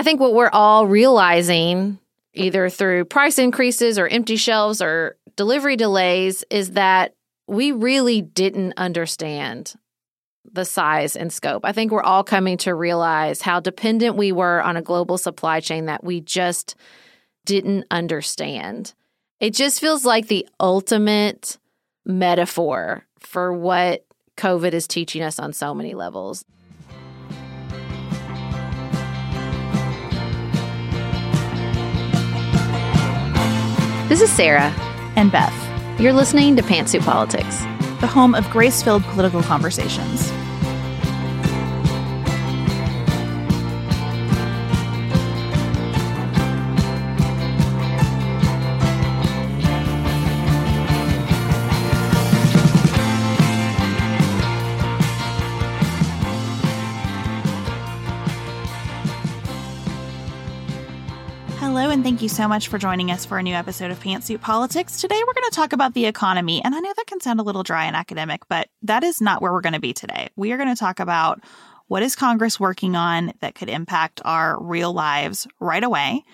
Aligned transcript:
I 0.00 0.02
think 0.02 0.18
what 0.18 0.32
we're 0.32 0.48
all 0.48 0.86
realizing, 0.86 1.98
either 2.32 2.70
through 2.70 3.04
price 3.04 3.38
increases 3.38 3.98
or 3.98 4.08
empty 4.08 4.36
shelves 4.36 4.80
or 4.80 5.18
delivery 5.36 5.76
delays, 5.76 6.42
is 6.48 6.70
that 6.70 7.12
we 7.46 7.72
really 7.72 8.22
didn't 8.22 8.72
understand 8.78 9.74
the 10.50 10.64
size 10.64 11.16
and 11.16 11.30
scope. 11.30 11.66
I 11.66 11.72
think 11.72 11.92
we're 11.92 12.02
all 12.02 12.24
coming 12.24 12.56
to 12.58 12.74
realize 12.74 13.42
how 13.42 13.60
dependent 13.60 14.16
we 14.16 14.32
were 14.32 14.62
on 14.62 14.78
a 14.78 14.82
global 14.82 15.18
supply 15.18 15.60
chain 15.60 15.84
that 15.84 16.02
we 16.02 16.22
just 16.22 16.76
didn't 17.44 17.84
understand. 17.90 18.94
It 19.38 19.52
just 19.52 19.80
feels 19.80 20.06
like 20.06 20.28
the 20.28 20.48
ultimate 20.58 21.58
metaphor 22.06 23.04
for 23.18 23.52
what 23.52 24.06
COVID 24.38 24.72
is 24.72 24.88
teaching 24.88 25.20
us 25.20 25.38
on 25.38 25.52
so 25.52 25.74
many 25.74 25.92
levels. 25.92 26.46
This 34.10 34.22
is 34.22 34.32
Sarah. 34.32 34.74
And 35.14 35.30
Beth, 35.30 36.00
You're 36.00 36.12
listening 36.12 36.56
to 36.56 36.62
Pantsuit 36.62 37.04
Politics. 37.04 37.60
the 38.00 38.08
home 38.08 38.34
of 38.34 38.50
grace 38.50 38.82
filled 38.82 39.04
political 39.04 39.40
conversations. 39.40 40.32
Thank 62.10 62.22
you 62.22 62.28
so 62.28 62.48
much 62.48 62.66
for 62.66 62.76
joining 62.76 63.12
us 63.12 63.24
for 63.24 63.38
a 63.38 63.42
new 63.42 63.54
episode 63.54 63.92
of 63.92 64.00
Pantsuit 64.00 64.40
Politics. 64.40 65.00
Today, 65.00 65.14
we're 65.24 65.32
going 65.32 65.48
to 65.48 65.54
talk 65.54 65.72
about 65.72 65.94
the 65.94 66.06
economy. 66.06 66.60
And 66.64 66.74
I 66.74 66.80
know 66.80 66.92
that 66.96 67.06
can 67.06 67.20
sound 67.20 67.38
a 67.38 67.44
little 67.44 67.62
dry 67.62 67.84
and 67.84 67.94
academic, 67.94 68.48
but 68.48 68.66
that 68.82 69.04
is 69.04 69.20
not 69.20 69.40
where 69.40 69.52
we're 69.52 69.60
going 69.60 69.74
to 69.74 69.80
be 69.80 69.92
today. 69.92 70.28
We 70.34 70.50
are 70.50 70.56
going 70.56 70.74
to 70.74 70.74
talk 70.74 70.98
about 70.98 71.40
what 71.86 72.02
is 72.02 72.16
Congress 72.16 72.58
working 72.58 72.96
on 72.96 73.32
that 73.38 73.54
could 73.54 73.68
impact 73.68 74.20
our 74.24 74.60
real 74.60 74.92
lives 74.92 75.46
right 75.60 75.84
away. 75.84 76.24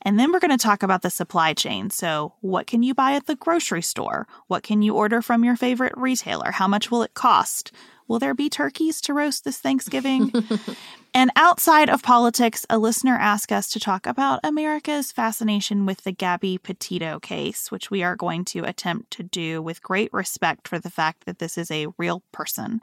And 0.00 0.18
then 0.18 0.32
we're 0.32 0.38
going 0.38 0.56
to 0.56 0.56
talk 0.56 0.82
about 0.82 1.02
the 1.02 1.10
supply 1.10 1.52
chain. 1.52 1.90
So, 1.90 2.32
what 2.40 2.66
can 2.66 2.82
you 2.82 2.94
buy 2.94 3.12
at 3.12 3.26
the 3.26 3.36
grocery 3.36 3.82
store? 3.82 4.26
What 4.46 4.62
can 4.62 4.80
you 4.80 4.94
order 4.94 5.20
from 5.20 5.44
your 5.44 5.56
favorite 5.56 5.92
retailer? 5.94 6.52
How 6.52 6.68
much 6.68 6.90
will 6.90 7.02
it 7.02 7.12
cost? 7.12 7.70
Will 8.06 8.18
there 8.18 8.34
be 8.34 8.48
turkeys 8.48 9.02
to 9.02 9.12
roast 9.12 9.44
this 9.44 9.58
Thanksgiving? 9.58 10.32
and 11.18 11.32
outside 11.34 11.90
of 11.90 12.04
politics, 12.04 12.64
a 12.70 12.78
listener 12.78 13.16
asked 13.16 13.50
us 13.50 13.68
to 13.70 13.80
talk 13.80 14.06
about 14.06 14.38
America's 14.44 15.10
fascination 15.10 15.84
with 15.84 16.04
the 16.04 16.12
Gabby 16.12 16.58
Petito 16.58 17.18
case, 17.18 17.72
which 17.72 17.90
we 17.90 18.04
are 18.04 18.14
going 18.14 18.44
to 18.44 18.62
attempt 18.62 19.10
to 19.14 19.24
do 19.24 19.60
with 19.60 19.82
great 19.82 20.12
respect 20.12 20.68
for 20.68 20.78
the 20.78 20.90
fact 20.90 21.26
that 21.26 21.40
this 21.40 21.58
is 21.58 21.72
a 21.72 21.88
real 21.98 22.22
person. 22.30 22.80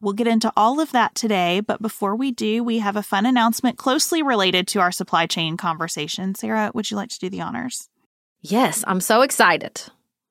We'll 0.00 0.12
get 0.12 0.28
into 0.28 0.52
all 0.56 0.78
of 0.78 0.92
that 0.92 1.16
today, 1.16 1.58
but 1.58 1.82
before 1.82 2.14
we 2.14 2.30
do, 2.30 2.62
we 2.62 2.78
have 2.78 2.94
a 2.94 3.02
fun 3.02 3.26
announcement 3.26 3.76
closely 3.76 4.22
related 4.22 4.68
to 4.68 4.78
our 4.78 4.92
supply 4.92 5.26
chain 5.26 5.56
conversation. 5.56 6.36
Sarah, 6.36 6.70
would 6.74 6.92
you 6.92 6.96
like 6.96 7.10
to 7.10 7.18
do 7.18 7.28
the 7.28 7.40
honors? 7.40 7.88
Yes, 8.40 8.84
I'm 8.86 9.00
so 9.00 9.22
excited. 9.22 9.82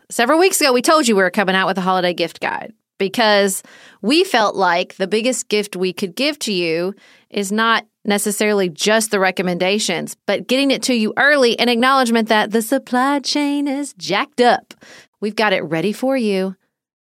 Several 0.10 0.40
weeks 0.40 0.62
ago, 0.62 0.72
we 0.72 0.82
told 0.82 1.10
you 1.10 1.18
we 1.18 1.24
were 1.24 1.30
coming 1.30 1.56
out 1.56 1.68
with 1.68 1.78
a 1.78 1.82
holiday 1.82 2.14
gift 2.14 2.40
guide 2.40 2.72
because 2.98 3.64
we 4.02 4.24
felt 4.24 4.56
like 4.56 4.96
the 4.96 5.08
biggest 5.08 5.50
gift 5.50 5.76
we 5.76 5.94
could 5.94 6.16
give 6.16 6.40
to 6.40 6.54
you 6.54 6.94
is 7.30 7.52
not 7.52 7.86
necessarily 8.06 8.70
just 8.70 9.12
the 9.12 9.20
recommendations, 9.20 10.16
but 10.26 10.48
getting 10.48 10.72
it 10.72 10.82
to 10.84 10.94
you 10.94 11.14
early 11.18 11.60
and 11.60 11.70
acknowledgement 11.70 12.30
that 12.30 12.52
the 12.52 12.62
supply 12.62 13.20
chain 13.20 13.68
is 13.68 13.94
jacked 13.94 14.42
up. 14.42 14.74
We've 15.20 15.36
got 15.36 15.54
it 15.54 15.64
ready 15.64 15.92
for 15.92 16.16
you. 16.16 16.56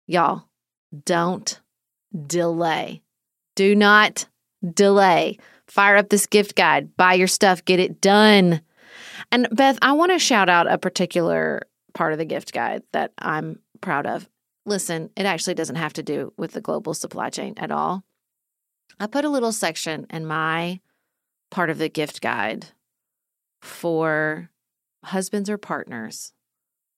Y'all, 0.07 0.45
don't 1.05 1.61
delay. 2.27 3.03
Do 3.57 3.75
not 3.75 4.27
delay. 4.75 5.39
Fire 5.67 5.97
up 5.97 6.09
this 6.11 6.27
gift 6.27 6.55
guide, 6.55 6.97
buy 6.97 7.15
your 7.15 7.27
stuff, 7.27 7.65
get 7.65 7.81
it 7.81 8.01
done. 8.01 8.61
And 9.31 9.49
Beth, 9.51 9.79
I 9.81 9.93
want 9.93 10.13
to 10.13 10.19
shout 10.19 10.49
out 10.49 10.71
a 10.71 10.79
particular 10.79 11.63
part 11.95 12.13
of 12.13 12.19
the 12.19 12.25
gift 12.25 12.53
guide 12.53 12.83
that 12.93 13.13
I'm 13.19 13.59
proud 13.81 14.07
of. 14.07 14.29
Listen, 14.65 15.11
it 15.17 15.27
actually 15.27 15.55
doesn't 15.55 15.77
have 15.77 15.93
to 15.95 16.03
do 16.03 16.33
with 16.37 16.53
the 16.53 16.61
global 16.61 16.95
supply 16.95 17.31
chain 17.31 17.55
at 17.57 17.73
all. 17.73 18.05
I 19.01 19.07
put 19.07 19.25
a 19.25 19.31
little 19.31 19.53
section 19.53 20.07
in 20.11 20.27
my 20.27 20.81
part 21.51 21.71
of 21.71 21.79
the 21.79 21.89
gift 21.89 22.21
guide 22.21 22.67
for 23.61 24.51
husbands 25.05 25.51
or 25.51 25.59
partners 25.59 26.33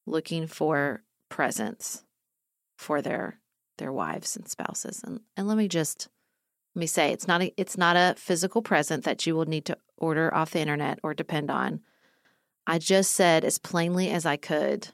looking 0.07 0.47
for 0.47 1.03
presents 1.29 2.05
for 2.77 3.01
their 3.01 3.41
their 3.79 3.93
wives 3.93 4.37
and 4.37 4.49
spouses. 4.49 5.03
And 5.03 5.21
and 5.37 5.49
let 5.49 5.57
me 5.57 5.69
just 5.69 6.09
let 6.75 6.81
me 6.81 6.87
say 6.87 7.13
it's 7.13 7.27
not 7.27 7.43
a 7.43 7.53
it's 7.57 7.79
not 7.79 7.97
a 7.97 8.15
physical 8.19 8.63
present 8.63 9.05
that 9.05 9.27
you 9.27 9.35
will 9.35 9.47
need 9.47 9.65
to 9.67 9.79
order 9.97 10.33
off 10.35 10.51
the 10.51 10.61
internet 10.61 10.99
or 11.03 11.15
depend 11.15 11.51
on. 11.51 11.81
I 12.67 12.79
just 12.79 13.13
said 13.13 13.45
as 13.45 13.59
plainly 13.59 14.11
as 14.11 14.25
I 14.25 14.37
could, 14.37 14.89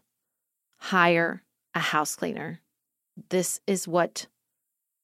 hire 0.79 1.43
a 1.75 1.81
house 1.81 2.17
cleaner. 2.17 2.61
This 3.29 3.61
is 3.67 3.87
what 3.87 4.27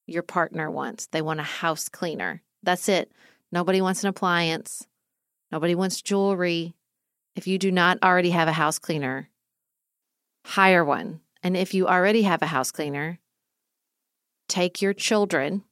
your 0.05 0.23
partner 0.23 0.71
wants. 0.71 1.07
They 1.07 1.21
want 1.21 1.39
a 1.39 1.43
house 1.43 1.89
cleaner. 1.89 2.41
That's 2.63 2.89
it. 2.89 3.11
Nobody 3.51 3.81
wants 3.81 4.03
an 4.03 4.09
appliance. 4.09 4.87
Nobody 5.51 5.75
wants 5.75 6.01
jewelry. 6.01 6.75
If 7.35 7.47
you 7.47 7.57
do 7.57 7.71
not 7.71 7.99
already 8.03 8.31
have 8.31 8.47
a 8.47 8.53
house 8.53 8.79
cleaner, 8.79 9.29
hire 10.45 10.83
one. 10.83 11.21
And 11.43 11.55
if 11.55 11.73
you 11.73 11.87
already 11.87 12.23
have 12.23 12.41
a 12.41 12.47
house 12.47 12.71
cleaner, 12.71 13.19
take 14.47 14.81
your 14.81 14.93
children 14.93 15.63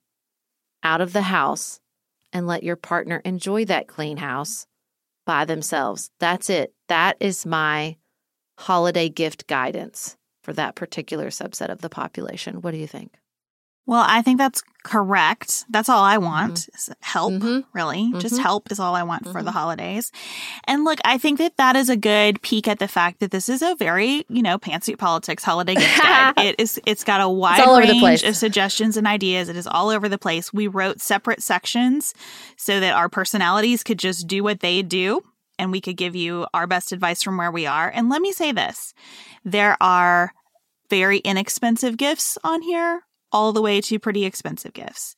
out 0.83 1.01
of 1.01 1.13
the 1.13 1.23
house 1.23 1.79
and 2.31 2.45
let 2.45 2.63
your 2.63 2.75
partner 2.75 3.21
enjoy 3.25 3.65
that 3.65 3.87
clean 3.87 4.17
house 4.17 4.67
by 5.25 5.45
themselves. 5.45 6.11
That's 6.19 6.49
it. 6.49 6.73
That 6.87 7.17
is 7.19 7.45
my 7.45 7.97
holiday 8.57 9.09
gift 9.09 9.47
guidance 9.47 10.17
for 10.45 10.53
that 10.53 10.75
particular 10.75 11.27
subset 11.29 11.69
of 11.69 11.81
the 11.81 11.89
population. 11.89 12.61
What 12.61 12.71
do 12.71 12.77
you 12.77 12.87
think? 12.87 13.11
Well, 13.87 14.03
I 14.07 14.23
think 14.23 14.39
that's 14.39 14.63
correct. 14.83 15.65
That's 15.69 15.89
all 15.89 16.03
I 16.03 16.17
want. 16.17 16.67
is 16.73 16.89
Help, 17.01 17.33
Mhm. 17.33 17.65
really. 17.73 18.11
Just 18.17 18.35
Mhm. 18.35 18.39
help 18.41 18.71
is 18.71 18.79
all 18.79 18.95
I 18.95 19.03
want 19.03 19.25
for 19.31 19.43
the 19.43 19.51
Mhm. 19.51 19.53
holidays. 19.53 20.11
And 20.65 20.83
look, 20.83 20.99
I 21.05 21.19
think 21.19 21.37
that 21.37 21.57
that 21.57 21.75
is 21.75 21.87
a 21.89 21.95
good 21.95 22.41
peek 22.41 22.67
at 22.67 22.79
the 22.79 22.87
fact 22.87 23.19
that 23.19 23.29
this 23.29 23.47
is 23.47 23.61
a 23.61 23.75
very, 23.75 24.25
you 24.27 24.41
know, 24.41 24.57
pantsuit 24.57 24.97
politics 24.97 25.43
holiday 25.43 25.75
gift 25.75 26.01
guide. 26.01 26.33
it 26.37 26.55
is 26.57 26.79
it's 26.87 27.03
got 27.03 27.21
a 27.21 27.29
wide 27.29 27.59
all 27.59 27.75
over 27.75 27.85
the 27.85 28.01
range 28.01 28.23
of 28.23 28.35
suggestions 28.35 28.97
and 28.97 29.05
ideas. 29.05 29.49
It 29.49 29.55
is 29.55 29.67
all 29.67 29.89
over 29.89 30.09
the 30.09 30.17
place. 30.17 30.51
We 30.51 30.65
wrote 30.67 30.99
separate 30.99 31.43
sections 31.43 32.15
so 32.57 32.79
that 32.79 32.93
our 32.95 33.07
personalities 33.09 33.83
could 33.83 33.99
just 33.99 34.25
do 34.25 34.43
what 34.43 34.61
they 34.61 34.81
do 34.81 35.21
and 35.57 35.71
we 35.71 35.81
could 35.81 35.97
give 35.97 36.15
you 36.15 36.47
our 36.53 36.67
best 36.67 36.91
advice 36.91 37.21
from 37.23 37.37
where 37.37 37.51
we 37.51 37.65
are. 37.65 37.89
And 37.89 38.09
let 38.09 38.21
me 38.21 38.31
say 38.31 38.51
this. 38.51 38.93
There 39.43 39.77
are 39.81 40.33
very 40.89 41.19
inexpensive 41.19 41.97
gifts 41.97 42.37
on 42.43 42.61
here 42.61 43.01
all 43.31 43.53
the 43.53 43.61
way 43.61 43.81
to 43.81 43.99
pretty 43.99 44.23
expensive 44.25 44.73
gifts. 44.73 45.15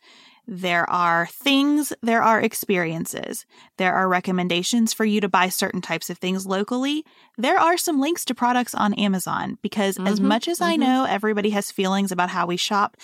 There 0.50 0.90
are 0.90 1.28
things, 1.28 1.92
there 2.02 2.24
are 2.24 2.40
experiences, 2.40 3.46
there 3.78 3.94
are 3.94 4.08
recommendations 4.08 4.94
for 4.94 5.04
you 5.04 5.20
to 5.20 5.28
buy 5.28 5.50
certain 5.50 5.82
types 5.82 6.10
of 6.10 6.18
things 6.20 6.46
locally. 6.46 7.04
There 7.38 7.60
are 7.60 7.78
some 7.78 8.00
links 8.00 8.24
to 8.26 8.34
products 8.34 8.74
on 8.74 8.94
Amazon 8.94 9.58
because, 9.62 9.98
as 10.00 10.22
Mhm, 10.22 10.24
much 10.24 10.48
as 10.48 10.62
I 10.62 10.78
mhm. 10.78 10.80
know 10.80 11.04
everybody 11.04 11.50
has 11.50 11.70
feelings 11.70 12.14
about 12.14 12.30
how 12.30 12.46
we 12.48 12.56
shop, 12.56 12.96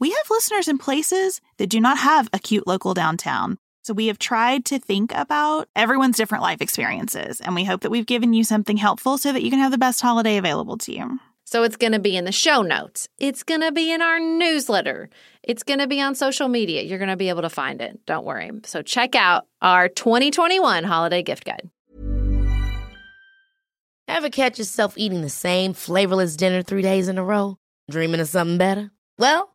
we 0.00 0.10
have 0.10 0.30
listeners 0.30 0.66
in 0.66 0.78
places 0.78 1.40
that 1.58 1.68
do 1.68 1.80
not 1.80 1.98
have 1.98 2.28
a 2.32 2.40
cute 2.40 2.66
local 2.66 2.92
downtown. 2.92 3.58
So 3.82 3.94
we 3.94 4.08
have 4.08 4.18
tried 4.18 4.64
to 4.66 4.78
think 4.78 5.12
about 5.14 5.68
everyone's 5.74 6.16
different 6.16 6.42
life 6.42 6.60
experiences, 6.60 7.40
and 7.40 7.54
we 7.54 7.64
hope 7.64 7.80
that 7.80 7.90
we've 7.90 8.06
given 8.06 8.34
you 8.34 8.44
something 8.44 8.76
helpful 8.76 9.16
so 9.16 9.32
that 9.32 9.42
you 9.42 9.50
can 9.50 9.58
have 9.58 9.72
the 9.72 9.78
best 9.78 10.00
holiday 10.00 10.36
available 10.36 10.76
to 10.78 10.92
you. 10.92 11.18
So 11.46 11.64
it's 11.64 11.76
going 11.76 11.92
to 11.92 11.98
be 11.98 12.16
in 12.16 12.24
the 12.26 12.32
show 12.32 12.62
notes. 12.62 13.08
It's 13.18 13.42
going 13.42 13.62
to 13.62 13.72
be 13.72 13.92
in 13.92 14.02
our 14.02 14.20
newsletter. 14.20 15.08
It's 15.42 15.64
going 15.64 15.80
to 15.80 15.88
be 15.88 16.00
on 16.00 16.14
social 16.14 16.46
media. 16.46 16.82
You're 16.82 16.98
going 16.98 17.08
to 17.08 17.16
be 17.16 17.28
able 17.28 17.42
to 17.42 17.50
find 17.50 17.80
it. 17.80 17.98
Don't 18.06 18.24
worry. 18.24 18.50
So 18.64 18.82
check 18.82 19.16
out 19.16 19.46
our 19.60 19.88
2021 19.88 20.84
holiday 20.84 21.22
gift 21.22 21.44
guide. 21.44 21.68
Ever 24.06 24.28
catch 24.28 24.58
yourself 24.58 24.94
eating 24.96 25.22
the 25.22 25.28
same 25.28 25.72
flavorless 25.72 26.36
dinner 26.36 26.62
three 26.62 26.82
days 26.82 27.08
in 27.08 27.16
a 27.16 27.24
row? 27.24 27.56
Dreaming 27.90 28.20
of 28.20 28.28
something 28.28 28.58
better? 28.58 28.90
Well, 29.18 29.54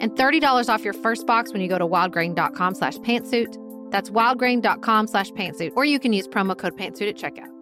and 0.00 0.12
$30 0.12 0.68
off 0.68 0.84
your 0.84 0.94
first 0.94 1.26
box 1.26 1.52
when 1.52 1.60
you 1.60 1.68
go 1.68 1.78
to 1.78 1.86
wildgrain.com 1.86 2.74
slash 2.74 2.96
pantsuit. 2.98 3.56
That's 3.90 4.10
wildgrain.com 4.10 5.06
slash 5.06 5.30
pantsuit, 5.32 5.72
or 5.76 5.84
you 5.84 5.98
can 5.98 6.12
use 6.12 6.26
promo 6.26 6.56
code 6.56 6.76
pantsuit 6.76 7.08
at 7.08 7.16
checkout. 7.16 7.52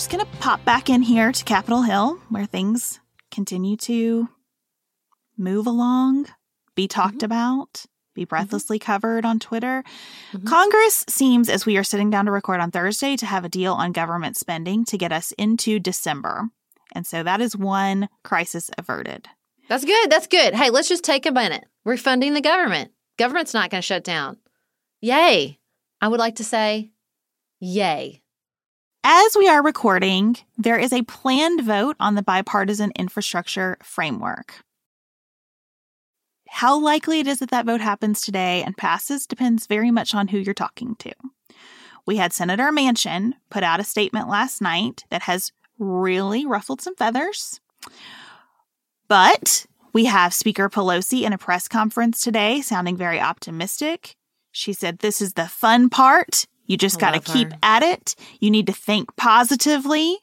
Just 0.00 0.10
going 0.10 0.24
to 0.24 0.38
pop 0.38 0.64
back 0.64 0.88
in 0.88 1.02
here 1.02 1.30
to 1.30 1.44
Capitol 1.44 1.82
Hill 1.82 2.18
where 2.30 2.46
things 2.46 3.00
continue 3.30 3.76
to 3.76 4.28
move 5.36 5.66
along, 5.66 6.26
be 6.74 6.88
talked 6.88 7.16
mm-hmm. 7.16 7.26
about 7.26 7.84
be 8.14 8.24
breathlessly 8.24 8.78
mm-hmm. 8.78 8.86
covered 8.86 9.24
on 9.24 9.38
Twitter. 9.38 9.84
Mm-hmm. 10.32 10.46
Congress 10.46 11.04
seems, 11.08 11.48
as 11.48 11.66
we 11.66 11.76
are 11.76 11.84
sitting 11.84 12.10
down 12.10 12.26
to 12.26 12.30
record 12.30 12.60
on 12.60 12.70
Thursday, 12.70 13.16
to 13.16 13.26
have 13.26 13.44
a 13.44 13.48
deal 13.48 13.74
on 13.74 13.92
government 13.92 14.36
spending 14.36 14.84
to 14.86 14.98
get 14.98 15.12
us 15.12 15.32
into 15.32 15.78
December. 15.78 16.48
And 16.94 17.06
so 17.06 17.22
that 17.22 17.40
is 17.40 17.56
one 17.56 18.08
crisis 18.24 18.70
averted. 18.76 19.28
That's 19.68 19.84
good. 19.84 20.10
That's 20.10 20.26
good. 20.26 20.54
Hey, 20.54 20.70
let's 20.70 20.88
just 20.88 21.04
take 21.04 21.26
a 21.26 21.32
minute. 21.32 21.64
We're 21.84 21.96
funding 21.96 22.34
the 22.34 22.40
government. 22.40 22.90
Government's 23.18 23.54
not 23.54 23.70
going 23.70 23.80
to 23.80 23.86
shut 23.86 24.02
down. 24.02 24.38
Yay. 25.00 25.58
I 26.00 26.08
would 26.08 26.18
like 26.18 26.36
to 26.36 26.44
say, 26.44 26.90
yay. 27.60 28.22
As 29.04 29.36
we 29.36 29.48
are 29.48 29.62
recording, 29.62 30.36
there 30.58 30.78
is 30.78 30.92
a 30.92 31.02
planned 31.02 31.62
vote 31.62 31.96
on 32.00 32.16
the 32.16 32.22
bipartisan 32.22 32.92
infrastructure 32.96 33.78
framework. 33.82 34.64
How 36.50 36.78
likely 36.78 37.20
it 37.20 37.26
is 37.26 37.38
that 37.38 37.50
that 37.50 37.64
vote 37.64 37.80
happens 37.80 38.20
today 38.20 38.62
and 38.62 38.76
passes 38.76 39.26
depends 39.26 39.66
very 39.66 39.90
much 39.90 40.14
on 40.14 40.28
who 40.28 40.38
you're 40.38 40.52
talking 40.52 40.96
to. 40.96 41.12
We 42.06 42.16
had 42.16 42.32
Senator 42.32 42.70
Manchin 42.72 43.34
put 43.50 43.62
out 43.62 43.80
a 43.80 43.84
statement 43.84 44.28
last 44.28 44.60
night 44.60 45.04
that 45.10 45.22
has 45.22 45.52
really 45.78 46.44
ruffled 46.44 46.80
some 46.80 46.96
feathers. 46.96 47.60
But 49.08 49.66
we 49.92 50.06
have 50.06 50.34
Speaker 50.34 50.68
Pelosi 50.68 51.22
in 51.22 51.32
a 51.32 51.38
press 51.38 51.68
conference 51.68 52.22
today 52.22 52.60
sounding 52.60 52.96
very 52.96 53.20
optimistic. 53.20 54.16
She 54.52 54.72
said, 54.72 54.98
This 54.98 55.22
is 55.22 55.34
the 55.34 55.46
fun 55.46 55.88
part. 55.88 56.46
You 56.66 56.76
just 56.76 57.00
got 57.00 57.14
to 57.14 57.20
keep 57.20 57.48
at 57.64 57.82
it. 57.82 58.14
You 58.38 58.50
need 58.50 58.66
to 58.68 58.72
think 58.72 59.16
positively. 59.16 60.18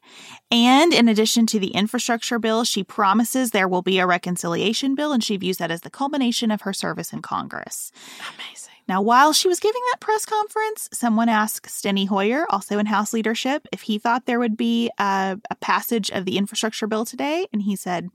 And 0.50 0.94
in 0.94 1.10
addition 1.10 1.46
to 1.48 1.60
the 1.60 1.72
infrastructure 1.72 2.40
bill, 2.40 2.64
she 2.64 2.84
promises 2.84 3.52
there 3.52 3.68
will 3.68 3.82
be 3.82 4.00
a 4.00 4.08
reconciliation 4.08 4.96
bill, 4.96 5.12
and 5.12 5.24
she 5.24 5.36
views 5.36 5.58
that 5.58 5.72
as 5.72 5.82
the 5.82 5.90
culmination 5.90 6.52
of 6.52 6.62
her 6.62 6.74
service 6.74 7.12
in 7.12 7.22
Congress. 7.22 7.92
Amazing. 8.36 8.74
Now, 8.88 9.02
while 9.02 9.34
she 9.34 9.50
was 9.50 9.60
giving 9.60 9.82
that 9.92 10.00
press 10.00 10.26
conference, 10.26 10.88
someone 10.94 11.28
asked 11.28 11.68
Steny 11.68 12.08
Hoyer, 12.08 12.46
also 12.50 12.80
in 12.80 12.86
House 12.86 13.12
leadership, 13.12 13.68
if 13.74 13.82
he 13.82 14.00
thought 14.00 14.26
there 14.26 14.40
would 14.40 14.56
be 14.56 14.90
a, 14.98 15.38
a 15.52 15.56
passage 15.56 16.10
of 16.12 16.24
the 16.24 16.38
infrastructure 16.38 16.88
bill 16.88 17.04
today, 17.04 17.48
and 17.52 17.64
he 17.64 17.76
said, 17.76 18.08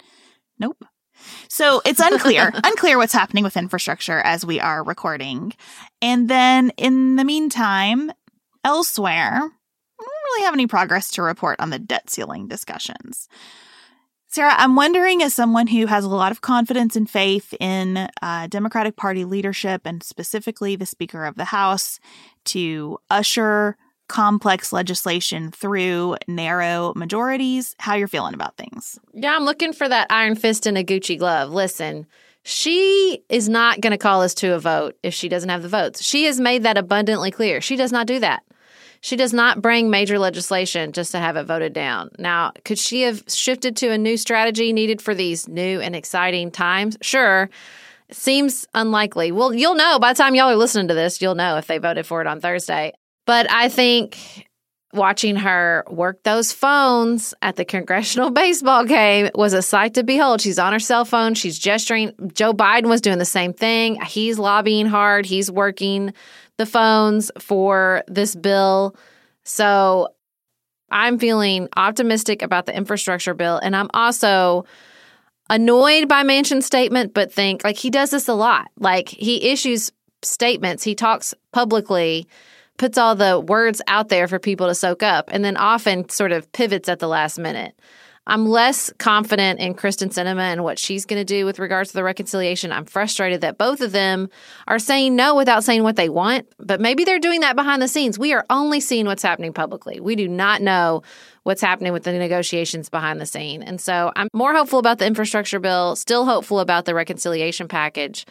nope. 0.59 0.83
So 1.49 1.83
it's 1.85 2.01
unclear, 2.01 2.51
unclear 2.65 2.97
what's 2.97 3.13
happening 3.13 3.45
with 3.45 3.59
infrastructure 3.59 4.21
as 4.21 4.47
we 4.47 4.59
are 4.59 4.83
recording. 4.83 5.53
And 6.01 6.31
then 6.31 6.71
in 6.79 7.17
the 7.17 7.25
meantime, 7.25 8.11
Elsewhere, 8.65 9.51
really 10.33 10.45
have 10.45 10.55
any 10.55 10.67
progress 10.67 11.11
to 11.13 11.23
report 11.23 11.61
on 11.61 11.71
the 11.71 11.79
debt 11.79 12.11
ceiling 12.11 12.49
discussions. 12.49 13.29
Sarah, 14.29 14.55
I'm 14.57 14.77
wondering, 14.77 15.23
as 15.23 15.35
someone 15.35 15.67
who 15.67 15.85
has 15.85 16.05
a 16.05 16.09
lot 16.09 16.33
of 16.33 16.41
confidence 16.41 16.97
and 16.97 17.09
faith 17.09 17.53
in 17.61 18.09
uh, 18.23 18.47
Democratic 18.47 18.97
Party 18.97 19.27
leadership 19.27 19.83
and 19.85 20.03
specifically 20.03 20.75
the 20.75 20.87
Speaker 20.87 21.27
of 21.27 21.35
the 21.35 21.45
House 21.45 22.01
to 22.47 22.97
usher 23.11 23.77
complex 24.09 24.73
legislation 24.73 25.51
through 25.51 26.17
narrow 26.29 26.95
majorities, 26.97 27.77
how 27.79 27.95
you're 27.95 28.09
feeling 28.09 28.33
about 28.33 28.57
things. 28.57 28.99
Yeah, 29.13 29.37
I'm 29.37 29.45
looking 29.45 29.75
for 29.75 29.87
that 29.87 30.07
iron 30.09 30.35
fist 30.35 30.67
in 30.67 30.79
a 30.79 30.85
Gucci 30.85 31.19
glove. 31.19 31.51
Listen, 31.51 32.07
she 32.43 33.23
is 33.29 33.51
not 33.51 33.83
going 33.83 33.91
to 33.91 33.99
call 33.99 34.23
us 34.23 34.33
to 34.35 34.55
a 34.55 34.59
vote 34.59 34.97
if 35.03 35.13
she 35.13 35.29
doesn't 35.29 35.51
have 35.51 35.63
the 35.63 35.69
votes. 35.69 36.03
She 36.03 36.25
has 36.25 36.41
made 36.41 36.63
that 36.63 36.79
abundantly 36.79 37.31
clear. 37.31 37.61
She 37.61 37.77
does 37.77 37.93
not 37.93 38.07
do 38.07 38.19
that. 38.21 38.43
She 39.03 39.17
does 39.17 39.33
not 39.33 39.61
bring 39.61 39.91
major 39.91 40.17
legislation 40.17 40.93
just 40.93 41.11
to 41.11 41.19
have 41.19 41.37
it 41.37 41.43
voted 41.43 41.73
down. 41.73 42.11
Now, 42.21 42.53
could 42.65 42.79
she 42.79 43.03
have 43.03 43.25
shifted 43.27 43.77
to 43.79 43.91
a 43.91 43.99
new 43.99 44.17
strategy 44.17 44.73
needed 44.73 45.03
for 45.03 45.13
these 45.13 45.49
new 45.49 45.81
and 45.81 45.97
exciting 45.97 46.53
times? 46.53 46.97
Sure. 47.03 47.51
Seems 48.13 48.65
unlikely. 48.75 49.33
Well, 49.33 49.53
you'll 49.53 49.75
know 49.75 49.99
by 49.99 50.13
the 50.13 50.19
time 50.19 50.37
y'all 50.37 50.51
are 50.51 50.57
listening 50.57 50.87
to 50.87 50.95
this, 50.95 51.21
you'll 51.21 51.35
know 51.35 51.57
if 51.57 51.67
they 51.67 51.79
voted 51.79 52.07
for 52.07 52.21
it 52.21 52.29
on 52.29 52.41
Thursday. 52.41 52.93
But 53.27 53.51
I 53.51 53.69
think 53.69 54.47
watching 54.93 55.37
her 55.37 55.85
work 55.89 56.23
those 56.23 56.53
phones 56.53 57.35
at 57.43 57.57
the 57.57 57.65
congressional 57.65 58.31
baseball 58.43 58.85
game 58.85 59.31
was 59.35 59.53
a 59.53 59.63
sight 59.63 59.95
to 59.95 60.05
behold. 60.05 60.41
She's 60.41 60.61
on 60.61 60.73
her 60.73 60.79
cell 60.79 61.05
phone, 61.05 61.35
she's 61.35 61.59
gesturing. 61.59 62.13
Joe 62.35 62.53
Biden 62.53 62.87
was 62.87 63.01
doing 63.01 63.19
the 63.19 63.25
same 63.25 63.53
thing. 63.53 64.01
He's 64.03 64.39
lobbying 64.39 64.87
hard, 64.87 65.27
he's 65.27 65.51
working 65.51 66.15
the 66.59 66.67
phones 66.67 67.31
for 67.39 68.05
this 68.09 68.35
bill. 68.35 68.97
So 69.45 70.09
I'm 70.91 71.19
feeling 71.19 71.69
optimistic 71.77 72.43
about 72.43 72.67
the 72.67 72.77
infrastructure 72.77 73.35
bill. 73.35 73.59
And 73.59 73.75
I'm 73.75 73.91
also 73.95 74.65
annoyed 75.49 76.09
by 76.09 76.23
Manchin's 76.23 76.67
statement, 76.67 77.15
but 77.15 77.33
think 77.33 77.65
like 77.65 77.77
he 77.77 77.91
does 77.91 78.11
this 78.11 78.29
a 78.29 78.35
lot. 78.35 78.71
Like 78.79 79.09
he 79.09 79.51
issues 79.51 79.91
statements, 80.23 80.85
he 80.85 80.95
talks 80.95 81.35
publicly, 81.53 82.29
puts 82.79 82.97
all 82.99 83.15
the 83.15 83.41
words 83.41 83.83
out 83.87 84.09
there 84.09 84.29
for 84.29 84.39
people 84.39 84.69
to 84.69 84.75
soak 84.75 85.03
up, 85.03 85.29
and 85.33 85.45
then 85.45 85.57
often 85.57 86.09
sort 86.09 86.33
of 86.33 86.51
pivots 86.53 86.89
at 86.89 87.01
the 87.01 87.09
last 87.09 87.39
minute. 87.39 87.79
I'm 88.25 88.47
less 88.47 88.93
confident 88.99 89.59
in 89.59 89.75
Kyrsten 89.75 90.09
Sinema 90.09 90.43
and 90.43 90.63
what 90.63 90.79
she's 90.79 91.07
going 91.07 91.21
to 91.21 91.25
do 91.25 91.45
with 91.45 91.59
regards 91.59 91.91
to 91.91 91.97
the 91.97 92.05
reconciliation. 92.05 92.71
I'm 92.71 92.85
frustrated 92.85 93.41
that 93.41 93.59
both 93.59 93.81
of 93.81 93.91
them 93.91 94.29
are 94.69 94.79
saying 94.79 95.17
no 95.17 95.35
without 95.35 95.65
saying 95.65 95.83
what 95.83 95.97
they 95.97 96.09
want, 96.09 96.47
but 96.59 96.81
maybe 96.81 97.05
they're 97.05 97.19
doing 97.19 97.41
that 97.41 97.57
behind 97.57 97.83
the 97.83 97.89
scenes. 97.89 98.21
We 98.21 98.33
are 98.33 98.47
only 98.49 98.79
seeing 98.79 99.07
what's 99.07 99.25
happening 99.25 99.53
publicly. 99.53 99.99
We 99.99 100.15
do 100.15 100.29
not 100.29 100.63
know 100.63 101.03
what's 101.43 101.61
happening 101.61 101.93
with 101.93 102.05
the 102.05 102.13
negotiations 102.13 102.89
behind 102.89 103.21
the 103.21 103.27
scene. 103.27 103.61
And 103.61 103.81
so 103.81 104.13
I'm 104.15 104.29
more 104.33 104.55
hopeful 104.55 104.79
about 104.79 104.99
the 104.99 105.07
infrastructure 105.07 105.59
bill, 105.59 105.97
still 105.97 106.25
hopeful 106.25 106.61
about 106.61 106.85
the 106.85 106.95
reconciliation 106.95 107.67
package. 107.67 108.25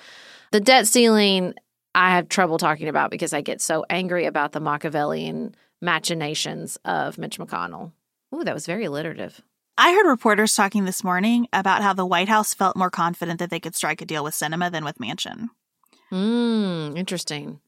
The 0.52 0.62
debt 0.62 0.88
ceiling, 0.88 1.54
I 1.94 2.12
have 2.12 2.30
trouble 2.30 2.58
talking 2.58 2.88
about 2.88 3.12
because 3.12 3.34
I 3.34 3.42
get 3.42 3.60
so 3.60 3.86
angry 3.90 4.26
about 4.26 4.54
the 4.54 4.62
Machiavellian 4.62 5.54
machinations 5.82 6.78
of 6.86 7.18
Mitch 7.18 7.40
McConnell. 7.40 7.92
Ooh, 8.34 8.46
that 8.46 8.54
was 8.54 8.66
very 8.66 8.86
alliterative. 8.86 9.42
I 9.84 9.94
heard 9.94 10.08
reporters 10.08 10.54
talking 10.54 10.86
this 10.86 11.04
morning 11.04 11.48
about 11.52 11.82
how 11.82 11.92
the 11.92 12.06
White 12.06 12.30
House 12.30 12.54
felt 12.54 12.78
more 12.78 12.92
confident 12.92 13.40
that 13.40 13.50
they 13.50 13.60
could 13.60 13.76
strike 13.76 14.00
a 14.00 14.06
deal 14.06 14.24
with 14.24 14.36
Sinema 14.36 14.72
than 14.72 14.86
with 14.86 15.00
Manchin. 15.00 15.48
Hmm, 16.12 16.96
interesting. 16.96 17.62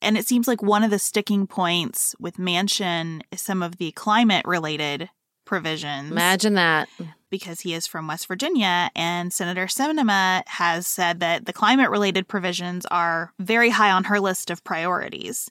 And 0.00 0.18
it 0.18 0.26
seems 0.26 0.48
like 0.48 0.60
one 0.60 0.82
of 0.82 0.90
the 0.90 0.98
sticking 0.98 1.46
points 1.46 2.16
with 2.18 2.36
Manchin 2.36 3.20
is 3.30 3.40
some 3.40 3.62
of 3.62 3.76
the 3.76 3.92
climate 3.92 4.44
related 4.44 5.08
provisions. 5.44 6.10
Imagine 6.10 6.54
that. 6.54 6.88
Because 7.30 7.60
he 7.60 7.74
is 7.74 7.86
from 7.86 8.08
West 8.08 8.26
Virginia, 8.26 8.90
and 8.96 9.32
Senator 9.32 9.66
Sinema 9.66 10.42
has 10.48 10.88
said 10.88 11.20
that 11.20 11.46
the 11.46 11.52
climate 11.52 11.90
related 11.90 12.26
provisions 12.26 12.86
are 12.86 13.32
very 13.38 13.70
high 13.70 13.92
on 13.92 14.02
her 14.04 14.18
list 14.18 14.50
of 14.50 14.64
priorities. 14.64 15.48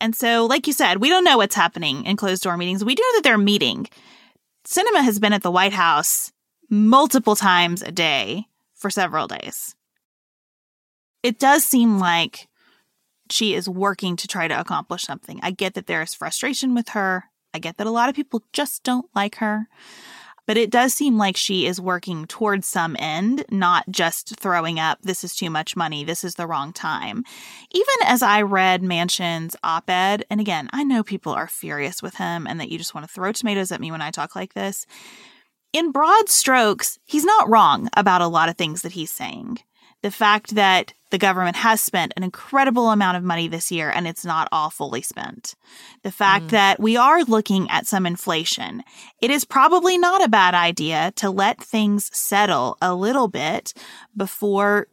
And 0.00 0.14
so, 0.14 0.46
like 0.46 0.68
you 0.68 0.72
said, 0.72 0.98
we 0.98 1.08
don't 1.08 1.24
know 1.24 1.38
what's 1.38 1.56
happening 1.56 2.06
in 2.06 2.16
closed 2.16 2.44
door 2.44 2.56
meetings. 2.56 2.84
We 2.84 2.94
do 2.94 3.02
know 3.02 3.16
that 3.16 3.24
they're 3.24 3.36
meeting. 3.36 3.88
Sinema 4.64 5.02
has 5.02 5.18
been 5.18 5.32
at 5.32 5.42
the 5.42 5.50
White 5.50 5.72
House 5.72 6.32
multiple 6.68 7.36
times 7.36 7.82
a 7.82 7.90
day 7.90 8.46
for 8.74 8.90
several 8.90 9.26
days. 9.26 9.74
It 11.22 11.38
does 11.38 11.64
seem 11.64 11.98
like 11.98 12.48
she 13.30 13.54
is 13.54 13.68
working 13.68 14.16
to 14.16 14.28
try 14.28 14.48
to 14.48 14.58
accomplish 14.58 15.02
something. 15.02 15.40
I 15.42 15.50
get 15.50 15.74
that 15.74 15.86
there 15.86 16.02
is 16.02 16.14
frustration 16.14 16.74
with 16.74 16.90
her. 16.90 17.24
I 17.52 17.58
get 17.58 17.76
that 17.78 17.86
a 17.86 17.90
lot 17.90 18.08
of 18.08 18.14
people 18.14 18.42
just 18.52 18.82
don't 18.82 19.06
like 19.14 19.36
her. 19.36 19.68
But 20.50 20.56
it 20.56 20.70
does 20.70 20.92
seem 20.92 21.16
like 21.16 21.36
she 21.36 21.64
is 21.64 21.80
working 21.80 22.26
towards 22.26 22.66
some 22.66 22.96
end, 22.98 23.44
not 23.52 23.88
just 23.88 24.34
throwing 24.40 24.80
up, 24.80 24.98
this 25.00 25.22
is 25.22 25.36
too 25.36 25.48
much 25.48 25.76
money, 25.76 26.02
this 26.02 26.24
is 26.24 26.34
the 26.34 26.48
wrong 26.48 26.72
time. 26.72 27.22
Even 27.70 27.94
as 28.04 28.20
I 28.20 28.42
read 28.42 28.82
Manchin's 28.82 29.54
op 29.62 29.88
ed, 29.88 30.24
and 30.28 30.40
again, 30.40 30.68
I 30.72 30.82
know 30.82 31.04
people 31.04 31.32
are 31.32 31.46
furious 31.46 32.02
with 32.02 32.16
him 32.16 32.48
and 32.48 32.58
that 32.58 32.68
you 32.68 32.78
just 32.78 32.96
want 32.96 33.06
to 33.06 33.14
throw 33.14 33.30
tomatoes 33.30 33.70
at 33.70 33.80
me 33.80 33.92
when 33.92 34.02
I 34.02 34.10
talk 34.10 34.34
like 34.34 34.54
this. 34.54 34.86
In 35.72 35.92
broad 35.92 36.28
strokes, 36.28 36.98
he's 37.04 37.24
not 37.24 37.48
wrong 37.48 37.88
about 37.96 38.20
a 38.20 38.26
lot 38.26 38.48
of 38.48 38.56
things 38.56 38.82
that 38.82 38.90
he's 38.90 39.12
saying 39.12 39.58
the 40.02 40.10
fact 40.10 40.54
that 40.54 40.94
the 41.10 41.18
government 41.18 41.56
has 41.56 41.80
spent 41.80 42.12
an 42.16 42.22
incredible 42.22 42.90
amount 42.90 43.16
of 43.16 43.24
money 43.24 43.48
this 43.48 43.70
year 43.70 43.90
and 43.90 44.06
it's 44.06 44.24
not 44.24 44.48
all 44.52 44.70
fully 44.70 45.02
spent. 45.02 45.54
The 46.02 46.12
fact 46.12 46.46
mm. 46.46 46.50
that 46.50 46.80
we 46.80 46.96
are 46.96 47.24
looking 47.24 47.68
at 47.68 47.86
some 47.86 48.06
inflation. 48.06 48.82
It 49.20 49.30
is 49.30 49.44
probably 49.44 49.98
not 49.98 50.24
a 50.24 50.28
bad 50.28 50.54
idea 50.54 51.12
to 51.16 51.30
let 51.30 51.60
things 51.60 52.10
settle 52.16 52.78
a 52.80 52.94
little 52.94 53.28
bit 53.28 53.74
before 54.16 54.86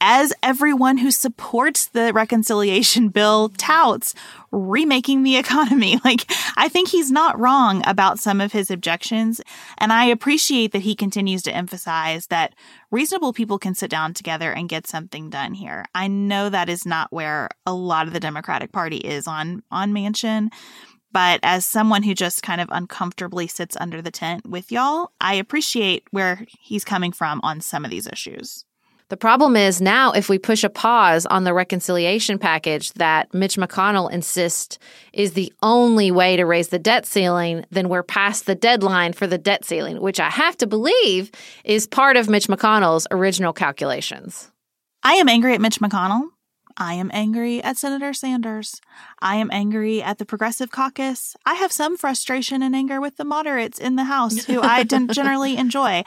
as 0.00 0.32
everyone 0.42 0.98
who 0.98 1.10
supports 1.10 1.86
the 1.86 2.12
reconciliation 2.12 3.08
bill 3.08 3.50
touts, 3.50 4.14
remaking 4.50 5.22
the 5.22 5.36
economy. 5.36 5.98
Like, 6.08 6.30
I 6.56 6.68
think 6.68 6.88
he's 6.88 7.10
not 7.10 7.38
wrong 7.38 7.82
about 7.86 8.18
some 8.18 8.40
of 8.40 8.52
his 8.52 8.70
objections. 8.70 9.42
And 9.76 9.92
I 9.92 10.04
appreciate 10.04 10.72
that 10.72 10.82
he 10.82 10.94
continues 10.94 11.42
to 11.42 11.54
emphasize 11.54 12.28
that 12.28 12.54
reasonable 12.90 13.34
people 13.34 13.58
can 13.58 13.74
sit 13.74 13.90
down 13.90 14.14
together 14.14 14.50
and 14.50 14.68
get 14.68 14.86
something 14.86 15.28
done 15.28 15.52
here. 15.52 15.84
I 15.94 16.08
know 16.08 16.48
that 16.48 16.70
is 16.70 16.86
not 16.86 17.12
where 17.12 17.50
a 17.66 17.74
lot 17.74 18.06
of 18.06 18.14
the 18.14 18.20
Democratic 18.20 18.72
Party 18.72 18.98
is 18.98 19.26
on, 19.26 19.62
on 19.70 19.92
Manchin. 19.92 20.48
But 21.12 21.40
as 21.42 21.66
someone 21.66 22.02
who 22.02 22.14
just 22.14 22.42
kind 22.42 22.60
of 22.60 22.68
uncomfortably 22.70 23.48
sits 23.48 23.76
under 23.78 24.00
the 24.00 24.10
tent 24.10 24.46
with 24.48 24.70
y'all, 24.70 25.10
I 25.20 25.34
appreciate 25.34 26.04
where 26.10 26.44
he's 26.60 26.84
coming 26.84 27.12
from 27.12 27.40
on 27.42 27.60
some 27.60 27.84
of 27.84 27.90
these 27.90 28.06
issues. 28.06 28.64
The 29.08 29.16
problem 29.16 29.56
is 29.56 29.80
now 29.80 30.12
if 30.12 30.28
we 30.28 30.38
push 30.38 30.64
a 30.64 30.68
pause 30.68 31.24
on 31.24 31.44
the 31.44 31.54
reconciliation 31.54 32.38
package 32.38 32.92
that 32.94 33.32
Mitch 33.32 33.56
McConnell 33.56 34.10
insists 34.10 34.78
is 35.14 35.32
the 35.32 35.50
only 35.62 36.10
way 36.10 36.36
to 36.36 36.44
raise 36.44 36.68
the 36.68 36.78
debt 36.78 37.06
ceiling, 37.06 37.64
then 37.70 37.88
we're 37.88 38.02
past 38.02 38.44
the 38.44 38.54
deadline 38.54 39.14
for 39.14 39.26
the 39.26 39.38
debt 39.38 39.64
ceiling, 39.64 40.00
which 40.02 40.20
I 40.20 40.28
have 40.28 40.58
to 40.58 40.66
believe 40.66 41.30
is 41.64 41.86
part 41.86 42.18
of 42.18 42.28
Mitch 42.28 42.48
McConnell's 42.48 43.06
original 43.10 43.54
calculations. 43.54 44.50
I 45.02 45.14
am 45.14 45.28
angry 45.28 45.54
at 45.54 45.60
Mitch 45.62 45.80
McConnell. 45.80 46.28
I 46.76 46.94
am 46.94 47.10
angry 47.12 47.62
at 47.62 47.76
Senator 47.76 48.12
Sanders. 48.12 48.80
I 49.20 49.36
am 49.36 49.50
angry 49.50 50.00
at 50.00 50.18
the 50.18 50.24
Progressive 50.24 50.70
Caucus. 50.70 51.34
I 51.44 51.54
have 51.54 51.72
some 51.72 51.96
frustration 51.96 52.62
and 52.62 52.74
anger 52.74 53.00
with 53.00 53.16
the 53.16 53.24
moderates 53.24 53.80
in 53.80 53.96
the 53.96 54.04
House, 54.04 54.44
who 54.44 54.62
I 54.62 54.84
generally 55.10 55.56
enjoy. 55.56 56.04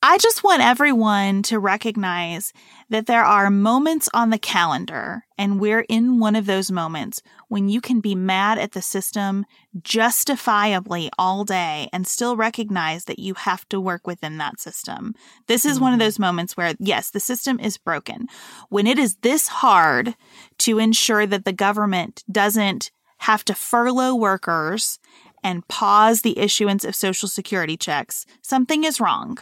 I 0.00 0.16
just 0.18 0.44
want 0.44 0.62
everyone 0.62 1.42
to 1.44 1.58
recognize 1.58 2.52
that 2.88 3.06
there 3.06 3.24
are 3.24 3.50
moments 3.50 4.08
on 4.14 4.30
the 4.30 4.38
calendar, 4.38 5.24
and 5.36 5.58
we're 5.58 5.84
in 5.88 6.20
one 6.20 6.36
of 6.36 6.46
those 6.46 6.70
moments 6.70 7.20
when 7.48 7.68
you 7.68 7.80
can 7.80 7.98
be 7.98 8.14
mad 8.14 8.58
at 8.58 8.72
the 8.72 8.80
system 8.80 9.44
justifiably 9.82 11.10
all 11.18 11.44
day 11.44 11.88
and 11.92 12.06
still 12.06 12.36
recognize 12.36 13.06
that 13.06 13.18
you 13.18 13.34
have 13.34 13.68
to 13.70 13.80
work 13.80 14.06
within 14.06 14.38
that 14.38 14.60
system. 14.60 15.16
This 15.48 15.64
is 15.64 15.74
mm-hmm. 15.74 15.82
one 15.82 15.92
of 15.94 15.98
mm-hmm. 15.98 16.06
those 16.06 16.18
moments 16.20 16.56
where, 16.56 16.74
yes, 16.78 17.10
the 17.10 17.18
system 17.18 17.58
is 17.58 17.76
broken. 17.76 18.28
When 18.68 18.86
it 18.86 19.00
is 19.00 19.16
this 19.22 19.48
hard 19.48 20.14
to 20.58 20.78
ensure 20.78 21.26
that 21.26 21.44
the 21.44 21.52
government 21.52 22.22
doesn't 22.30 22.92
have 23.18 23.44
to 23.46 23.54
furlough 23.54 24.14
workers 24.14 25.00
and 25.42 25.66
pause 25.66 26.22
the 26.22 26.38
issuance 26.38 26.84
of 26.84 26.94
social 26.94 27.28
security 27.28 27.76
checks, 27.76 28.26
something 28.42 28.84
is 28.84 29.00
wrong. 29.00 29.38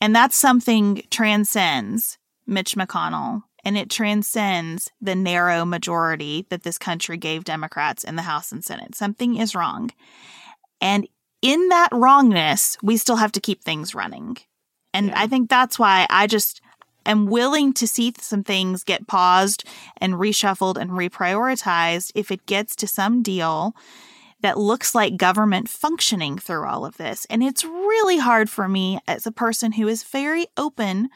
And 0.00 0.14
that's 0.14 0.36
something 0.36 1.02
transcends 1.10 2.18
Mitch 2.46 2.74
McConnell 2.74 3.42
and 3.64 3.76
it 3.76 3.90
transcends 3.90 4.90
the 5.00 5.14
narrow 5.14 5.64
majority 5.64 6.46
that 6.48 6.62
this 6.62 6.78
country 6.78 7.16
gave 7.16 7.44
Democrats 7.44 8.04
in 8.04 8.16
the 8.16 8.22
House 8.22 8.52
and 8.52 8.64
Senate. 8.64 8.94
Something 8.94 9.36
is 9.36 9.54
wrong. 9.54 9.90
And 10.80 11.06
in 11.42 11.68
that 11.68 11.90
wrongness, 11.92 12.78
we 12.82 12.96
still 12.96 13.16
have 13.16 13.32
to 13.32 13.40
keep 13.40 13.62
things 13.62 13.94
running. 13.94 14.38
And 14.94 15.08
yeah. 15.08 15.20
I 15.20 15.26
think 15.26 15.50
that's 15.50 15.78
why 15.78 16.06
I 16.08 16.26
just 16.26 16.60
am 17.04 17.26
willing 17.26 17.72
to 17.74 17.86
see 17.86 18.12
some 18.18 18.44
things 18.44 18.84
get 18.84 19.06
paused 19.06 19.64
and 19.98 20.14
reshuffled 20.14 20.76
and 20.76 20.90
reprioritized 20.90 22.12
if 22.14 22.30
it 22.30 22.46
gets 22.46 22.74
to 22.76 22.86
some 22.86 23.22
deal 23.22 23.74
that 24.40 24.58
looks 24.58 24.94
like 24.94 25.16
government 25.16 25.68
functioning 25.68 26.38
through 26.38 26.66
all 26.66 26.84
of 26.84 26.96
this. 26.96 27.26
And 27.28 27.42
it's 27.42 27.64
really 27.64 28.18
hard 28.18 28.48
for 28.48 28.68
me 28.68 29.00
as 29.06 29.26
a 29.26 29.32
person 29.32 29.72
who 29.72 29.88
is 29.88 30.02
very 30.04 30.46
open 30.56 31.08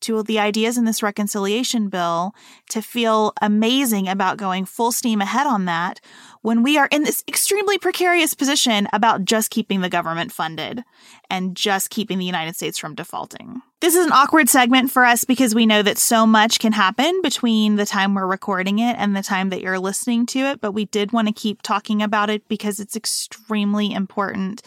to 0.00 0.22
the 0.22 0.38
ideas 0.38 0.78
in 0.78 0.84
this 0.84 1.02
reconciliation 1.02 1.88
bill 1.88 2.34
to 2.70 2.80
feel 2.80 3.32
amazing 3.42 4.08
about 4.08 4.36
going 4.36 4.64
full 4.64 4.92
steam 4.92 5.20
ahead 5.20 5.46
on 5.46 5.64
that 5.64 6.00
when 6.48 6.62
we 6.62 6.78
are 6.78 6.88
in 6.90 7.02
this 7.02 7.22
extremely 7.28 7.76
precarious 7.76 8.32
position 8.32 8.88
about 8.94 9.26
just 9.26 9.50
keeping 9.50 9.82
the 9.82 9.90
government 9.90 10.32
funded 10.32 10.82
and 11.28 11.54
just 11.54 11.90
keeping 11.90 12.18
the 12.18 12.24
United 12.24 12.56
States 12.56 12.78
from 12.78 12.94
defaulting. 12.94 13.60
This 13.80 13.94
is 13.94 14.06
an 14.06 14.12
awkward 14.12 14.48
segment 14.48 14.90
for 14.90 15.04
us 15.04 15.24
because 15.24 15.54
we 15.54 15.66
know 15.66 15.82
that 15.82 15.98
so 15.98 16.26
much 16.26 16.58
can 16.58 16.72
happen 16.72 17.20
between 17.20 17.76
the 17.76 17.84
time 17.84 18.14
we're 18.14 18.26
recording 18.26 18.78
it 18.78 18.96
and 18.98 19.14
the 19.14 19.22
time 19.22 19.50
that 19.50 19.60
you're 19.60 19.78
listening 19.78 20.24
to 20.24 20.38
it, 20.38 20.62
but 20.62 20.72
we 20.72 20.86
did 20.86 21.12
want 21.12 21.28
to 21.28 21.34
keep 21.34 21.60
talking 21.60 22.02
about 22.02 22.30
it 22.30 22.48
because 22.48 22.80
it's 22.80 22.96
extremely 22.96 23.92
important 23.92 24.62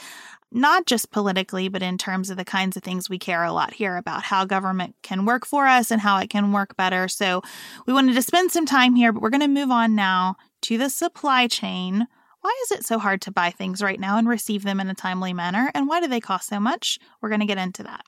not 0.52 0.86
just 0.86 1.12
politically, 1.12 1.70
but 1.70 1.82
in 1.82 1.98
terms 1.98 2.30
of 2.30 2.38
the 2.38 2.46
kinds 2.46 2.76
of 2.76 2.84
things 2.84 3.10
we 3.10 3.18
care 3.18 3.44
a 3.44 3.54
lot 3.54 3.74
here 3.74 3.96
about 3.96 4.24
how 4.24 4.46
government 4.46 4.96
can 5.02 5.26
work 5.26 5.46
for 5.46 5.66
us 5.68 5.92
and 5.92 6.02
how 6.02 6.18
it 6.18 6.30
can 6.30 6.52
work 6.52 6.76
better. 6.76 7.08
So 7.08 7.42
we 7.86 7.94
wanted 7.94 8.16
to 8.16 8.22
spend 8.22 8.52
some 8.52 8.66
time 8.66 8.96
here, 8.96 9.14
but 9.14 9.22
we're 9.22 9.30
going 9.30 9.42
to 9.42 9.48
move 9.48 9.72
on 9.72 9.96
now 9.96 10.36
to 10.64 10.78
the 10.78 10.90
supply 10.90 11.48
chain. 11.48 12.08
Why 12.42 12.60
is 12.64 12.72
it 12.72 12.86
so 12.86 13.00
hard 13.00 13.22
to 13.22 13.32
buy 13.32 13.52
things 13.52 13.82
right 13.82 14.00
now 14.00 14.18
and 14.18 14.28
receive 14.28 14.64
them 14.64 14.80
in 14.80 14.90
a 14.90 14.96
timely 14.96 15.32
manner? 15.32 15.72
And 15.74 15.88
why 15.88 16.02
do 16.02 16.08
they 16.08 16.20
cost 16.20 16.50
so 16.50 16.60
much? 16.60 17.00
We're 17.22 17.30
going 17.30 17.42
to 17.42 17.46
get 17.46 17.58
into 17.58 17.84
that. 17.84 18.04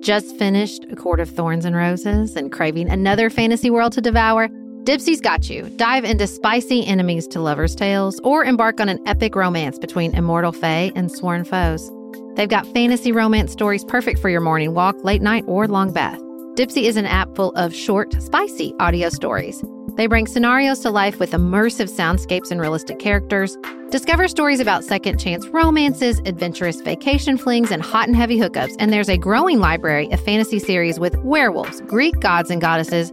Just 0.00 0.36
finished 0.38 0.86
A 0.90 0.96
Court 0.96 1.20
of 1.20 1.28
Thorns 1.28 1.66
and 1.66 1.76
Roses 1.76 2.34
and 2.34 2.50
craving 2.50 2.88
another 2.88 3.28
fantasy 3.28 3.68
world 3.68 3.92
to 3.92 4.00
devour? 4.00 4.48
Dipsea's 4.90 5.20
got 5.20 5.48
you. 5.48 5.70
Dive 5.76 6.04
into 6.04 6.26
spicy 6.26 6.84
enemies 6.84 7.28
to 7.28 7.40
lovers' 7.40 7.76
tales 7.76 8.18
or 8.24 8.44
embark 8.44 8.80
on 8.80 8.88
an 8.88 8.98
epic 9.06 9.36
romance 9.36 9.78
between 9.78 10.12
immortal 10.16 10.50
fae 10.50 10.90
and 10.96 11.12
sworn 11.12 11.44
foes. 11.44 11.88
They've 12.34 12.48
got 12.48 12.66
fantasy 12.74 13.12
romance 13.12 13.52
stories 13.52 13.84
perfect 13.84 14.18
for 14.18 14.28
your 14.28 14.40
morning 14.40 14.74
walk, 14.74 14.96
late 15.04 15.22
night, 15.22 15.44
or 15.46 15.68
long 15.68 15.92
bath. 15.92 16.18
Dipsea 16.56 16.82
is 16.82 16.96
an 16.96 17.06
app 17.06 17.36
full 17.36 17.52
of 17.52 17.72
short, 17.72 18.20
spicy 18.20 18.74
audio 18.80 19.10
stories. 19.10 19.62
They 19.94 20.08
bring 20.08 20.26
scenarios 20.26 20.80
to 20.80 20.90
life 20.90 21.20
with 21.20 21.30
immersive 21.30 21.88
soundscapes 21.88 22.50
and 22.50 22.60
realistic 22.60 22.98
characters. 22.98 23.56
Discover 23.90 24.26
stories 24.26 24.58
about 24.58 24.82
second 24.82 25.20
chance 25.20 25.46
romances, 25.50 26.20
adventurous 26.26 26.80
vacation 26.80 27.38
flings, 27.38 27.70
and 27.70 27.80
hot 27.80 28.08
and 28.08 28.16
heavy 28.16 28.40
hookups. 28.40 28.74
And 28.80 28.92
there's 28.92 29.08
a 29.08 29.16
growing 29.16 29.60
library 29.60 30.10
of 30.10 30.20
fantasy 30.24 30.58
series 30.58 30.98
with 30.98 31.16
werewolves, 31.18 31.80
Greek 31.82 32.18
gods 32.18 32.50
and 32.50 32.60
goddesses, 32.60 33.12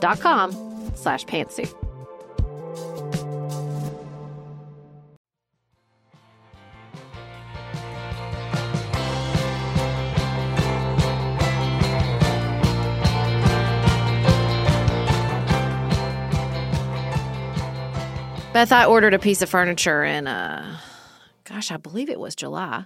com 0.00 0.52
slash 0.94 1.24
pantsuit. 1.26 1.72
Beth, 18.54 18.70
I 18.70 18.84
ordered 18.84 19.14
a 19.14 19.18
piece 19.18 19.42
of 19.42 19.48
furniture 19.48 20.04
in, 20.04 20.28
uh, 20.28 20.78
gosh, 21.42 21.72
I 21.72 21.76
believe 21.76 22.08
it 22.08 22.20
was 22.20 22.36
July. 22.36 22.84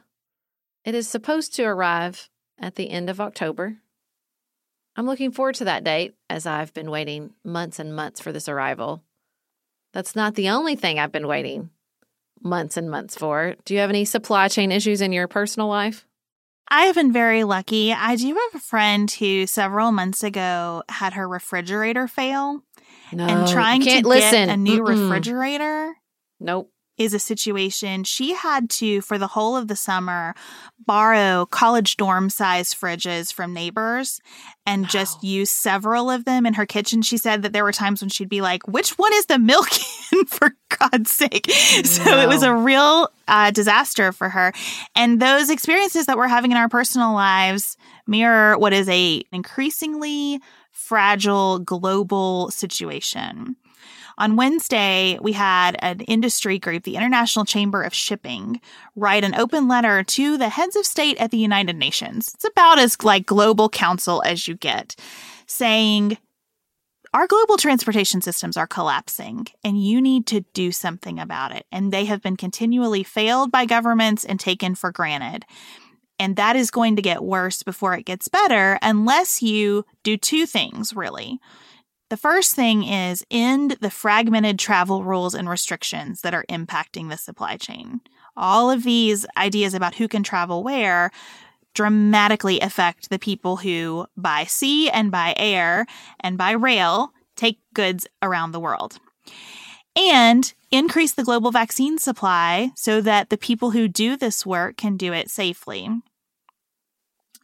It 0.82 0.94
is 0.94 1.06
supposed 1.06 1.54
to 1.56 1.64
arrive 1.64 2.30
at 2.58 2.76
the 2.76 2.88
end 2.88 3.10
of 3.10 3.20
October. 3.20 3.76
I'm 4.96 5.04
looking 5.04 5.30
forward 5.30 5.56
to 5.56 5.66
that 5.66 5.84
date 5.84 6.14
as 6.30 6.46
I've 6.46 6.72
been 6.74 6.90
waiting 6.90 7.32
months 7.44 7.78
and 7.78 7.94
months 7.94 8.20
for 8.20 8.32
this 8.32 8.48
arrival. 8.48 9.02
That's 9.92 10.14
not 10.14 10.34
the 10.34 10.48
only 10.50 10.76
thing 10.76 10.98
I've 10.98 11.12
been 11.12 11.26
waiting 11.26 11.70
months 12.42 12.76
and 12.76 12.90
months 12.90 13.16
for. 13.16 13.56
Do 13.64 13.74
you 13.74 13.80
have 13.80 13.90
any 13.90 14.04
supply 14.04 14.48
chain 14.48 14.70
issues 14.70 15.00
in 15.00 15.12
your 15.12 15.26
personal 15.28 15.68
life? 15.68 16.06
I 16.68 16.82
have 16.84 16.94
been 16.94 17.12
very 17.12 17.44
lucky. 17.44 17.92
I 17.92 18.14
do 18.16 18.26
have 18.28 18.54
a 18.60 18.64
friend 18.64 19.10
who 19.10 19.46
several 19.46 19.90
months 19.90 20.22
ago 20.22 20.82
had 20.88 21.14
her 21.14 21.26
refrigerator 21.26 22.06
fail. 22.06 22.62
No, 23.12 23.26
and 23.26 23.48
trying 23.48 23.80
to 23.80 23.86
can't 23.86 24.04
get 24.04 24.08
listen. 24.08 24.50
a 24.50 24.56
new 24.56 24.82
Mm-mm. 24.82 24.88
refrigerator 25.10 25.94
Nope. 26.40 26.70
Is 26.98 27.14
a 27.14 27.18
situation. 27.18 28.04
She 28.04 28.34
had 28.34 28.68
to 28.70 29.00
for 29.00 29.18
the 29.18 29.28
whole 29.28 29.56
of 29.56 29.68
the 29.68 29.76
summer 29.76 30.34
borrow 30.84 31.46
college 31.46 31.96
dorm 31.96 32.30
size 32.30 32.74
fridges 32.74 33.32
from 33.32 33.54
neighbors 33.54 34.20
and 34.66 34.88
just 34.88 35.22
use 35.22 35.50
several 35.50 36.10
of 36.10 36.24
them 36.24 36.46
in 36.46 36.54
her 36.54 36.66
kitchen. 36.66 37.02
She 37.02 37.16
said 37.16 37.42
that 37.42 37.52
there 37.52 37.64
were 37.64 37.72
times 37.72 38.00
when 38.00 38.08
she'd 38.08 38.28
be 38.28 38.40
like 38.40 38.66
which 38.66 38.90
one 38.98 39.12
is 39.14 39.26
the 39.26 39.38
milk 39.38 39.68
in 40.12 40.26
for 40.26 40.54
god's 40.68 41.10
sake? 41.10 41.50
So 41.84 42.18
it 42.18 42.28
was 42.28 42.42
a 42.42 42.54
real 42.54 43.08
uh, 43.26 43.50
disaster 43.50 44.12
for 44.12 44.28
her. 44.28 44.52
And 44.94 45.20
those 45.20 45.50
experiences 45.50 46.06
that 46.06 46.16
we're 46.16 46.28
having 46.28 46.50
in 46.50 46.56
our 46.56 46.68
personal 46.68 47.12
lives 47.12 47.76
mirror 48.06 48.58
what 48.58 48.72
is 48.72 48.88
a 48.88 49.22
increasingly 49.32 50.40
fragile 50.72 51.58
global 51.58 52.50
situation 52.50 53.56
on 54.18 54.34
Wednesday, 54.34 55.16
we 55.22 55.32
had 55.32 55.76
an 55.78 56.00
industry 56.00 56.58
group, 56.58 56.82
the 56.82 56.96
International 56.96 57.44
Chamber 57.44 57.82
of 57.82 57.94
Shipping, 57.94 58.60
write 58.96 59.22
an 59.22 59.34
open 59.34 59.68
letter 59.68 60.02
to 60.02 60.36
the 60.36 60.48
heads 60.48 60.74
of 60.74 60.84
state 60.84 61.16
at 61.18 61.30
the 61.30 61.38
United 61.38 61.76
Nations. 61.76 62.32
It's 62.34 62.44
about 62.44 62.80
as 62.80 63.02
like 63.02 63.26
global 63.26 63.68
council 63.68 64.20
as 64.26 64.48
you 64.48 64.56
get, 64.56 64.96
saying 65.46 66.18
our 67.14 67.28
global 67.28 67.56
transportation 67.56 68.20
systems 68.20 68.56
are 68.56 68.66
collapsing 68.66 69.46
and 69.64 69.82
you 69.82 70.00
need 70.00 70.26
to 70.26 70.40
do 70.52 70.72
something 70.72 71.18
about 71.18 71.54
it. 71.54 71.64
And 71.70 71.92
they 71.92 72.04
have 72.06 72.20
been 72.20 72.36
continually 72.36 73.04
failed 73.04 73.52
by 73.52 73.66
governments 73.66 74.24
and 74.24 74.38
taken 74.38 74.74
for 74.74 74.90
granted. 74.90 75.44
And 76.18 76.34
that 76.34 76.56
is 76.56 76.72
going 76.72 76.96
to 76.96 77.02
get 77.02 77.22
worse 77.22 77.62
before 77.62 77.94
it 77.94 78.04
gets 78.04 78.26
better 78.26 78.80
unless 78.82 79.40
you 79.40 79.86
do 80.02 80.16
two 80.16 80.44
things, 80.44 80.94
really 80.94 81.38
The 82.10 82.16
first 82.16 82.54
thing 82.54 82.84
is 82.84 83.24
end 83.30 83.76
the 83.80 83.90
fragmented 83.90 84.58
travel 84.58 85.04
rules 85.04 85.34
and 85.34 85.48
restrictions 85.48 86.22
that 86.22 86.32
are 86.32 86.46
impacting 86.48 87.10
the 87.10 87.18
supply 87.18 87.58
chain. 87.58 88.00
All 88.36 88.70
of 88.70 88.82
these 88.82 89.26
ideas 89.36 89.74
about 89.74 89.96
who 89.96 90.08
can 90.08 90.22
travel 90.22 90.62
where 90.62 91.10
dramatically 91.74 92.60
affect 92.60 93.10
the 93.10 93.18
people 93.18 93.56
who, 93.56 94.06
by 94.16 94.44
sea 94.44 94.88
and 94.88 95.10
by 95.10 95.34
air 95.36 95.86
and 96.20 96.38
by 96.38 96.52
rail, 96.52 97.12
take 97.36 97.58
goods 97.74 98.06
around 98.22 98.52
the 98.52 98.60
world. 98.60 98.98
And 99.94 100.52
increase 100.70 101.12
the 101.12 101.24
global 101.24 101.50
vaccine 101.50 101.98
supply 101.98 102.70
so 102.74 103.00
that 103.02 103.28
the 103.28 103.36
people 103.36 103.72
who 103.72 103.86
do 103.86 104.16
this 104.16 104.46
work 104.46 104.76
can 104.76 104.96
do 104.96 105.12
it 105.12 105.30
safely. 105.30 105.90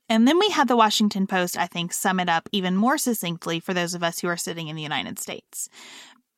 And 0.08 0.28
then 0.28 0.38
we 0.38 0.50
had 0.50 0.68
the 0.68 0.76
Washington 0.76 1.26
Post, 1.26 1.56
I 1.56 1.66
think, 1.66 1.92
sum 1.92 2.20
it 2.20 2.28
up 2.28 2.48
even 2.52 2.76
more 2.76 2.98
succinctly 2.98 3.60
for 3.60 3.72
those 3.72 3.94
of 3.94 4.02
us 4.02 4.18
who 4.18 4.28
are 4.28 4.36
sitting 4.36 4.68
in 4.68 4.76
the 4.76 4.82
United 4.82 5.18
States. 5.18 5.68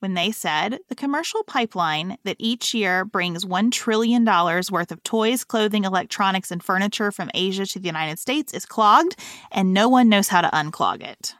When 0.00 0.14
they 0.14 0.30
said 0.30 0.78
the 0.88 0.94
commercial 0.94 1.42
pipeline 1.44 2.18
that 2.24 2.36
each 2.38 2.74
year 2.74 3.04
brings 3.04 3.44
$1 3.44 3.72
trillion 3.72 4.24
worth 4.24 4.92
of 4.92 5.02
toys, 5.02 5.42
clothing, 5.42 5.84
electronics, 5.84 6.50
and 6.50 6.62
furniture 6.62 7.10
from 7.10 7.30
Asia 7.34 7.66
to 7.66 7.78
the 7.78 7.86
United 7.86 8.18
States 8.18 8.52
is 8.52 8.66
clogged, 8.66 9.16
and 9.50 9.72
no 9.72 9.88
one 9.88 10.08
knows 10.08 10.28
how 10.28 10.42
to 10.42 10.48
unclog 10.48 11.02
it. 11.02 11.34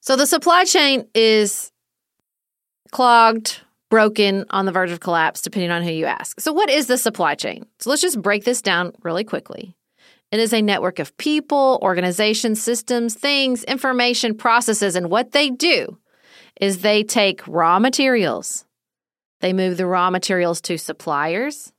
So 0.00 0.16
the 0.16 0.26
supply 0.26 0.64
chain 0.64 1.06
is 1.14 1.70
clogged, 2.90 3.60
broken, 3.90 4.46
on 4.50 4.64
the 4.64 4.72
verge 4.72 4.90
of 4.90 5.00
collapse, 5.00 5.42
depending 5.42 5.70
on 5.70 5.82
who 5.82 5.92
you 5.92 6.06
ask. 6.06 6.40
So, 6.40 6.52
what 6.52 6.70
is 6.70 6.86
the 6.86 6.98
supply 6.98 7.34
chain? 7.34 7.66
So, 7.78 7.90
let's 7.90 8.02
just 8.02 8.22
break 8.22 8.44
this 8.44 8.62
down 8.62 8.92
really 9.02 9.24
quickly. 9.24 9.74
It 10.30 10.40
is 10.40 10.52
a 10.52 10.60
network 10.60 10.98
of 10.98 11.16
people, 11.16 11.78
organizations, 11.82 12.62
systems, 12.62 13.14
things, 13.14 13.64
information, 13.64 14.36
processes, 14.36 14.94
and 14.94 15.10
what 15.10 15.32
they 15.32 15.48
do 15.50 15.98
is 16.60 16.82
they 16.82 17.02
take 17.02 17.46
raw 17.46 17.78
materials, 17.78 18.64
they 19.40 19.52
move 19.52 19.76
the 19.76 19.86
raw 19.86 20.10
materials 20.10 20.60
to 20.62 20.76
suppliers 20.76 21.72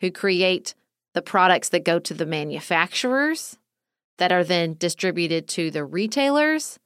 who 0.00 0.10
create 0.10 0.74
the 1.14 1.22
products 1.22 1.68
that 1.70 1.84
go 1.84 1.98
to 1.98 2.14
the 2.14 2.26
manufacturers 2.26 3.58
that 4.18 4.32
are 4.32 4.44
then 4.44 4.74
distributed 4.78 5.48
to 5.48 5.70
the 5.70 5.84
retailers 5.84 6.78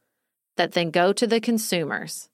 that 0.57 0.73
then 0.73 0.91
go 0.91 1.13
to 1.13 1.27
the 1.27 1.41
consumers. 1.41 2.29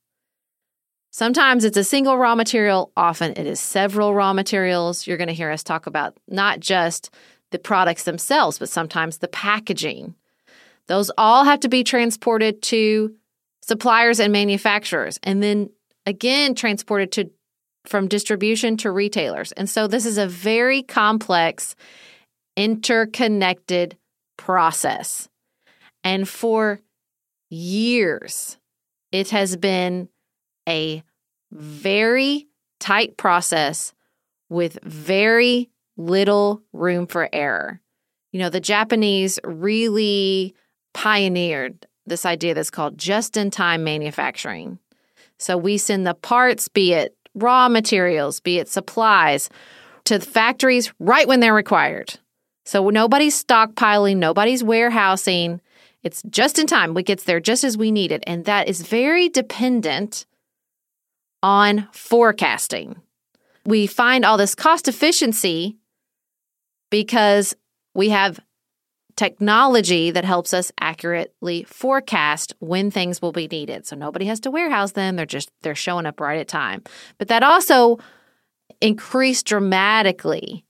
Sometimes 1.11 1.64
it's 1.64 1.77
a 1.77 1.85
single 1.85 2.18
raw 2.18 2.35
material, 2.35 2.92
often 2.97 3.33
it 3.33 3.47
is 3.47 3.61
several 3.61 4.14
raw 4.14 4.33
materials. 4.33 5.07
You're 5.07 5.16
going 5.16 5.29
to 5.29 5.35
hear 5.35 5.51
us 5.51 5.62
talk 5.62 5.87
about 5.87 6.16
not 6.29 6.61
just 6.61 7.11
the 7.50 7.58
products 7.58 8.04
themselves, 8.04 8.58
but 8.58 8.68
sometimes 8.68 9.18
the 9.18 9.28
packaging. 9.28 10.14
Those 10.87 11.11
all 11.18 11.44
have 11.44 11.61
to 11.61 11.68
be 11.68 11.84
transported 11.84 12.62
to 12.62 13.14
suppliers 13.62 14.20
and 14.20 14.32
manufacturers, 14.32 15.18
and 15.22 15.42
then 15.42 15.70
again 16.06 16.54
transported 16.54 17.12
to 17.12 17.30
from 17.84 18.08
distribution 18.08 18.76
to 18.78 18.90
retailers. 18.90 19.52
And 19.52 19.68
so 19.68 19.87
this 19.87 20.04
is 20.04 20.18
a 20.18 20.26
very 20.26 20.82
complex, 20.82 21.74
interconnected 22.56 23.96
process. 24.37 25.28
And 26.04 26.28
for 26.28 26.80
years, 27.50 28.58
it 29.11 29.30
has 29.30 29.56
been 29.56 30.08
a 30.68 31.02
very 31.50 32.46
tight 32.78 33.16
process 33.16 33.94
with 34.50 34.78
very 34.82 35.70
little 35.98 36.62
room 36.72 37.06
for 37.06 37.28
error. 37.32 37.80
You 38.32 38.40
know, 38.40 38.48
the 38.48 38.61
Japanese 38.61 39.38
really 39.44 40.54
pioneered 40.94 41.87
this 42.06 42.24
idea 42.24 42.54
that's 42.54 42.70
called 42.70 42.96
just 42.96 43.37
in 43.37 43.50
time 43.50 43.84
manufacturing. 43.84 44.78
So 45.38 45.56
we 45.56 45.76
send 45.76 46.06
the 46.06 46.14
parts, 46.14 46.68
be 46.68 46.94
it 46.94 47.14
raw 47.34 47.68
materials, 47.68 48.40
be 48.40 48.58
it 48.58 48.68
supplies, 48.68 49.50
to 50.04 50.18
the 50.18 50.26
factories 50.26 50.92
right 50.98 51.28
when 51.28 51.40
they're 51.40 51.54
required. 51.54 52.18
So 52.64 52.88
nobody's 52.90 53.42
stockpiling, 53.42 54.16
nobody's 54.16 54.64
warehousing. 54.64 55.61
It's 56.02 56.22
just 56.28 56.58
in 56.58 56.66
time. 56.66 56.94
We 56.94 57.02
gets 57.02 57.24
there 57.24 57.40
just 57.40 57.64
as 57.64 57.78
we 57.78 57.90
need 57.90 58.12
it. 58.12 58.22
And 58.26 58.44
that 58.44 58.68
is 58.68 58.82
very 58.82 59.28
dependent 59.28 60.26
on 61.42 61.88
forecasting. 61.92 62.96
We 63.64 63.87
find 63.87 64.24
all 64.24 64.37
this 64.37 64.54
cost 64.54 64.88
efficiency 64.88 65.78
because 66.90 67.55
we 67.94 68.11
have 68.11 68.40
technology 69.16 70.12
that 70.12 70.24
helps 70.24 70.55
us 70.55 70.70
accurately 70.81 71.64
forecast 71.64 72.55
when 72.61 72.90
things 72.90 73.20
will 73.20 73.33
be 73.33 73.48
needed. 73.48 73.85
So 73.85 73.96
nobody 73.96 74.27
has 74.27 74.38
to 74.40 74.51
warehouse 74.51 74.92
them. 74.92 75.16
They're 75.16 75.27
just 75.27 75.51
they're 75.62 75.74
showing 75.74 76.07
up 76.07 76.20
right 76.20 76.38
at 76.38 76.46
time. 76.46 76.85
But 77.18 77.29
that 77.29 77.42
also 77.42 77.98
increased 78.81 79.46
dramatically 79.46 80.64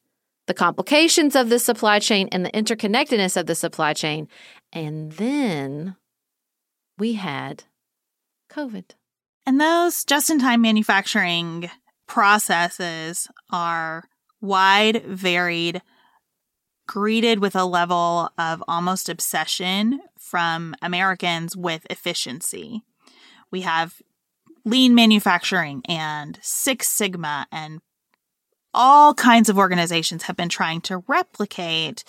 the 0.46 0.54
complications 0.54 1.36
of 1.36 1.50
the 1.50 1.58
supply 1.58 1.98
chain 1.98 2.28
and 2.32 2.44
the 2.44 2.50
interconnectedness 2.52 3.36
of 3.36 3.46
the 3.46 3.54
supply 3.54 3.92
chain. 3.92 4.28
And 4.72 5.12
then 5.12 5.96
we 6.96 7.12
had 7.14 7.64
COVID. 8.50 8.92
And 9.44 9.60
those 9.60 10.04
just 10.04 10.30
in 10.30 10.40
time 10.40 10.62
manufacturing 10.62 11.68
processes 12.06 13.28
are 13.50 14.04
wide, 14.40 15.04
varied, 15.04 15.82
greeted 16.88 17.38
with 17.38 17.54
a 17.54 17.64
level 17.64 18.30
of 18.36 18.64
almost 18.66 19.08
obsession 19.08 20.00
from 20.18 20.74
Americans 20.82 21.56
with 21.56 21.86
efficiency. 21.88 22.82
We 23.52 23.60
have 23.60 24.02
lean 24.64 24.94
manufacturing 24.94 25.82
and 25.88 26.38
Six 26.42 26.88
Sigma 26.88 27.46
and 27.52 27.80
all 28.74 29.14
kinds 29.14 29.48
of 29.48 29.58
organizations 29.58 30.24
have 30.24 30.36
been 30.36 30.48
trying 30.48 30.80
to 30.82 31.02
replicate 31.08 32.04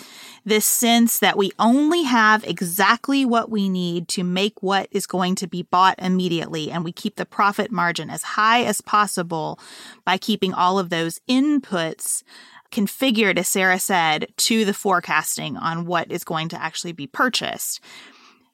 this 0.45 0.65
sense 0.65 1.19
that 1.19 1.37
we 1.37 1.51
only 1.57 2.03
have 2.03 2.43
exactly 2.43 3.25
what 3.25 3.49
we 3.49 3.69
need 3.69 4.07
to 4.09 4.23
make 4.23 4.61
what 4.61 4.87
is 4.91 5.07
going 5.07 5.35
to 5.35 5.47
be 5.47 5.63
bought 5.63 5.95
immediately. 5.97 6.69
And 6.69 6.83
we 6.83 6.91
keep 6.91 7.15
the 7.15 7.25
profit 7.25 7.71
margin 7.71 8.09
as 8.09 8.23
high 8.23 8.63
as 8.63 8.81
possible 8.81 9.59
by 10.05 10.17
keeping 10.17 10.53
all 10.53 10.77
of 10.77 10.89
those 10.89 11.21
inputs 11.29 12.23
configured, 12.71 13.37
as 13.37 13.47
Sarah 13.47 13.79
said, 13.79 14.27
to 14.37 14.65
the 14.65 14.73
forecasting 14.73 15.57
on 15.57 15.85
what 15.85 16.11
is 16.11 16.23
going 16.23 16.49
to 16.49 16.61
actually 16.61 16.91
be 16.91 17.07
purchased. 17.07 17.79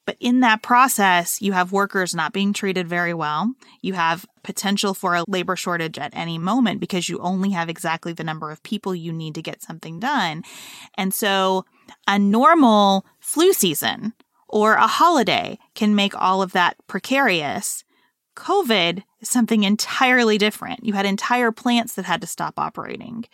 But 0.06 0.18
in 0.20 0.42
that 0.42 0.62
process, 0.62 1.42
you 1.42 1.54
have 1.54 1.72
workers 1.72 2.14
not 2.14 2.32
being 2.32 2.54
treated 2.54 2.88
very 2.88 3.14
well. 3.14 3.54
You 3.82 3.94
have 3.94 4.26
potential 4.44 4.94
for 4.94 5.16
a 5.16 5.24
labor 5.28 5.56
shortage 5.56 5.98
at 5.98 6.16
any 6.16 6.38
moment 6.38 6.80
because 6.80 7.10
you 7.10 7.18
only 7.20 7.50
have 7.52 7.70
exactly 7.70 8.14
the 8.14 8.24
number 8.24 8.52
of 8.52 8.62
people 8.62 8.94
you 8.94 9.12
need 9.12 9.34
to 9.36 9.42
get 9.42 9.64
something 9.64 10.00
done. 10.00 10.44
And 10.96 11.14
so 11.14 11.66
a 12.08 12.20
normal 12.20 13.06
flu 13.20 13.52
season 13.52 14.14
or 14.48 14.76
a 14.76 14.88
holiday 14.88 15.58
can 15.74 15.96
make 15.96 16.14
all 16.16 16.44
of 16.44 16.52
that 16.52 16.76
precarious. 16.88 17.84
COVID 18.36 19.04
is 19.22 19.30
something 19.30 19.64
entirely 19.64 20.38
different. 20.38 20.86
You 20.86 20.94
had 20.94 21.06
entire 21.06 21.52
plants 21.52 21.94
that 21.94 22.06
had 22.06 22.22
to 22.22 22.28
stop 22.28 22.60
operating. 22.60 23.26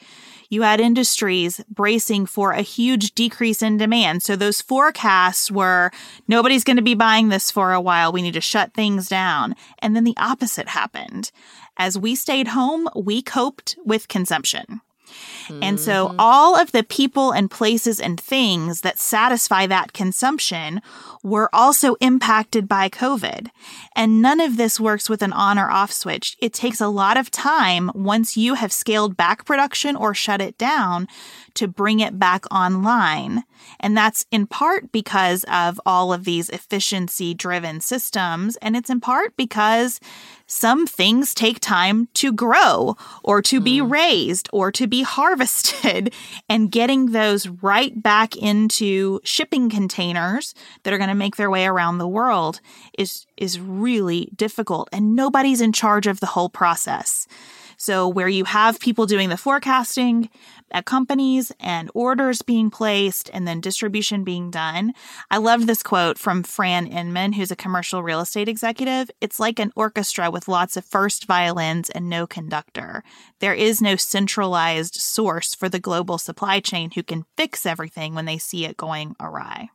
You 0.49 0.61
had 0.61 0.79
industries 0.79 1.61
bracing 1.69 2.25
for 2.25 2.51
a 2.51 2.61
huge 2.61 3.13
decrease 3.13 3.61
in 3.61 3.77
demand. 3.77 4.21
So 4.23 4.35
those 4.35 4.61
forecasts 4.61 5.49
were 5.49 5.91
nobody's 6.27 6.63
going 6.63 6.77
to 6.77 6.83
be 6.83 6.93
buying 6.93 7.29
this 7.29 7.49
for 7.49 7.73
a 7.73 7.81
while. 7.81 8.11
We 8.11 8.21
need 8.21 8.33
to 8.33 8.41
shut 8.41 8.73
things 8.73 9.07
down. 9.07 9.55
And 9.79 9.95
then 9.95 10.03
the 10.03 10.17
opposite 10.17 10.67
happened. 10.67 11.31
As 11.77 11.97
we 11.97 12.15
stayed 12.15 12.49
home, 12.49 12.87
we 12.95 13.21
coped 13.21 13.77
with 13.85 14.07
consumption. 14.07 14.81
And 15.61 15.79
so 15.79 16.07
mm-hmm. 16.07 16.15
all 16.19 16.55
of 16.55 16.71
the 16.71 16.83
people 16.83 17.31
and 17.31 17.49
places 17.49 17.99
and 17.99 18.19
things 18.19 18.81
that 18.81 18.99
satisfy 18.99 19.67
that 19.67 19.93
consumption 19.93 20.81
were 21.23 21.49
also 21.53 21.95
impacted 21.95 22.67
by 22.67 22.89
COVID. 22.89 23.47
And 23.95 24.21
none 24.21 24.39
of 24.39 24.57
this 24.57 24.79
works 24.79 25.09
with 25.09 25.21
an 25.21 25.33
on 25.33 25.59
or 25.59 25.69
off 25.69 25.91
switch. 25.91 26.35
It 26.39 26.53
takes 26.53 26.81
a 26.81 26.87
lot 26.87 27.17
of 27.17 27.29
time 27.29 27.91
once 27.93 28.37
you 28.37 28.55
have 28.55 28.71
scaled 28.71 29.17
back 29.17 29.45
production 29.45 29.95
or 29.95 30.13
shut 30.13 30.41
it 30.41 30.57
down 30.57 31.07
to 31.55 31.67
bring 31.67 31.99
it 31.99 32.17
back 32.17 32.45
online. 32.51 33.43
And 33.79 33.95
that's 33.97 34.25
in 34.31 34.47
part 34.47 34.91
because 34.91 35.43
of 35.45 35.79
all 35.85 36.13
of 36.13 36.23
these 36.23 36.49
efficiency 36.49 37.33
driven 37.33 37.81
systems. 37.81 38.57
And 38.57 38.75
it's 38.75 38.89
in 38.89 39.01
part 39.01 39.35
because 39.35 39.99
some 40.51 40.85
things 40.85 41.33
take 41.33 41.61
time 41.61 42.09
to 42.15 42.33
grow 42.33 42.97
or 43.23 43.41
to 43.43 43.61
be 43.61 43.79
mm. 43.79 43.89
raised 43.89 44.49
or 44.51 44.69
to 44.73 44.85
be 44.85 45.01
harvested 45.17 46.13
and 46.49 46.71
getting 46.71 47.07
those 47.07 47.47
right 47.47 48.03
back 48.03 48.35
into 48.35 49.21
shipping 49.23 49.69
containers 49.69 50.53
that 50.83 50.93
are 50.93 50.97
going 50.97 51.09
to 51.09 51.15
make 51.15 51.37
their 51.37 51.49
way 51.49 51.65
around 51.65 51.97
the 51.97 52.07
world 52.07 52.59
is 52.97 53.25
is 53.37 53.59
really 53.59 54.29
difficult 54.35 54.89
and 54.91 55.15
nobody's 55.15 55.61
in 55.61 55.71
charge 55.71 56.05
of 56.05 56.19
the 56.19 56.27
whole 56.27 56.49
process. 56.49 57.27
So 57.77 58.07
where 58.07 58.27
you 58.27 58.43
have 58.43 58.79
people 58.79 59.07
doing 59.07 59.29
the 59.29 59.37
forecasting, 59.37 60.29
at 60.73 60.85
companies 60.85 61.51
and 61.59 61.89
orders 61.93 62.41
being 62.41 62.69
placed 62.69 63.29
and 63.33 63.47
then 63.47 63.61
distribution 63.61 64.23
being 64.23 64.51
done. 64.51 64.93
I 65.29 65.37
love 65.37 65.67
this 65.67 65.83
quote 65.83 66.17
from 66.17 66.43
Fran 66.43 66.87
Inman, 66.87 67.33
who's 67.33 67.51
a 67.51 67.55
commercial 67.55 68.03
real 68.03 68.21
estate 68.21 68.47
executive. 68.47 69.11
It's 69.21 69.39
like 69.39 69.59
an 69.59 69.71
orchestra 69.75 70.31
with 70.31 70.47
lots 70.47 70.77
of 70.77 70.85
first 70.85 71.25
violins 71.25 71.89
and 71.89 72.09
no 72.09 72.27
conductor. 72.27 73.03
There 73.39 73.53
is 73.53 73.81
no 73.81 73.95
centralized 73.95 74.95
source 74.95 75.53
for 75.53 75.69
the 75.69 75.79
global 75.79 76.17
supply 76.17 76.59
chain 76.59 76.91
who 76.91 77.03
can 77.03 77.25
fix 77.37 77.65
everything 77.65 78.15
when 78.15 78.25
they 78.25 78.37
see 78.37 78.65
it 78.65 78.77
going 78.77 79.15
awry. 79.19 79.69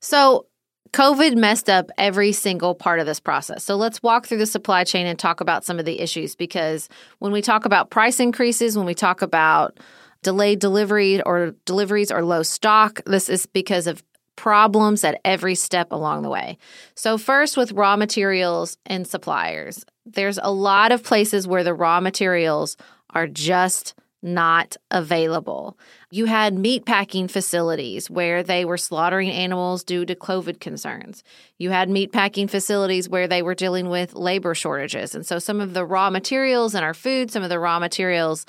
So, 0.00 0.46
COVID 0.92 1.36
messed 1.36 1.70
up 1.70 1.90
every 1.96 2.32
single 2.32 2.74
part 2.74 2.98
of 2.98 3.06
this 3.06 3.20
process. 3.20 3.62
So 3.62 3.76
let's 3.76 4.02
walk 4.02 4.26
through 4.26 4.38
the 4.38 4.46
supply 4.46 4.82
chain 4.82 5.06
and 5.06 5.18
talk 5.18 5.40
about 5.40 5.64
some 5.64 5.78
of 5.78 5.84
the 5.84 6.00
issues 6.00 6.34
because 6.34 6.88
when 7.20 7.30
we 7.30 7.42
talk 7.42 7.64
about 7.64 7.90
price 7.90 8.18
increases, 8.18 8.76
when 8.76 8.86
we 8.86 8.94
talk 8.94 9.22
about 9.22 9.78
delayed 10.22 10.58
delivery 10.58 11.22
or 11.22 11.54
deliveries 11.64 12.10
or 12.10 12.24
low 12.24 12.42
stock. 12.42 13.00
This 13.06 13.28
is 13.28 13.46
because 13.46 13.86
of 13.86 14.02
problems 14.36 15.04
at 15.04 15.20
every 15.24 15.54
step 15.54 15.92
along 15.92 16.22
the 16.22 16.30
way. 16.30 16.56
So, 16.94 17.18
first, 17.18 17.56
with 17.56 17.72
raw 17.72 17.96
materials 17.96 18.78
and 18.86 19.06
suppliers, 19.06 19.84
there's 20.06 20.38
a 20.42 20.50
lot 20.50 20.92
of 20.92 21.02
places 21.02 21.46
where 21.46 21.64
the 21.64 21.74
raw 21.74 22.00
materials 22.00 22.76
are 23.10 23.26
just 23.26 23.94
not 24.22 24.76
available. 24.90 25.78
You 26.10 26.26
had 26.26 26.58
meat 26.58 26.84
packing 26.84 27.28
facilities 27.28 28.10
where 28.10 28.42
they 28.42 28.64
were 28.64 28.76
slaughtering 28.76 29.30
animals 29.30 29.82
due 29.82 30.04
to 30.04 30.14
COVID 30.14 30.60
concerns. 30.60 31.22
You 31.58 31.70
had 31.70 31.88
meat 31.88 32.12
packing 32.12 32.48
facilities 32.48 33.08
where 33.08 33.26
they 33.26 33.42
were 33.42 33.54
dealing 33.54 33.88
with 33.88 34.14
labor 34.14 34.54
shortages. 34.54 35.14
And 35.14 35.24
so 35.24 35.38
some 35.38 35.60
of 35.60 35.72
the 35.72 35.86
raw 35.86 36.10
materials 36.10 36.74
in 36.74 36.82
our 36.82 36.94
food, 36.94 37.30
some 37.30 37.42
of 37.42 37.48
the 37.48 37.58
raw 37.58 37.78
materials 37.78 38.44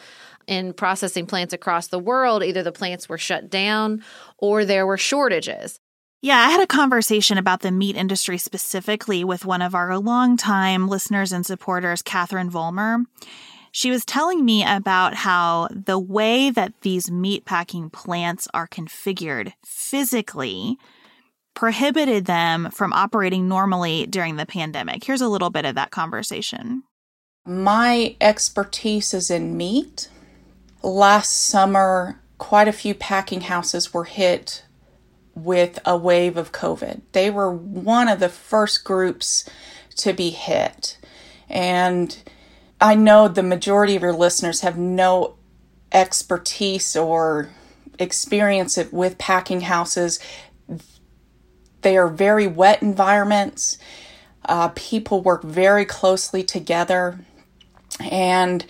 in 0.52 0.74
processing 0.74 1.26
plants 1.26 1.54
across 1.54 1.88
the 1.88 1.98
world, 1.98 2.44
either 2.44 2.62
the 2.62 2.74
plants 2.74 3.08
were 3.08 3.18
shut 3.18 3.50
down 3.50 4.04
or 4.38 4.66
there 4.66 4.86
were 4.86 4.98
shortages. 4.98 5.80
Yeah, 6.22 6.38
I 6.38 6.50
had 6.50 6.62
a 6.62 6.68
conversation 6.68 7.38
about 7.38 7.62
the 7.62 7.72
meat 7.72 7.96
industry 7.96 8.38
specifically 8.38 9.24
with 9.24 9.46
one 9.46 9.62
of 9.62 9.74
our 9.74 9.98
longtime 9.98 10.90
listeners 10.90 11.32
and 11.32 11.46
supporters, 11.46 12.02
Catherine 12.02 12.50
Volmer. 12.50 13.06
She 13.72 13.90
was 13.90 14.04
telling 14.04 14.44
me 14.44 14.66
about 14.66 15.16
how 15.16 15.70
the 15.72 15.98
way 15.98 16.50
that 16.52 16.74
these 16.82 17.10
meat 17.10 17.46
packing 17.46 17.90
plants 17.90 18.48
are 18.54 18.68
configured 18.68 19.54
physically 19.66 20.78
prohibited 21.56 22.26
them 22.26 22.70
from 22.72 22.92
operating 22.92 23.48
normally 23.48 24.06
during 24.06 24.36
the 24.36 24.46
pandemic. 24.46 25.06
Here's 25.06 25.22
a 25.22 25.30
little 25.30 25.50
bit 25.50 25.64
of 25.64 25.76
that 25.76 25.92
conversation. 25.92 26.84
My 27.46 28.16
expertise 28.20 29.14
is 29.14 29.32
in 29.32 29.56
meat 29.56 30.10
last 30.84 31.32
summer, 31.32 32.20
quite 32.38 32.67
a 32.67 32.74
few 32.74 32.94
packing 32.94 33.41
houses 33.41 33.94
were 33.94 34.06
hit 34.06 34.63
with 35.36 35.80
a 35.86 35.96
wave 35.96 36.38
of 36.38 36.52
COVID. 36.52 37.02
They 37.12 37.30
were 37.30 37.52
one 37.52 38.08
of 38.08 38.20
the 38.20 38.30
first 38.30 38.84
groups 38.84 39.48
to 39.98 40.13
be 40.13 40.30
hit. 40.32 40.98
And 41.50 42.17
I 42.80 42.96
know 42.96 43.28
the 43.28 43.44
majority 43.44 43.96
of 43.96 44.02
your 44.02 44.13
listeners 44.13 44.62
have 44.62 44.78
no 44.78 45.36
expertise 45.91 46.96
or 46.96 47.50
experience 48.00 48.78
with 48.91 49.17
packing 49.17 49.62
houses. 49.62 50.20
They 51.82 51.98
are 51.98 52.08
very 52.08 52.48
wet 52.48 52.82
environments. 52.82 53.78
Uh, 54.46 54.70
people 54.70 55.22
work 55.22 55.44
very 55.44 55.86
closely 55.86 56.44
together. 56.44 57.20
And 58.00 58.65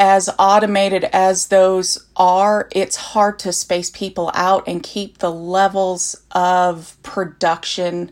as 0.00 0.30
automated 0.38 1.04
as 1.12 1.48
those 1.48 2.06
are, 2.16 2.70
it's 2.72 2.96
hard 2.96 3.38
to 3.40 3.52
space 3.52 3.90
people 3.90 4.30
out 4.34 4.66
and 4.66 4.82
keep 4.82 5.18
the 5.18 5.30
levels 5.30 6.22
of 6.30 6.96
production 7.02 8.10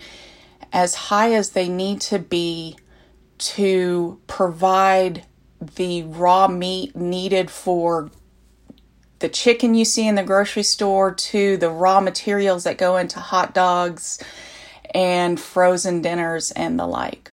as 0.70 0.94
high 0.94 1.32
as 1.32 1.50
they 1.50 1.66
need 1.66 1.98
to 1.98 2.18
be 2.18 2.76
to 3.38 4.20
provide 4.26 5.24
the 5.76 6.02
raw 6.02 6.46
meat 6.46 6.94
needed 6.94 7.50
for 7.50 8.10
the 9.20 9.28
chicken 9.30 9.74
you 9.74 9.86
see 9.86 10.06
in 10.06 10.14
the 10.14 10.22
grocery 10.22 10.62
store 10.62 11.14
to 11.14 11.56
the 11.56 11.70
raw 11.70 12.00
materials 12.00 12.64
that 12.64 12.76
go 12.76 12.98
into 12.98 13.18
hot 13.18 13.54
dogs 13.54 14.22
and 14.94 15.40
frozen 15.40 16.02
dinners 16.02 16.50
and 16.50 16.78
the 16.78 16.86
like. 16.86 17.30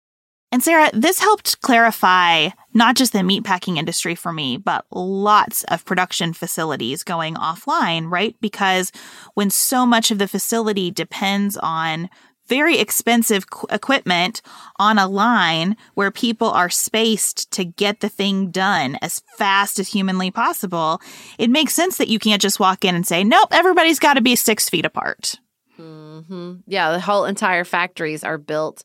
And 0.50 0.62
Sarah, 0.62 0.90
this 0.94 1.20
helped 1.20 1.60
clarify 1.60 2.48
not 2.72 2.96
just 2.96 3.12
the 3.12 3.18
meatpacking 3.18 3.76
industry 3.76 4.14
for 4.14 4.32
me, 4.32 4.56
but 4.56 4.86
lots 4.90 5.64
of 5.64 5.84
production 5.84 6.32
facilities 6.32 7.02
going 7.02 7.34
offline, 7.34 8.10
right? 8.10 8.34
Because 8.40 8.90
when 9.34 9.50
so 9.50 9.84
much 9.84 10.10
of 10.10 10.18
the 10.18 10.28
facility 10.28 10.90
depends 10.90 11.58
on 11.58 12.08
very 12.46 12.78
expensive 12.78 13.44
equipment 13.70 14.40
on 14.78 14.98
a 14.98 15.06
line 15.06 15.76
where 15.94 16.10
people 16.10 16.48
are 16.50 16.70
spaced 16.70 17.50
to 17.52 17.64
get 17.64 18.00
the 18.00 18.08
thing 18.08 18.50
done 18.50 18.96
as 19.02 19.20
fast 19.36 19.78
as 19.78 19.88
humanly 19.88 20.30
possible, 20.30 21.00
it 21.38 21.50
makes 21.50 21.74
sense 21.74 21.98
that 21.98 22.08
you 22.08 22.18
can't 22.18 22.40
just 22.40 22.58
walk 22.58 22.86
in 22.86 22.94
and 22.94 23.06
say, 23.06 23.22
nope, 23.22 23.48
everybody's 23.50 23.98
got 23.98 24.14
to 24.14 24.22
be 24.22 24.34
six 24.34 24.68
feet 24.70 24.86
apart. 24.86 25.34
Mm-hmm. 25.78 26.54
Yeah, 26.66 26.92
the 26.92 27.00
whole 27.00 27.26
entire 27.26 27.64
factories 27.64 28.24
are 28.24 28.38
built 28.38 28.82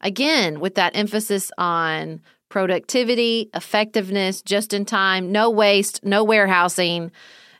Again, 0.00 0.60
with 0.60 0.74
that 0.76 0.96
emphasis 0.96 1.50
on 1.58 2.20
productivity, 2.48 3.48
effectiveness, 3.54 4.42
just 4.42 4.72
in 4.72 4.84
time, 4.84 5.32
no 5.32 5.50
waste, 5.50 6.04
no 6.04 6.24
warehousing, 6.24 7.10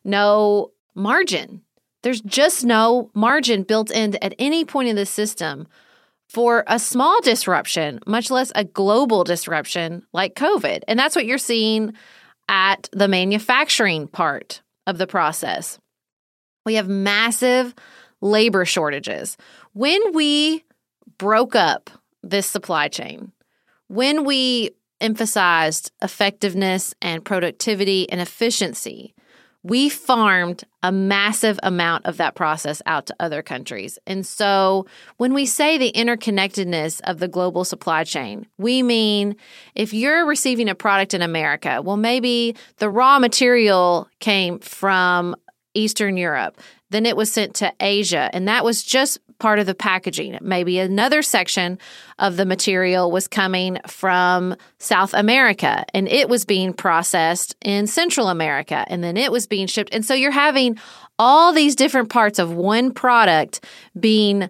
no 0.04 0.72
margin. 0.94 1.62
There's 2.02 2.20
just 2.22 2.64
no 2.64 3.10
margin 3.14 3.62
built 3.62 3.90
in 3.90 4.16
at 4.22 4.34
any 4.38 4.64
point 4.64 4.88
in 4.88 4.96
the 4.96 5.06
system 5.06 5.68
for 6.28 6.64
a 6.66 6.78
small 6.78 7.20
disruption, 7.22 8.00
much 8.06 8.30
less 8.30 8.52
a 8.54 8.64
global 8.64 9.24
disruption 9.24 10.04
like 10.12 10.34
COVID. 10.34 10.82
And 10.88 10.98
that's 10.98 11.16
what 11.16 11.26
you're 11.26 11.38
seeing 11.38 11.92
at 12.48 12.88
the 12.92 13.08
manufacturing 13.08 14.08
part 14.08 14.62
of 14.86 14.98
the 14.98 15.06
process. 15.06 15.78
We 16.64 16.74
have 16.74 16.88
massive 16.88 17.74
labor 18.20 18.64
shortages. 18.64 19.36
When 19.72 20.00
we 20.12 20.64
broke 21.18 21.54
up 21.54 21.90
this 22.22 22.46
supply 22.46 22.88
chain. 22.88 23.32
When 23.88 24.24
we 24.24 24.70
emphasized 25.00 25.92
effectiveness 26.02 26.94
and 27.00 27.24
productivity 27.24 28.08
and 28.10 28.20
efficiency, 28.20 29.14
we 29.62 29.90
farmed 29.90 30.64
a 30.82 30.90
massive 30.90 31.60
amount 31.62 32.06
of 32.06 32.16
that 32.16 32.34
process 32.34 32.80
out 32.86 33.06
to 33.06 33.16
other 33.20 33.42
countries. 33.42 33.98
And 34.06 34.26
so 34.26 34.86
when 35.18 35.34
we 35.34 35.44
say 35.44 35.76
the 35.76 35.92
interconnectedness 35.92 37.00
of 37.04 37.18
the 37.18 37.28
global 37.28 37.64
supply 37.64 38.04
chain, 38.04 38.46
we 38.56 38.82
mean 38.82 39.36
if 39.74 39.92
you're 39.92 40.26
receiving 40.26 40.68
a 40.70 40.74
product 40.74 41.12
in 41.12 41.20
America, 41.20 41.82
well, 41.82 41.98
maybe 41.98 42.56
the 42.78 42.88
raw 42.88 43.18
material 43.18 44.08
came 44.18 44.58
from 44.60 45.36
Eastern 45.74 46.16
Europe. 46.16 46.58
Then 46.90 47.06
it 47.06 47.16
was 47.16 47.32
sent 47.32 47.54
to 47.56 47.72
Asia, 47.80 48.28
and 48.32 48.46
that 48.48 48.64
was 48.64 48.82
just 48.82 49.18
part 49.40 49.58
of 49.58 49.66
the 49.66 49.74
packaging. 49.74 50.38
Maybe 50.40 50.78
another 50.78 51.22
section 51.22 51.78
of 52.18 52.36
the 52.36 52.46
material 52.46 53.10
was 53.10 53.26
coming 53.26 53.78
from 53.88 54.54
South 54.78 55.14
America 55.14 55.84
and 55.92 56.06
it 56.06 56.28
was 56.28 56.44
being 56.44 56.72
processed 56.72 57.56
in 57.64 57.88
Central 57.88 58.28
America 58.28 58.84
and 58.86 59.02
then 59.02 59.16
it 59.16 59.32
was 59.32 59.46
being 59.48 59.66
shipped. 59.66 59.92
And 59.92 60.04
so 60.04 60.14
you're 60.14 60.30
having 60.30 60.78
all 61.18 61.52
these 61.52 61.74
different 61.74 62.10
parts 62.10 62.38
of 62.38 62.52
one 62.52 62.92
product 62.92 63.64
being 63.98 64.48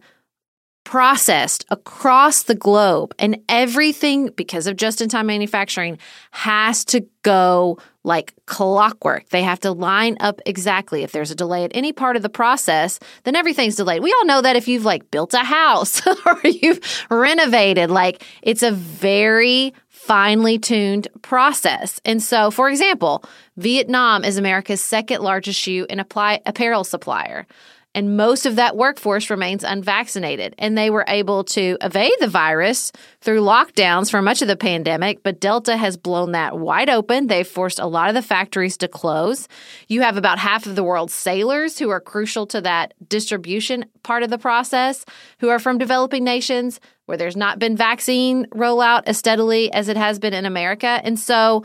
processed 0.85 1.65
across 1.71 2.43
the 2.43 2.55
globe 2.55 3.15
and 3.19 3.39
everything 3.49 4.31
because 4.37 4.67
of 4.67 4.77
just 4.77 5.01
in 5.01 5.09
time 5.09 5.27
manufacturing 5.27 5.99
has 6.33 6.85
to 6.87 7.07
go 7.23 7.79
like 8.03 8.35
clockwork. 8.47 9.29
They 9.29 9.43
have 9.43 9.61
to 9.61 9.73
line 9.73 10.17
up 10.21 10.41
exactly. 10.47 11.03
If 11.03 11.13
there's 11.13 11.31
a 11.31 11.35
delay 11.35 11.65
at 11.65 11.73
any 11.75 11.93
part 11.93 12.17
of 12.17 12.23
the 12.23 12.29
process, 12.29 12.99
then 13.25 13.37
everything's 13.37 13.77
delayed. 13.77 14.03
We 14.03 14.15
all 14.19 14.27
know 14.27 14.41
that 14.41 14.57
if 14.57 14.69
you've 14.69 14.85
like 14.85 15.11
built 15.11 15.35
a 15.35 15.39
house 15.39 16.07
or 16.27 16.41
you've 16.45 16.81
renovated, 17.11 17.91
like 17.91 18.25
it's 18.43 18.63
a 18.63 18.73
very 18.73 19.75
finely 19.89 20.59
tuned 20.59 21.09
process. 21.23 22.01
And 22.05 22.23
so, 22.23 22.51
for 22.51 22.71
example, 22.71 23.23
Vietnam 23.59 24.25
is 24.25 24.39
America's 24.39 24.81
second 24.81 25.23
largest 25.23 25.61
shoe 25.61 25.87
and 25.91 26.01
apply 26.01 26.41
apparel 26.47 26.85
supplier 26.85 27.47
and 27.95 28.17
most 28.17 28.47
of 28.47 28.57
that 28.57 28.77
workforce 28.77 29.31
remains 29.31 29.65
unvaccinated. 29.65 30.55
And 30.59 30.79
they 30.79 30.91
were 30.91 31.05
able 31.09 31.43
to 31.45 31.77
evade 31.81 32.13
the 32.21 32.29
virus 32.29 32.93
through 33.21 33.41
lockdowns 33.41 34.11
for 34.11 34.23
much 34.23 34.43
of 34.43 34.49
the 34.49 34.57
pandemic, 34.57 35.23
but 35.23 35.41
Delta 35.41 35.77
has 35.77 35.97
blown 35.97 36.33
that 36.33 36.59
wide 36.59 36.89
open. 36.89 37.27
They've 37.27 37.47
forced 37.47 37.81
a 37.81 37.87
lot 37.87 38.09
of 38.09 38.15
the 38.15 38.23
factories 38.23 38.77
to 38.79 38.89
close. 38.89 39.49
You 39.89 40.03
have 40.03 40.17
about 40.17 40.39
half 40.39 40.67
of 40.67 40.77
the 40.77 40.85
world's 40.85 41.15
sailors 41.15 41.79
who 41.79 41.91
are 41.91 42.01
crucial 42.01 42.47
to 42.49 42.61
that 42.61 42.95
distribution 43.09 43.87
part 44.05 44.23
of 44.23 44.31
the 44.31 44.39
process 44.39 45.05
who 45.41 45.49
are 45.49 45.59
from 45.59 45.79
developing 45.79 46.23
nations 46.23 46.81
where 47.07 47.19
there's 47.19 47.37
not 47.37 47.59
been 47.59 47.77
vaccine 47.77 48.47
rollout 48.55 49.03
as 49.07 49.19
steadily 49.19 49.73
as 49.73 49.89
it 49.89 49.97
has 49.97 50.21
been 50.21 50.33
in 50.33 50.47
America. 50.47 51.01
And 51.03 51.19
so, 51.19 51.65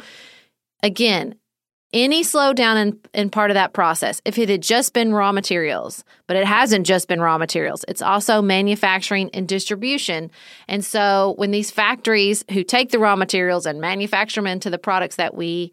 again, 0.82 1.36
any 1.94 2.24
slowdown 2.24 2.82
in, 2.82 3.00
in 3.14 3.30
part 3.30 3.52
of 3.52 3.56
that 3.56 3.74
process, 3.74 4.22
if 4.26 4.38
it 4.38 4.50
had 4.50 4.62
just 4.62 4.94
been 4.94 5.14
raw 5.14 5.32
materials, 5.32 6.04
but 6.28 6.36
it 6.36 6.46
hasn't 6.46 6.86
just 6.86 7.08
been 7.08 7.22
raw 7.22 7.38
materials, 7.38 7.86
it's 7.88 8.02
also 8.02 8.42
manufacturing 8.42 9.30
and 9.34 9.48
distribution. 9.48 10.30
And 10.68 10.84
so 10.84 11.36
when 11.38 11.52
these 11.52 11.72
factories 11.72 12.44
who 12.52 12.64
take 12.64 12.92
the 12.92 13.00
raw 13.00 13.16
materials 13.16 13.66
and 13.66 13.80
manufacture 13.80 14.42
them 14.42 14.48
into 14.48 14.70
the 14.70 14.78
products 14.78 15.16
that 15.16 15.36
we 15.36 15.72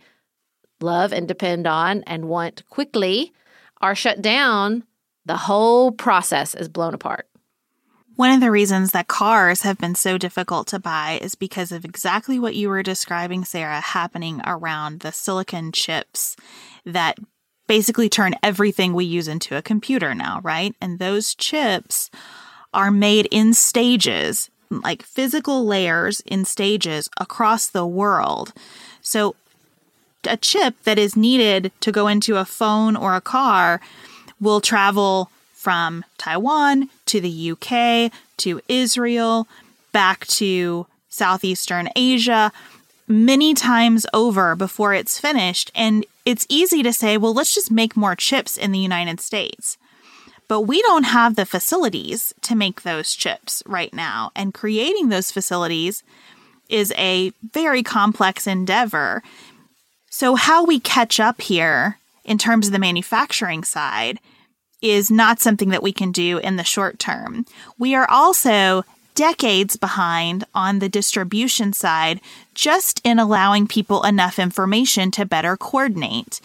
love 0.81 1.13
and 1.13 1.27
depend 1.27 1.67
on 1.67 2.03
and 2.05 2.27
want 2.27 2.69
quickly 2.69 3.33
are 3.81 3.95
shut 3.95 4.23
down, 4.23 4.85
the 5.25 5.37
whole 5.37 5.93
process 5.93 6.55
is 6.55 6.69
blown 6.69 6.95
apart. 6.95 7.27
One 8.23 8.31
of 8.31 8.41
the 8.41 8.53
reasons 8.53 8.93
that 8.93 9.09
cars 9.09 9.63
have 9.63 9.79
been 9.79 9.97
so 9.97 10.17
difficult 10.17 10.69
to 10.69 10.79
buy 10.79 11.19
is 11.21 11.35
because 11.35 11.73
of 11.73 11.85
exactly 11.85 12.39
what 12.39 12.55
you 12.55 12.69
were 12.69 12.85
describing, 12.85 13.45
Sarah, 13.45 13.81
happening 13.81 14.41
around 14.47 15.01
the 15.01 15.11
silicon 15.11 15.73
chips 15.73 16.37
that 16.87 17.19
basically 17.67 18.09
turn 18.09 18.37
everything 18.41 18.95
we 18.95 19.05
use 19.05 19.27
into 19.27 19.57
a 19.57 19.61
computer 19.61 20.15
now, 20.15 20.41
right? 20.45 20.73
And 20.81 21.01
those 21.01 21.35
chips 21.35 22.13
are 22.73 22.93
made 22.93 23.27
in 23.33 23.55
stages, 23.55 24.51
like 24.71 25.03
physical 25.03 25.67
layers 25.67 26.21
in 26.21 26.45
stages 26.45 27.11
across 27.19 27.67
the 27.67 27.89
world. 27.89 28.53
So 29.01 29.35
a 30.29 30.37
chip 30.37 30.77
that 30.85 30.97
is 30.97 31.17
needed 31.17 31.73
to 31.81 31.91
go 31.91 32.07
into 32.07 32.37
a 32.37 32.45
phone 32.45 32.95
or 32.95 33.17
a 33.17 33.21
car 33.21 33.81
will 34.41 34.61
travel 34.61 35.29
from 35.63 36.05
Taiwan 36.19 36.91
to 37.07 37.21
the 37.21 37.53
UK 37.53 38.11
to 38.39 38.61
Israel, 38.69 39.47
back 39.93 40.27
to 40.27 40.89
Southeastern 41.09 41.89
Asia, 41.95 42.51
many 43.07 43.55
times 43.55 44.05
over 44.13 44.57
before 44.57 44.93
it's 44.93 45.21
finished. 45.21 45.71
And 45.73 46.05
it's 46.25 46.47
easy 46.49 46.83
to 46.83 46.93
say, 46.93 47.17
well, 47.17 47.33
let's 47.33 47.55
just 47.55 47.71
make 47.71 47.97
more 47.97 48.17
chips 48.17 48.57
in 48.57 48.73
the 48.73 48.81
United 48.81 49.21
States. 49.21 49.79
But 50.49 50.63
we 50.63 50.83
don't 50.83 51.05
have 51.05 51.37
the 51.37 51.47
facilities 51.47 52.35
to 52.43 52.57
make 52.57 52.83
those 52.83 53.15
chips 53.15 53.63
right 53.65 53.95
now. 53.95 54.33
And 54.35 54.53
creating 54.53 55.11
those 55.11 55.31
facilities 55.31 56.03
is 56.69 56.93
a 56.99 57.33
very 57.53 57.85
complex 57.85 58.49
endeavor. 58.49 59.23
So, 60.11 60.35
how 60.35 60.65
we 60.65 60.81
catch 60.81 61.21
up 61.21 61.41
here 61.41 61.99
in 62.25 62.37
terms 62.37 62.67
of 62.67 62.73
the 62.73 62.79
manufacturing 62.79 63.63
side 63.63 64.19
is 64.83 65.11
not 65.11 65.41
something 65.41 65.71
that 65.71 65.83
we 65.83 65.93
can 65.93 66.13
do 66.13 66.39
in 66.39 66.57
the 66.57 66.65
short 66.65 66.99
term. 66.99 67.47
We 67.79 67.95
are 67.95 68.09
also 68.11 68.85
decades 69.15 69.77
behind 69.77 70.45
on 70.55 70.79
the 70.79 70.89
distribution 70.89 71.73
side, 71.73 72.21
just 72.55 73.01
in 73.05 73.19
allowing 73.19 73.67
people 73.67 74.03
enough 74.03 74.39
information 74.39 75.11
to 75.13 75.25
better 75.25 75.57
coordinate. 75.57 76.41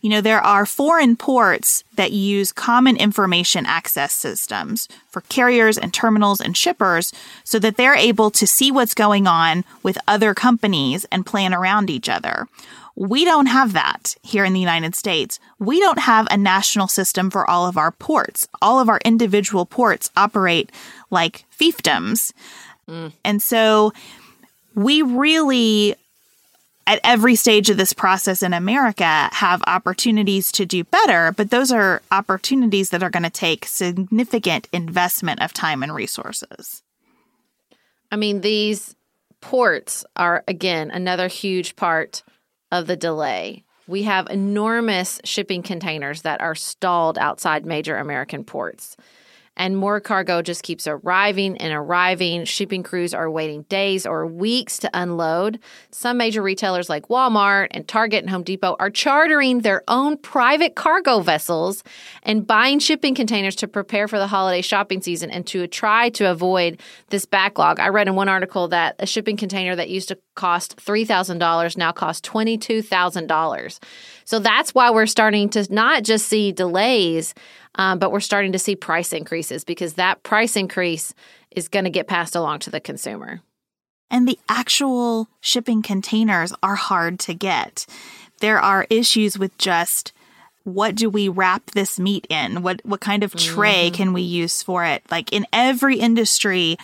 You 0.00 0.08
know, 0.08 0.20
there 0.22 0.40
are 0.40 0.64
foreign 0.64 1.16
ports 1.16 1.84
that 1.94 2.12
use 2.12 2.52
common 2.52 2.96
information 2.96 3.66
access 3.66 4.14
systems 4.14 4.88
for 5.10 5.20
carriers 5.22 5.76
and 5.76 5.92
terminals 5.92 6.40
and 6.40 6.56
shippers 6.56 7.12
so 7.44 7.58
that 7.58 7.76
they're 7.76 7.94
able 7.94 8.30
to 8.30 8.46
see 8.46 8.72
what's 8.72 8.94
going 8.94 9.26
on 9.26 9.62
with 9.82 9.98
other 10.08 10.32
companies 10.32 11.04
and 11.12 11.26
plan 11.26 11.52
around 11.52 11.90
each 11.90 12.08
other. 12.08 12.48
We 13.00 13.24
don't 13.24 13.46
have 13.46 13.72
that 13.72 14.14
here 14.22 14.44
in 14.44 14.52
the 14.52 14.60
United 14.60 14.94
States. 14.94 15.40
We 15.58 15.80
don't 15.80 16.00
have 16.00 16.28
a 16.30 16.36
national 16.36 16.86
system 16.86 17.30
for 17.30 17.48
all 17.48 17.66
of 17.66 17.78
our 17.78 17.92
ports. 17.92 18.46
All 18.60 18.78
of 18.78 18.90
our 18.90 19.00
individual 19.06 19.64
ports 19.64 20.10
operate 20.18 20.70
like 21.08 21.46
fiefdoms. 21.50 22.34
Mm. 22.86 23.14
And 23.24 23.42
so 23.42 23.94
we 24.74 25.00
really, 25.00 25.94
at 26.86 27.00
every 27.02 27.36
stage 27.36 27.70
of 27.70 27.78
this 27.78 27.94
process 27.94 28.42
in 28.42 28.52
America, 28.52 29.30
have 29.32 29.62
opportunities 29.66 30.52
to 30.52 30.66
do 30.66 30.84
better, 30.84 31.32
but 31.32 31.48
those 31.48 31.72
are 31.72 32.02
opportunities 32.12 32.90
that 32.90 33.02
are 33.02 33.08
going 33.08 33.22
to 33.22 33.30
take 33.30 33.64
significant 33.64 34.68
investment 34.74 35.40
of 35.40 35.54
time 35.54 35.82
and 35.82 35.94
resources. 35.94 36.82
I 38.12 38.16
mean, 38.16 38.42
these 38.42 38.94
ports 39.40 40.04
are, 40.16 40.44
again, 40.46 40.90
another 40.90 41.28
huge 41.28 41.76
part 41.76 42.22
of 42.70 42.86
the 42.86 42.96
delay. 42.96 43.64
We 43.86 44.04
have 44.04 44.28
enormous 44.30 45.20
shipping 45.24 45.62
containers 45.62 46.22
that 46.22 46.40
are 46.40 46.54
stalled 46.54 47.18
outside 47.18 47.66
major 47.66 47.96
American 47.96 48.44
ports 48.44 48.96
and 49.60 49.76
more 49.76 50.00
cargo 50.00 50.40
just 50.40 50.62
keeps 50.62 50.86
arriving 50.86 51.58
and 51.58 51.70
arriving. 51.74 52.46
Shipping 52.46 52.82
crews 52.82 53.12
are 53.12 53.30
waiting 53.30 53.64
days 53.64 54.06
or 54.06 54.26
weeks 54.26 54.78
to 54.78 54.90
unload. 54.94 55.58
Some 55.90 56.16
major 56.16 56.40
retailers 56.40 56.88
like 56.88 57.08
Walmart 57.08 57.68
and 57.72 57.86
Target 57.86 58.22
and 58.22 58.30
Home 58.30 58.42
Depot 58.42 58.74
are 58.80 58.88
chartering 58.88 59.60
their 59.60 59.82
own 59.86 60.16
private 60.16 60.76
cargo 60.76 61.20
vessels 61.20 61.84
and 62.22 62.46
buying 62.46 62.78
shipping 62.78 63.14
containers 63.14 63.54
to 63.56 63.68
prepare 63.68 64.08
for 64.08 64.18
the 64.18 64.26
holiday 64.26 64.62
shopping 64.62 65.02
season 65.02 65.30
and 65.30 65.46
to 65.48 65.66
try 65.66 66.08
to 66.08 66.30
avoid 66.30 66.80
this 67.10 67.26
backlog. 67.26 67.78
I 67.78 67.88
read 67.88 68.08
in 68.08 68.14
one 68.14 68.30
article 68.30 68.68
that 68.68 68.96
a 68.98 69.06
shipping 69.06 69.36
container 69.36 69.76
that 69.76 69.90
used 69.90 70.08
to 70.08 70.18
cost 70.36 70.78
$3,000 70.78 71.76
now 71.76 71.92
costs 71.92 72.26
$22,000. 72.26 73.78
So 74.24 74.38
that's 74.38 74.74
why 74.74 74.90
we're 74.90 75.04
starting 75.06 75.50
to 75.50 75.66
not 75.70 76.02
just 76.02 76.28
see 76.28 76.50
delays, 76.50 77.34
um, 77.76 77.98
but 77.98 78.12
we're 78.12 78.20
starting 78.20 78.52
to 78.52 78.58
see 78.58 78.76
price 78.76 79.12
increases 79.12 79.64
because 79.64 79.94
that 79.94 80.22
price 80.22 80.56
increase 80.56 81.14
is 81.50 81.68
going 81.68 81.84
to 81.84 81.90
get 81.90 82.06
passed 82.06 82.34
along 82.34 82.60
to 82.60 82.70
the 82.70 82.80
consumer. 82.80 83.40
And 84.10 84.26
the 84.26 84.38
actual 84.48 85.28
shipping 85.40 85.82
containers 85.82 86.52
are 86.62 86.74
hard 86.74 87.20
to 87.20 87.34
get. 87.34 87.86
There 88.40 88.58
are 88.58 88.86
issues 88.90 89.38
with 89.38 89.56
just 89.58 90.12
what 90.64 90.94
do 90.94 91.08
we 91.08 91.28
wrap 91.28 91.70
this 91.70 91.98
meat 91.98 92.26
in? 92.28 92.62
What 92.62 92.80
what 92.84 93.00
kind 93.00 93.22
of 93.22 93.34
tray 93.34 93.86
mm-hmm. 93.86 93.94
can 93.94 94.12
we 94.12 94.22
use 94.22 94.62
for 94.62 94.84
it? 94.84 95.02
Like 95.10 95.32
in 95.32 95.46
every 95.52 95.98
industry, 95.98 96.76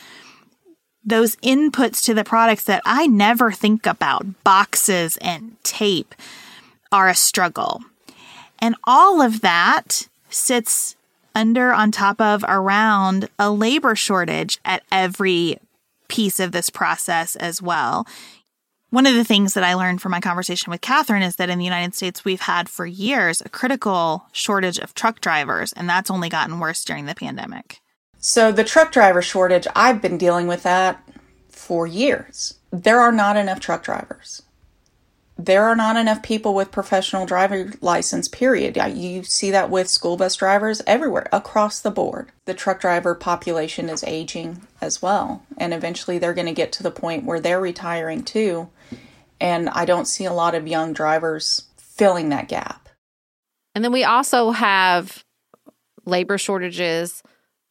those 1.05 1.37
inputs 1.37 2.03
to 2.05 2.14
the 2.14 2.25
products 2.25 2.64
that 2.64 2.83
I 2.85 3.07
never 3.07 3.53
think 3.53 3.87
about, 3.87 4.42
boxes 4.44 5.16
and 5.18 5.57
tape, 5.62 6.14
are 6.90 7.09
a 7.09 7.14
struggle. 7.14 7.83
And 8.59 8.75
all 8.85 9.20
of 9.20 9.42
that 9.42 10.09
sits 10.37 10.96
under, 11.35 11.72
on 11.72 11.90
top 11.90 12.20
of, 12.20 12.44
around 12.49 13.29
a 13.38 13.51
labor 13.51 13.94
shortage 13.94 14.59
at 14.64 14.83
every 14.90 15.59
piece 16.09 16.40
of 16.40 16.53
this 16.53 16.70
process 16.70 17.37
as 17.37 17.61
well. 17.61 18.07
One 18.90 19.07
of 19.07 19.14
the 19.14 19.25
things 19.25 19.55
that 19.55 19.64
I 19.64 19.75
learned 19.75 20.01
from 20.01 20.12
my 20.12 20.20
conversation 20.20 20.70
with 20.70 20.81
Catherine 20.81 21.22
is 21.22 21.37
that 21.37 21.51
in 21.51 21.59
the 21.59 21.64
United 21.64 21.94
States, 21.94 22.25
we've 22.25 22.42
had 22.42 22.68
for 22.68 22.87
years 22.87 23.40
a 23.40 23.49
critical 23.49 24.27
shortage 24.33 24.79
of 24.79 24.94
truck 24.94 25.20
drivers, 25.20 25.72
and 25.72 25.88
that's 25.88 26.11
only 26.11 26.29
gotten 26.29 26.61
worse 26.61 26.85
during 26.85 27.07
the 27.07 27.14
pandemic. 27.14 27.81
So, 28.18 28.53
the 28.53 28.64
truck 28.64 28.92
driver 28.92 29.22
shortage, 29.22 29.66
I've 29.75 30.01
been 30.01 30.16
dealing 30.16 30.46
with 30.46 30.62
that 30.62 31.03
for 31.49 31.87
years. 31.87 32.55
There 32.70 33.01
are 33.01 33.12
not 33.12 33.37
enough 33.37 33.61
truck 33.61 33.83
drivers 33.83 34.42
there 35.38 35.64
are 35.64 35.77
not 35.77 35.96
enough 35.96 36.22
people 36.22 36.55
with 36.55 36.70
professional 36.72 37.27
driver 37.27 37.72
license 37.81 38.27
period. 38.27 38.77
You 38.77 39.22
see 39.22 39.51
that 39.51 39.70
with 39.70 39.88
school 39.88 40.16
bus 40.16 40.37
drivers 40.37 40.83
everywhere 40.87 41.29
across 41.31 41.81
the 41.81 41.90
board. 41.90 42.33
The 42.46 42.55
truck 42.55 42.81
driver 42.81 43.14
population 43.14 43.88
is 43.88 44.03
aging 44.05 44.66
as 44.81 45.03
well 45.03 45.42
and 45.59 45.75
eventually 45.75 46.18
they're 46.18 46.35
going 46.35 46.46
to 46.46 46.53
get 46.53 46.72
to 46.72 46.83
the 46.83 46.90
point 46.90 47.25
where 47.25 47.40
they're 47.40 47.61
retiring 47.61 48.22
too 48.22 48.68
and 49.40 49.68
i 49.70 49.85
don't 49.85 50.05
see 50.07 50.27
a 50.27 50.33
lot 50.33 50.55
of 50.55 50.68
young 50.68 50.92
drivers 50.92 51.64
filling 51.96 52.29
that 52.29 52.49
gap. 52.49 52.88
And 53.75 53.85
then 53.85 53.92
we 53.92 54.05
also 54.05 54.51
have 54.51 55.25
labor 56.05 56.38
shortages 56.38 57.22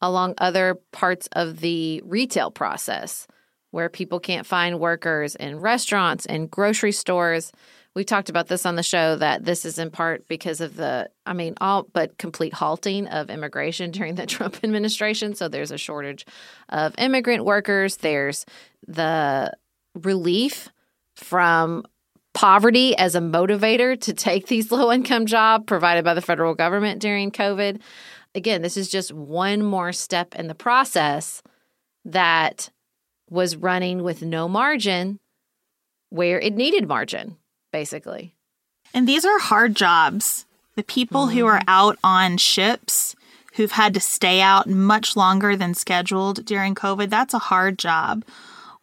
along 0.02 0.34
other 0.38 0.78
parts 0.92 1.28
of 1.32 1.60
the 1.60 2.02
retail 2.04 2.50
process 2.50 3.26
where 3.76 3.90
people 3.90 4.18
can't 4.18 4.46
find 4.46 4.80
workers 4.80 5.36
in 5.36 5.60
restaurants 5.60 6.24
and 6.24 6.50
grocery 6.50 6.92
stores. 6.92 7.52
We 7.92 8.04
talked 8.04 8.30
about 8.30 8.48
this 8.48 8.64
on 8.64 8.74
the 8.74 8.82
show 8.82 9.16
that 9.16 9.44
this 9.44 9.66
is 9.66 9.78
in 9.78 9.90
part 9.90 10.26
because 10.28 10.62
of 10.62 10.76
the, 10.76 11.10
I 11.26 11.34
mean, 11.34 11.56
all 11.60 11.86
but 11.92 12.16
complete 12.16 12.54
halting 12.54 13.06
of 13.08 13.28
immigration 13.28 13.90
during 13.98 14.14
the 14.14 14.24
Trump 14.24 14.60
administration. 14.64 15.34
So 15.34 15.48
there's 15.48 15.72
a 15.72 15.76
shortage 15.76 16.24
of 16.70 16.94
immigrant 16.96 17.44
workers. 17.44 17.98
There's 17.98 18.46
the 18.88 19.52
relief 19.94 20.70
from 21.14 21.84
poverty 22.32 22.96
as 22.96 23.14
a 23.14 23.20
motivator 23.20 24.00
to 24.00 24.14
take 24.14 24.46
these 24.48 24.72
low 24.72 24.90
income 24.90 25.26
jobs 25.26 25.66
provided 25.66 26.02
by 26.02 26.14
the 26.14 26.22
federal 26.22 26.54
government 26.54 27.02
during 27.02 27.30
COVID. 27.30 27.82
Again, 28.34 28.62
this 28.62 28.78
is 28.78 28.88
just 28.88 29.12
one 29.12 29.62
more 29.62 29.92
step 29.92 30.34
in 30.34 30.46
the 30.46 30.54
process 30.54 31.42
that 32.06 32.70
was 33.30 33.56
running 33.56 34.02
with 34.02 34.22
no 34.22 34.48
margin 34.48 35.18
where 36.10 36.40
it 36.40 36.54
needed 36.54 36.86
margin, 36.88 37.36
basically. 37.72 38.34
And 38.94 39.08
these 39.08 39.24
are 39.24 39.38
hard 39.38 39.74
jobs. 39.74 40.46
The 40.76 40.82
people 40.82 41.26
mm-hmm. 41.26 41.38
who 41.38 41.46
are 41.46 41.62
out 41.66 41.98
on 42.04 42.36
ships 42.36 43.16
who've 43.54 43.72
had 43.72 43.94
to 43.94 44.00
stay 44.00 44.40
out 44.40 44.68
much 44.68 45.16
longer 45.16 45.56
than 45.56 45.74
scheduled 45.74 46.44
during 46.44 46.74
COVID, 46.74 47.08
that's 47.08 47.34
a 47.34 47.38
hard 47.38 47.78
job. 47.78 48.24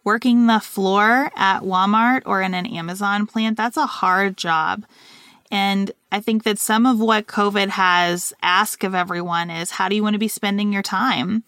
Working 0.04 0.48
the 0.48 0.60
floor 0.60 1.32
at 1.36 1.62
Walmart 1.62 2.24
or 2.26 2.42
in 2.42 2.54
an 2.54 2.66
Amazon 2.66 3.26
plant, 3.26 3.56
that's 3.56 3.78
a 3.78 3.86
hard 3.86 4.36
job. 4.36 4.84
And 5.50 5.92
I 6.12 6.20
think 6.20 6.44
that 6.44 6.58
some 6.58 6.86
of 6.86 7.00
what 7.00 7.28
COVID 7.28 7.70
has 7.70 8.34
asked 8.42 8.84
of 8.84 8.96
everyone 8.96 9.52
is 9.52 9.72
how 9.72 9.88
do 9.88 9.96
you 9.96 10.02
want 10.02 10.16
to 10.16 10.20
be 10.20 10.28
spending 10.28 10.74
your 10.74 10.82
time? 10.82 11.44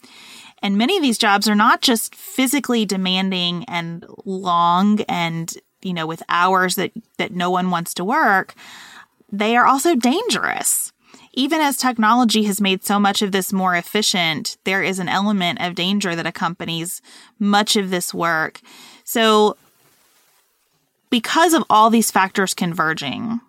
And 0.66 0.76
many 0.76 0.96
of 0.96 1.02
these 1.02 1.16
jobs 1.16 1.48
are 1.48 1.54
not 1.54 1.80
just 1.80 2.12
physically 2.12 2.84
demanding 2.84 3.64
and 3.68 4.04
long 4.24 5.00
and, 5.02 5.56
you 5.80 5.94
know, 5.94 6.08
with 6.08 6.24
hours 6.28 6.74
that, 6.74 6.90
that 7.18 7.30
no 7.30 7.52
one 7.52 7.70
wants 7.70 7.94
to 7.94 8.04
work. 8.04 8.52
They 9.30 9.56
are 9.56 9.64
also 9.64 9.94
dangerous. 9.94 10.92
Even 11.34 11.60
as 11.60 11.76
technology 11.76 12.42
has 12.46 12.60
made 12.60 12.84
so 12.84 12.98
much 12.98 13.22
of 13.22 13.30
this 13.30 13.52
more 13.52 13.76
efficient, 13.76 14.56
there 14.64 14.82
is 14.82 14.98
an 14.98 15.08
element 15.08 15.60
of 15.60 15.76
danger 15.76 16.16
that 16.16 16.26
accompanies 16.26 17.00
much 17.38 17.76
of 17.76 17.90
this 17.90 18.12
work. 18.12 18.60
So, 19.04 19.56
because 21.10 21.54
of 21.54 21.62
all 21.70 21.90
these 21.90 22.10
factors 22.10 22.54
converging, 22.54 23.40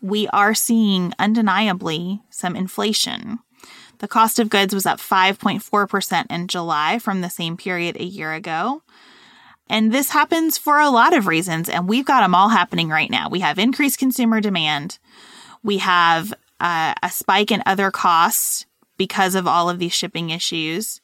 we 0.00 0.28
are 0.28 0.54
seeing 0.54 1.12
undeniably 1.18 2.22
some 2.30 2.54
inflation. 2.54 3.40
The 4.02 4.08
cost 4.08 4.40
of 4.40 4.50
goods 4.50 4.74
was 4.74 4.84
up 4.84 4.98
5.4% 4.98 6.26
in 6.28 6.48
July 6.48 6.98
from 6.98 7.20
the 7.20 7.30
same 7.30 7.56
period 7.56 7.96
a 7.96 8.04
year 8.04 8.32
ago. 8.32 8.82
And 9.70 9.92
this 9.92 10.10
happens 10.10 10.58
for 10.58 10.80
a 10.80 10.90
lot 10.90 11.16
of 11.16 11.28
reasons, 11.28 11.68
and 11.68 11.88
we've 11.88 12.04
got 12.04 12.22
them 12.22 12.34
all 12.34 12.48
happening 12.48 12.88
right 12.88 13.08
now. 13.08 13.28
We 13.30 13.38
have 13.40 13.60
increased 13.60 14.00
consumer 14.00 14.40
demand, 14.40 14.98
we 15.62 15.78
have 15.78 16.34
uh, 16.58 16.94
a 17.00 17.10
spike 17.10 17.52
in 17.52 17.62
other 17.64 17.92
costs 17.92 18.66
because 18.96 19.36
of 19.36 19.46
all 19.46 19.70
of 19.70 19.78
these 19.78 19.92
shipping 19.92 20.30
issues, 20.30 21.00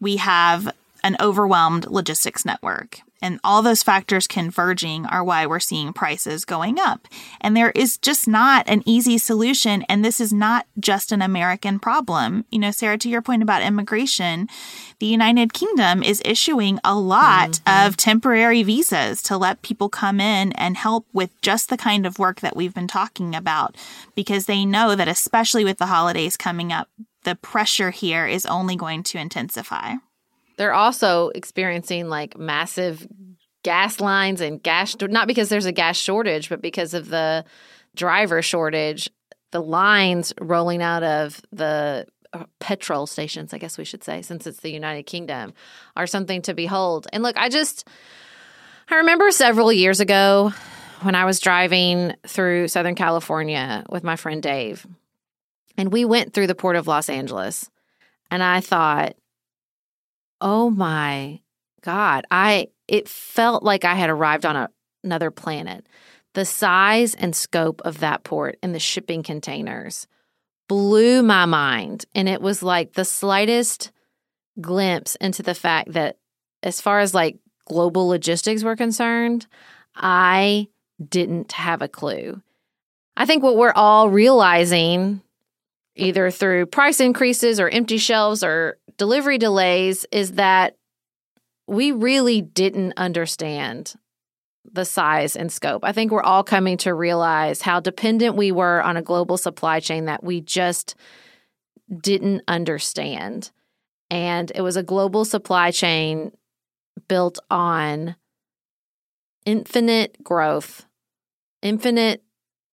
we 0.00 0.16
have 0.16 0.74
an 1.04 1.16
overwhelmed 1.20 1.86
logistics 1.86 2.44
network. 2.44 3.02
And 3.22 3.38
all 3.44 3.62
those 3.62 3.82
factors 3.82 4.26
converging 4.26 5.04
are 5.06 5.22
why 5.22 5.46
we're 5.46 5.60
seeing 5.60 5.92
prices 5.92 6.44
going 6.44 6.78
up. 6.78 7.06
And 7.40 7.56
there 7.56 7.70
is 7.72 7.98
just 7.98 8.26
not 8.26 8.68
an 8.68 8.82
easy 8.86 9.18
solution. 9.18 9.82
And 9.88 10.04
this 10.04 10.20
is 10.20 10.32
not 10.32 10.66
just 10.78 11.12
an 11.12 11.20
American 11.20 11.78
problem. 11.78 12.44
You 12.50 12.58
know, 12.58 12.70
Sarah, 12.70 12.98
to 12.98 13.08
your 13.08 13.22
point 13.22 13.42
about 13.42 13.62
immigration, 13.62 14.48
the 15.00 15.06
United 15.06 15.52
Kingdom 15.52 16.02
is 16.02 16.22
issuing 16.24 16.78
a 16.82 16.94
lot 16.94 17.50
mm-hmm. 17.50 17.86
of 17.86 17.96
temporary 17.96 18.62
visas 18.62 19.22
to 19.22 19.36
let 19.36 19.62
people 19.62 19.88
come 19.88 20.20
in 20.20 20.52
and 20.52 20.76
help 20.76 21.06
with 21.12 21.30
just 21.42 21.68
the 21.68 21.76
kind 21.76 22.06
of 22.06 22.18
work 22.18 22.40
that 22.40 22.56
we've 22.56 22.74
been 22.74 22.88
talking 22.88 23.34
about 23.34 23.76
because 24.14 24.46
they 24.46 24.64
know 24.64 24.94
that, 24.94 25.08
especially 25.08 25.64
with 25.64 25.78
the 25.78 25.86
holidays 25.86 26.36
coming 26.36 26.72
up, 26.72 26.88
the 27.24 27.34
pressure 27.34 27.90
here 27.90 28.26
is 28.26 28.46
only 28.46 28.76
going 28.76 29.02
to 29.02 29.18
intensify. 29.18 29.94
They're 30.60 30.74
also 30.74 31.30
experiencing 31.30 32.10
like 32.10 32.36
massive 32.36 33.08
gas 33.62 33.98
lines 33.98 34.42
and 34.42 34.62
gas, 34.62 34.94
not 35.00 35.26
because 35.26 35.48
there's 35.48 35.64
a 35.64 35.72
gas 35.72 35.96
shortage, 35.96 36.50
but 36.50 36.60
because 36.60 36.92
of 36.92 37.08
the 37.08 37.46
driver 37.96 38.42
shortage. 38.42 39.08
The 39.52 39.62
lines 39.62 40.34
rolling 40.38 40.82
out 40.82 41.02
of 41.02 41.40
the 41.50 42.06
uh, 42.34 42.44
petrol 42.58 43.06
stations, 43.06 43.54
I 43.54 43.58
guess 43.58 43.78
we 43.78 43.86
should 43.86 44.04
say, 44.04 44.20
since 44.20 44.46
it's 44.46 44.60
the 44.60 44.70
United 44.70 45.04
Kingdom, 45.04 45.54
are 45.96 46.06
something 46.06 46.42
to 46.42 46.52
behold. 46.52 47.06
And 47.10 47.22
look, 47.22 47.38
I 47.38 47.48
just, 47.48 47.88
I 48.90 48.96
remember 48.96 49.30
several 49.30 49.72
years 49.72 50.00
ago 50.00 50.52
when 51.00 51.14
I 51.14 51.24
was 51.24 51.40
driving 51.40 52.12
through 52.26 52.68
Southern 52.68 52.96
California 52.96 53.86
with 53.88 54.04
my 54.04 54.16
friend 54.16 54.42
Dave, 54.42 54.86
and 55.78 55.90
we 55.90 56.04
went 56.04 56.34
through 56.34 56.48
the 56.48 56.54
port 56.54 56.76
of 56.76 56.86
Los 56.86 57.08
Angeles. 57.08 57.70
And 58.30 58.42
I 58.42 58.60
thought, 58.60 59.16
oh 60.40 60.70
my 60.70 61.40
God, 61.82 62.24
I, 62.30 62.68
it 62.88 63.08
felt 63.08 63.62
like 63.62 63.84
I 63.84 63.94
had 63.94 64.10
arrived 64.10 64.44
on 64.44 64.56
a, 64.56 64.70
another 65.02 65.30
planet. 65.30 65.86
The 66.34 66.44
size 66.44 67.14
and 67.14 67.34
scope 67.34 67.82
of 67.84 67.98
that 68.00 68.22
port 68.22 68.58
and 68.62 68.74
the 68.74 68.78
shipping 68.78 69.22
containers 69.22 70.06
blew 70.68 71.22
my 71.22 71.46
mind. 71.46 72.04
And 72.14 72.28
it 72.28 72.40
was 72.40 72.62
like 72.62 72.92
the 72.92 73.04
slightest 73.04 73.90
glimpse 74.60 75.16
into 75.16 75.42
the 75.42 75.54
fact 75.54 75.92
that, 75.92 76.16
as 76.62 76.80
far 76.80 77.00
as 77.00 77.14
like 77.14 77.38
global 77.66 78.06
logistics 78.06 78.62
were 78.62 78.76
concerned, 78.76 79.46
I 79.96 80.68
didn't 81.08 81.52
have 81.52 81.82
a 81.82 81.88
clue. 81.88 82.42
I 83.16 83.26
think 83.26 83.42
what 83.42 83.56
we're 83.56 83.72
all 83.72 84.08
realizing, 84.08 85.22
either 85.96 86.30
through 86.30 86.66
price 86.66 87.00
increases 87.00 87.60
or 87.60 87.68
empty 87.68 87.98
shelves 87.98 88.42
or 88.42 88.78
delivery 88.96 89.38
delays 89.38 90.06
is 90.12 90.32
that 90.32 90.76
we 91.66 91.92
really 91.92 92.40
didn't 92.40 92.94
understand 92.96 93.94
the 94.72 94.84
size 94.84 95.36
and 95.36 95.50
scope. 95.50 95.84
I 95.84 95.92
think 95.92 96.12
we're 96.12 96.22
all 96.22 96.44
coming 96.44 96.76
to 96.78 96.94
realize 96.94 97.62
how 97.62 97.80
dependent 97.80 98.36
we 98.36 98.52
were 98.52 98.82
on 98.82 98.96
a 98.96 99.02
global 99.02 99.36
supply 99.36 99.80
chain 99.80 100.04
that 100.04 100.22
we 100.22 100.40
just 100.40 100.94
didn't 102.02 102.42
understand. 102.46 103.50
And 104.10 104.50
it 104.54 104.62
was 104.62 104.76
a 104.76 104.82
global 104.82 105.24
supply 105.24 105.70
chain 105.70 106.32
built 107.08 107.38
on 107.50 108.16
infinite 109.46 110.22
growth, 110.22 110.86
infinite 111.62 112.22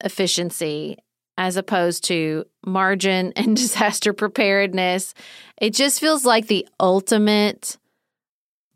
efficiency, 0.03 0.97
as 1.37 1.55
opposed 1.57 2.03
to 2.05 2.45
margin 2.65 3.33
and 3.35 3.55
disaster 3.55 4.13
preparedness. 4.13 5.13
It 5.59 5.73
just 5.73 5.99
feels 5.99 6.25
like 6.25 6.47
the 6.47 6.67
ultimate 6.79 7.77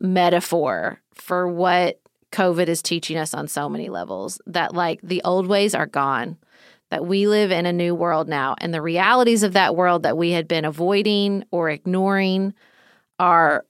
metaphor 0.00 1.00
for 1.14 1.46
what 1.46 2.00
COVID 2.32 2.68
is 2.68 2.82
teaching 2.82 3.18
us 3.18 3.34
on 3.34 3.46
so 3.46 3.68
many 3.68 3.88
levels 3.88 4.40
that, 4.46 4.74
like, 4.74 5.00
the 5.02 5.22
old 5.22 5.46
ways 5.46 5.74
are 5.74 5.86
gone, 5.86 6.38
that 6.90 7.06
we 7.06 7.26
live 7.26 7.50
in 7.50 7.66
a 7.66 7.72
new 7.72 7.94
world 7.94 8.26
now. 8.28 8.54
And 8.58 8.72
the 8.72 8.82
realities 8.82 9.42
of 9.42 9.52
that 9.52 9.76
world 9.76 10.04
that 10.04 10.16
we 10.16 10.30
had 10.30 10.48
been 10.48 10.64
avoiding 10.64 11.44
or 11.50 11.68
ignoring 11.68 12.54
are 13.18 13.66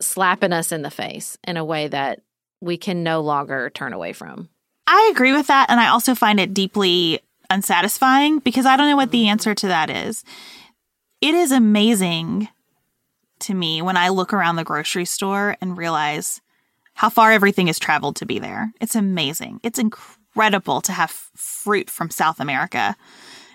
slapping 0.00 0.52
us 0.52 0.72
in 0.72 0.82
the 0.82 0.90
face 0.90 1.36
in 1.46 1.56
a 1.56 1.64
way 1.64 1.88
that 1.88 2.20
we 2.60 2.76
can 2.76 3.02
no 3.02 3.20
longer 3.20 3.70
turn 3.70 3.92
away 3.92 4.12
from. 4.12 4.48
I 4.86 5.10
agree 5.12 5.32
with 5.32 5.48
that. 5.48 5.70
And 5.70 5.80
I 5.80 5.88
also 5.88 6.14
find 6.14 6.38
it 6.38 6.54
deeply 6.54 7.20
unsatisfying 7.50 8.38
because 8.38 8.66
I 8.66 8.76
don't 8.76 8.88
know 8.88 8.96
what 8.96 9.10
the 9.10 9.28
answer 9.28 9.54
to 9.54 9.68
that 9.68 9.90
is. 9.90 10.24
It 11.20 11.34
is 11.34 11.52
amazing 11.52 12.48
to 13.40 13.54
me 13.54 13.82
when 13.82 13.96
I 13.96 14.08
look 14.08 14.32
around 14.32 14.56
the 14.56 14.64
grocery 14.64 15.04
store 15.04 15.56
and 15.60 15.76
realize 15.76 16.40
how 16.94 17.10
far 17.10 17.32
everything 17.32 17.66
has 17.66 17.78
traveled 17.78 18.16
to 18.16 18.26
be 18.26 18.38
there. 18.38 18.72
It's 18.80 18.94
amazing. 18.94 19.60
It's 19.62 19.78
incredible 19.78 20.80
to 20.82 20.92
have 20.92 21.10
fruit 21.10 21.90
from 21.90 22.10
South 22.10 22.40
America, 22.40 22.96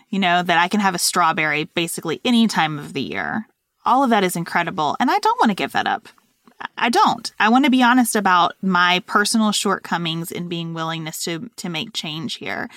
you 0.10 0.20
know, 0.20 0.44
that 0.44 0.58
I 0.58 0.68
can 0.68 0.80
have 0.80 0.96
a 0.96 1.00
strawberry 1.00 1.66
basically 1.66 2.20
any 2.26 2.48
time 2.48 2.78
of 2.78 2.94
the 2.94 3.02
year. 3.02 3.48
All 3.86 4.04
of 4.04 4.10
that 4.10 4.24
is 4.24 4.36
incredible. 4.36 4.98
And 5.00 5.10
I 5.10 5.18
don't 5.20 5.40
want 5.40 5.52
to 5.52 5.56
give 5.56 5.72
that 5.72 5.88
up. 5.88 6.10
I 6.78 6.90
don't. 6.90 7.32
I 7.40 7.50
want 7.50 7.66
to 7.66 7.72
be 7.72 7.84
honest 7.84 8.16
about 8.16 8.54
my 8.62 9.02
personal 9.08 9.52
shortcomings 9.52 10.32
in 10.32 10.50
being 10.50 10.74
willingness 10.74 11.24
to 11.24 11.50
to 11.56 11.70
make 11.70 11.94
change 11.94 12.36
here. 12.36 12.70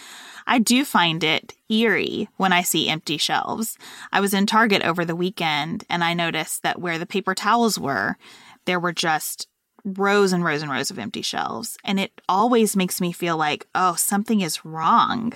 I 0.46 0.58
do 0.58 0.84
find 0.84 1.22
it 1.24 1.54
eerie 1.68 2.28
when 2.36 2.52
I 2.52 2.62
see 2.62 2.88
empty 2.88 3.16
shelves. 3.16 3.78
I 4.12 4.20
was 4.20 4.34
in 4.34 4.46
Target 4.46 4.82
over 4.82 5.04
the 5.04 5.16
weekend 5.16 5.84
and 5.88 6.04
I 6.04 6.14
noticed 6.14 6.62
that 6.62 6.80
where 6.80 6.98
the 6.98 7.06
paper 7.06 7.34
towels 7.34 7.78
were, 7.78 8.16
there 8.64 8.80
were 8.80 8.92
just 8.92 9.48
rows 9.84 10.32
and 10.32 10.44
rows 10.44 10.62
and 10.62 10.70
rows 10.70 10.90
of 10.90 10.98
empty 10.98 11.22
shelves. 11.22 11.76
And 11.84 11.98
it 11.98 12.12
always 12.28 12.76
makes 12.76 13.00
me 13.00 13.12
feel 13.12 13.36
like, 13.36 13.66
oh, 13.74 13.94
something 13.94 14.40
is 14.40 14.64
wrong. 14.64 15.32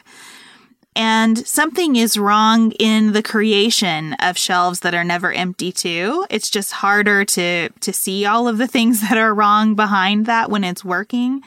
And 0.94 1.46
something 1.46 1.96
is 1.96 2.16
wrong 2.16 2.72
in 2.72 3.12
the 3.12 3.22
creation 3.22 4.14
of 4.14 4.38
shelves 4.38 4.80
that 4.80 4.94
are 4.94 5.04
never 5.04 5.30
empty 5.30 5.70
too. 5.70 6.24
It's 6.30 6.48
just 6.48 6.72
harder 6.72 7.24
to 7.26 7.68
to 7.68 7.92
see 7.92 8.24
all 8.24 8.48
of 8.48 8.56
the 8.56 8.66
things 8.66 9.00
that 9.08 9.18
are 9.18 9.34
wrong 9.34 9.74
behind 9.74 10.24
that 10.26 10.50
when 10.50 10.64
it's 10.64 10.84
working. 10.84 11.42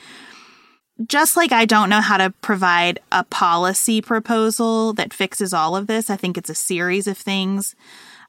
Just 1.08 1.38
like 1.38 1.52
I 1.52 1.66
don't 1.66 1.90
know 1.90 2.02
how 2.02 2.18
to 2.18 2.34
provide 2.42 3.00
a 3.12 3.24
policy 3.24 4.02
proposal 4.02 4.94
that 4.94 5.14
fixes 5.14 5.54
all 5.54 5.76
of 5.76 5.88
this, 5.88 6.10
I 6.10 6.18
think 6.18 6.38
it's 6.38 6.50
a 6.50 6.56
series 6.56 7.08
of 7.08 7.18
things 7.18 7.76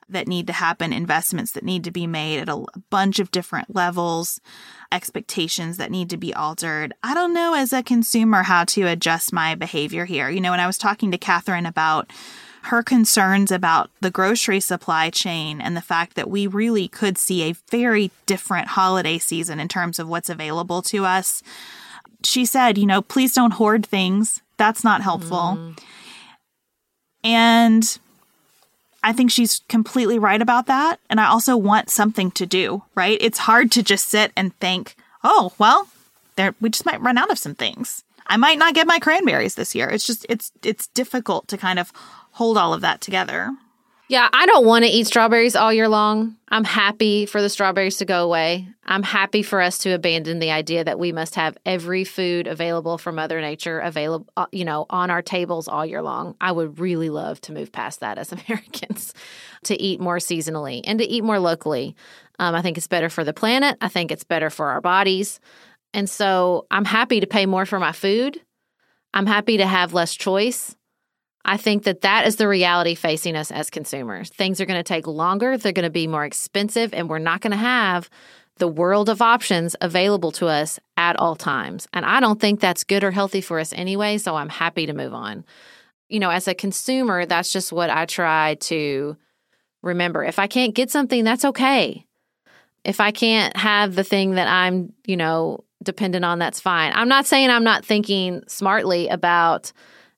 that 0.08 0.28
need 0.28 0.46
to 0.46 0.52
happen, 0.52 0.92
investments 0.92 1.52
that 1.52 1.64
need 1.64 1.84
to 1.84 1.90
be 1.90 2.06
made 2.06 2.40
at 2.40 2.48
a 2.48 2.64
bunch 2.90 3.18
of 3.18 3.30
different 3.30 3.74
levels, 3.74 4.40
expectations 4.92 5.76
that 5.76 5.90
need 5.90 6.10
to 6.10 6.16
be 6.16 6.34
altered. 6.34 6.92
I 7.02 7.14
don't 7.14 7.34
know 7.34 7.54
as 7.54 7.72
a 7.72 7.82
consumer 7.82 8.42
how 8.42 8.64
to 8.64 8.82
adjust 8.82 9.32
my 9.32 9.54
behavior 9.54 10.04
here. 10.04 10.28
You 10.28 10.40
know, 10.40 10.50
when 10.50 10.60
I 10.60 10.66
was 10.66 10.78
talking 10.78 11.10
to 11.10 11.18
Catherine 11.18 11.66
about 11.66 12.10
her 12.64 12.82
concerns 12.82 13.50
about 13.50 13.90
the 14.00 14.10
grocery 14.10 14.60
supply 14.60 15.10
chain 15.10 15.60
and 15.60 15.76
the 15.76 15.80
fact 15.80 16.14
that 16.14 16.28
we 16.28 16.46
really 16.46 16.88
could 16.88 17.16
see 17.16 17.42
a 17.44 17.54
very 17.70 18.10
different 18.26 18.68
holiday 18.68 19.18
season 19.18 19.58
in 19.58 19.68
terms 19.68 19.98
of 19.98 20.08
what's 20.08 20.28
available 20.28 20.82
to 20.82 21.04
us. 21.04 21.42
She 22.22 22.44
said, 22.44 22.78
you 22.78 22.86
know, 22.86 23.02
please 23.02 23.34
don't 23.34 23.52
hoard 23.52 23.86
things. 23.86 24.42
That's 24.56 24.84
not 24.84 25.02
helpful. 25.02 25.56
Mm. 25.58 25.78
And 27.24 27.98
I 29.02 29.12
think 29.12 29.30
she's 29.30 29.60
completely 29.68 30.18
right 30.18 30.40
about 30.40 30.66
that. 30.66 31.00
And 31.08 31.20
I 31.20 31.26
also 31.26 31.56
want 31.56 31.90
something 31.90 32.30
to 32.32 32.46
do, 32.46 32.82
right? 32.94 33.18
It's 33.20 33.38
hard 33.38 33.72
to 33.72 33.82
just 33.82 34.08
sit 34.08 34.32
and 34.36 34.54
think, 34.58 34.96
oh, 35.24 35.52
well, 35.58 35.88
there 36.36 36.54
we 36.60 36.70
just 36.70 36.86
might 36.86 37.00
run 37.00 37.18
out 37.18 37.30
of 37.30 37.38
some 37.38 37.54
things. 37.54 38.04
I 38.26 38.36
might 38.36 38.58
not 38.58 38.74
get 38.74 38.86
my 38.86 38.98
cranberries 38.98 39.56
this 39.56 39.74
year. 39.74 39.88
It's 39.88 40.06
just 40.06 40.24
it's 40.28 40.52
it's 40.62 40.86
difficult 40.88 41.48
to 41.48 41.56
kind 41.56 41.78
of 41.78 41.92
hold 42.32 42.56
all 42.56 42.72
of 42.72 42.80
that 42.82 43.00
together. 43.00 43.50
Yeah, 44.10 44.28
I 44.32 44.44
don't 44.46 44.66
want 44.66 44.84
to 44.84 44.90
eat 44.90 45.06
strawberries 45.06 45.54
all 45.54 45.72
year 45.72 45.88
long. 45.88 46.34
I'm 46.48 46.64
happy 46.64 47.26
for 47.26 47.40
the 47.40 47.48
strawberries 47.48 47.98
to 47.98 48.04
go 48.04 48.24
away. 48.24 48.66
I'm 48.84 49.04
happy 49.04 49.44
for 49.44 49.60
us 49.60 49.78
to 49.78 49.90
abandon 49.90 50.40
the 50.40 50.50
idea 50.50 50.82
that 50.82 50.98
we 50.98 51.12
must 51.12 51.36
have 51.36 51.56
every 51.64 52.02
food 52.02 52.48
available 52.48 52.98
from 52.98 53.14
Mother 53.14 53.40
Nature 53.40 53.78
available, 53.78 54.26
uh, 54.36 54.46
you 54.50 54.64
know, 54.64 54.84
on 54.90 55.10
our 55.10 55.22
tables 55.22 55.68
all 55.68 55.86
year 55.86 56.02
long. 56.02 56.34
I 56.40 56.50
would 56.50 56.80
really 56.80 57.08
love 57.08 57.40
to 57.42 57.52
move 57.52 57.70
past 57.70 58.00
that 58.00 58.18
as 58.18 58.32
Americans 58.48 59.14
to 59.62 59.80
eat 59.80 60.00
more 60.00 60.18
seasonally 60.18 60.80
and 60.82 60.98
to 60.98 61.06
eat 61.06 61.22
more 61.22 61.38
locally. 61.38 61.94
Um, 62.40 62.56
I 62.56 62.62
think 62.62 62.78
it's 62.78 62.88
better 62.88 63.10
for 63.10 63.22
the 63.22 63.32
planet. 63.32 63.78
I 63.80 63.86
think 63.86 64.10
it's 64.10 64.24
better 64.24 64.50
for 64.50 64.70
our 64.70 64.80
bodies. 64.80 65.38
And 65.94 66.10
so 66.10 66.66
I'm 66.72 66.84
happy 66.84 67.20
to 67.20 67.28
pay 67.28 67.46
more 67.46 67.64
for 67.64 67.78
my 67.78 67.92
food. 67.92 68.40
I'm 69.14 69.26
happy 69.26 69.58
to 69.58 69.66
have 69.68 69.94
less 69.94 70.16
choice. 70.16 70.74
I 71.50 71.56
think 71.56 71.82
that 71.82 72.02
that 72.02 72.28
is 72.28 72.36
the 72.36 72.46
reality 72.46 72.94
facing 72.94 73.34
us 73.34 73.50
as 73.50 73.70
consumers. 73.70 74.30
Things 74.30 74.60
are 74.60 74.66
going 74.66 74.78
to 74.78 74.84
take 74.84 75.08
longer, 75.08 75.58
they're 75.58 75.72
going 75.72 75.82
to 75.82 75.90
be 75.90 76.06
more 76.06 76.24
expensive, 76.24 76.94
and 76.94 77.10
we're 77.10 77.18
not 77.18 77.40
going 77.40 77.50
to 77.50 77.56
have 77.56 78.08
the 78.58 78.68
world 78.68 79.08
of 79.08 79.20
options 79.20 79.74
available 79.80 80.30
to 80.30 80.46
us 80.46 80.78
at 80.96 81.18
all 81.18 81.34
times. 81.34 81.88
And 81.92 82.06
I 82.06 82.20
don't 82.20 82.40
think 82.40 82.60
that's 82.60 82.84
good 82.84 83.02
or 83.02 83.10
healthy 83.10 83.40
for 83.40 83.58
us 83.58 83.72
anyway, 83.72 84.18
so 84.18 84.36
I'm 84.36 84.48
happy 84.48 84.86
to 84.86 84.92
move 84.92 85.12
on. 85.12 85.44
You 86.08 86.20
know, 86.20 86.30
as 86.30 86.46
a 86.46 86.54
consumer, 86.54 87.26
that's 87.26 87.52
just 87.52 87.72
what 87.72 87.90
I 87.90 88.06
try 88.06 88.54
to 88.60 89.16
remember. 89.82 90.22
If 90.22 90.38
I 90.38 90.46
can't 90.46 90.72
get 90.72 90.88
something, 90.88 91.24
that's 91.24 91.44
okay. 91.44 92.06
If 92.84 93.00
I 93.00 93.10
can't 93.10 93.56
have 93.56 93.96
the 93.96 94.04
thing 94.04 94.36
that 94.36 94.46
I'm, 94.46 94.92
you 95.04 95.16
know, 95.16 95.64
dependent 95.82 96.24
on, 96.24 96.38
that's 96.38 96.60
fine. 96.60 96.92
I'm 96.94 97.08
not 97.08 97.26
saying 97.26 97.50
I'm 97.50 97.64
not 97.64 97.84
thinking 97.84 98.44
smartly 98.46 99.08
about, 99.08 99.72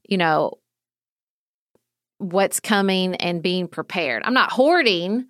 you 0.07 0.19
know, 0.19 0.59
what's 2.23 2.61
coming 2.61 3.17
and 3.17 3.43
being 3.43 3.67
prepared. 3.67 4.23
I'm 4.25 4.35
not 4.35 4.53
hoarding, 4.53 5.27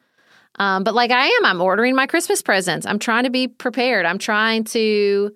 um, 0.59 0.85
but 0.85 0.95
like 0.95 1.11
I 1.11 1.27
am, 1.27 1.45
I'm 1.45 1.61
ordering 1.61 1.95
my 1.95 2.07
Christmas 2.07 2.43
presents. 2.43 2.87
I'm 2.87 2.99
trying 2.99 3.25
to 3.25 3.31
be 3.31 3.49
prepared. 3.49 4.05
I'm 4.05 4.19
trying 4.19 4.65
to 4.65 5.35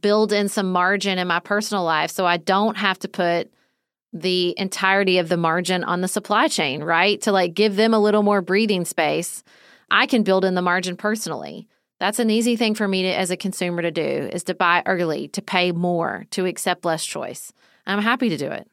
build 0.00 0.32
in 0.32 0.48
some 0.48 0.70
margin 0.70 1.18
in 1.18 1.26
my 1.26 1.40
personal 1.40 1.84
life 1.84 2.10
so 2.10 2.26
I 2.26 2.36
don't 2.36 2.76
have 2.76 2.98
to 3.00 3.08
put 3.08 3.50
the 4.12 4.54
entirety 4.58 5.18
of 5.18 5.28
the 5.28 5.36
margin 5.36 5.84
on 5.84 6.02
the 6.02 6.08
supply 6.08 6.48
chain, 6.48 6.84
right? 6.84 7.20
To 7.22 7.32
like 7.32 7.54
give 7.54 7.76
them 7.76 7.94
a 7.94 7.98
little 7.98 8.22
more 8.22 8.42
breathing 8.42 8.84
space. 8.84 9.42
I 9.90 10.06
can 10.06 10.22
build 10.22 10.44
in 10.44 10.54
the 10.54 10.62
margin 10.62 10.96
personally. 10.96 11.68
That's 11.98 12.18
an 12.18 12.30
easy 12.30 12.56
thing 12.56 12.74
for 12.74 12.86
me 12.86 13.02
to, 13.02 13.08
as 13.08 13.30
a 13.30 13.36
consumer 13.36 13.80
to 13.80 13.90
do 13.90 14.02
is 14.32 14.44
to 14.44 14.54
buy 14.54 14.82
early, 14.86 15.28
to 15.28 15.40
pay 15.40 15.72
more, 15.72 16.26
to 16.30 16.46
accept 16.46 16.84
less 16.84 17.06
choice. 17.06 17.52
I'm 17.86 18.00
happy 18.00 18.28
to 18.28 18.36
do 18.36 18.50
it. 18.50 18.68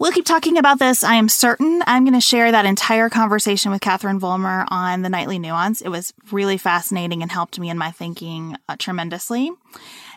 We'll 0.00 0.12
keep 0.12 0.24
talking 0.24 0.56
about 0.56 0.78
this. 0.78 1.04
I 1.04 1.16
am 1.16 1.28
certain 1.28 1.82
I'm 1.86 2.04
going 2.04 2.14
to 2.14 2.22
share 2.22 2.50
that 2.50 2.64
entire 2.64 3.10
conversation 3.10 3.70
with 3.70 3.82
Catherine 3.82 4.18
Vollmer 4.18 4.64
on 4.68 5.02
the 5.02 5.10
Nightly 5.10 5.38
Nuance. 5.38 5.82
It 5.82 5.90
was 5.90 6.14
really 6.32 6.56
fascinating 6.56 7.20
and 7.20 7.30
helped 7.30 7.60
me 7.60 7.68
in 7.68 7.76
my 7.76 7.90
thinking 7.90 8.56
uh, 8.66 8.76
tremendously. 8.78 9.50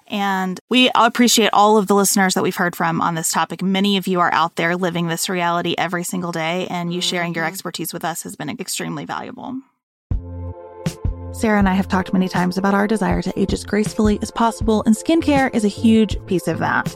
And 0.07 0.57
we 0.69 0.89
appreciate 0.95 1.49
all 1.51 1.77
of 1.77 1.88
the 1.88 1.95
listeners 1.95 2.34
that 2.36 2.43
we've 2.43 2.55
heard 2.55 2.77
from 2.77 3.01
on 3.01 3.15
this 3.15 3.29
topic. 3.29 3.61
Many 3.61 3.97
of 3.97 4.07
you 4.07 4.21
are 4.21 4.34
out 4.34 4.55
there 4.55 4.77
living 4.77 5.09
this 5.09 5.27
reality 5.27 5.75
every 5.77 6.05
single 6.05 6.31
day, 6.31 6.65
and 6.69 6.93
you 6.93 7.01
sharing 7.01 7.34
your 7.34 7.43
mm-hmm. 7.43 7.51
expertise 7.51 7.91
with 7.91 8.05
us 8.05 8.23
has 8.23 8.38
been 8.38 8.49
extremely 8.49 9.03
valuable. 9.03 9.59
Sarah 11.34 11.59
and 11.59 11.67
I 11.67 11.73
have 11.73 11.89
talked 11.89 12.13
many 12.13 12.29
times 12.29 12.57
about 12.57 12.73
our 12.73 12.88
desire 12.88 13.21
to 13.21 13.38
age 13.38 13.51
as 13.51 13.65
gracefully 13.65 14.17
as 14.21 14.31
possible, 14.31 14.81
and 14.86 14.95
skincare 14.95 15.53
is 15.53 15.65
a 15.65 15.69
huge 15.69 16.25
piece 16.25 16.47
of 16.47 16.59
that. 16.59 16.95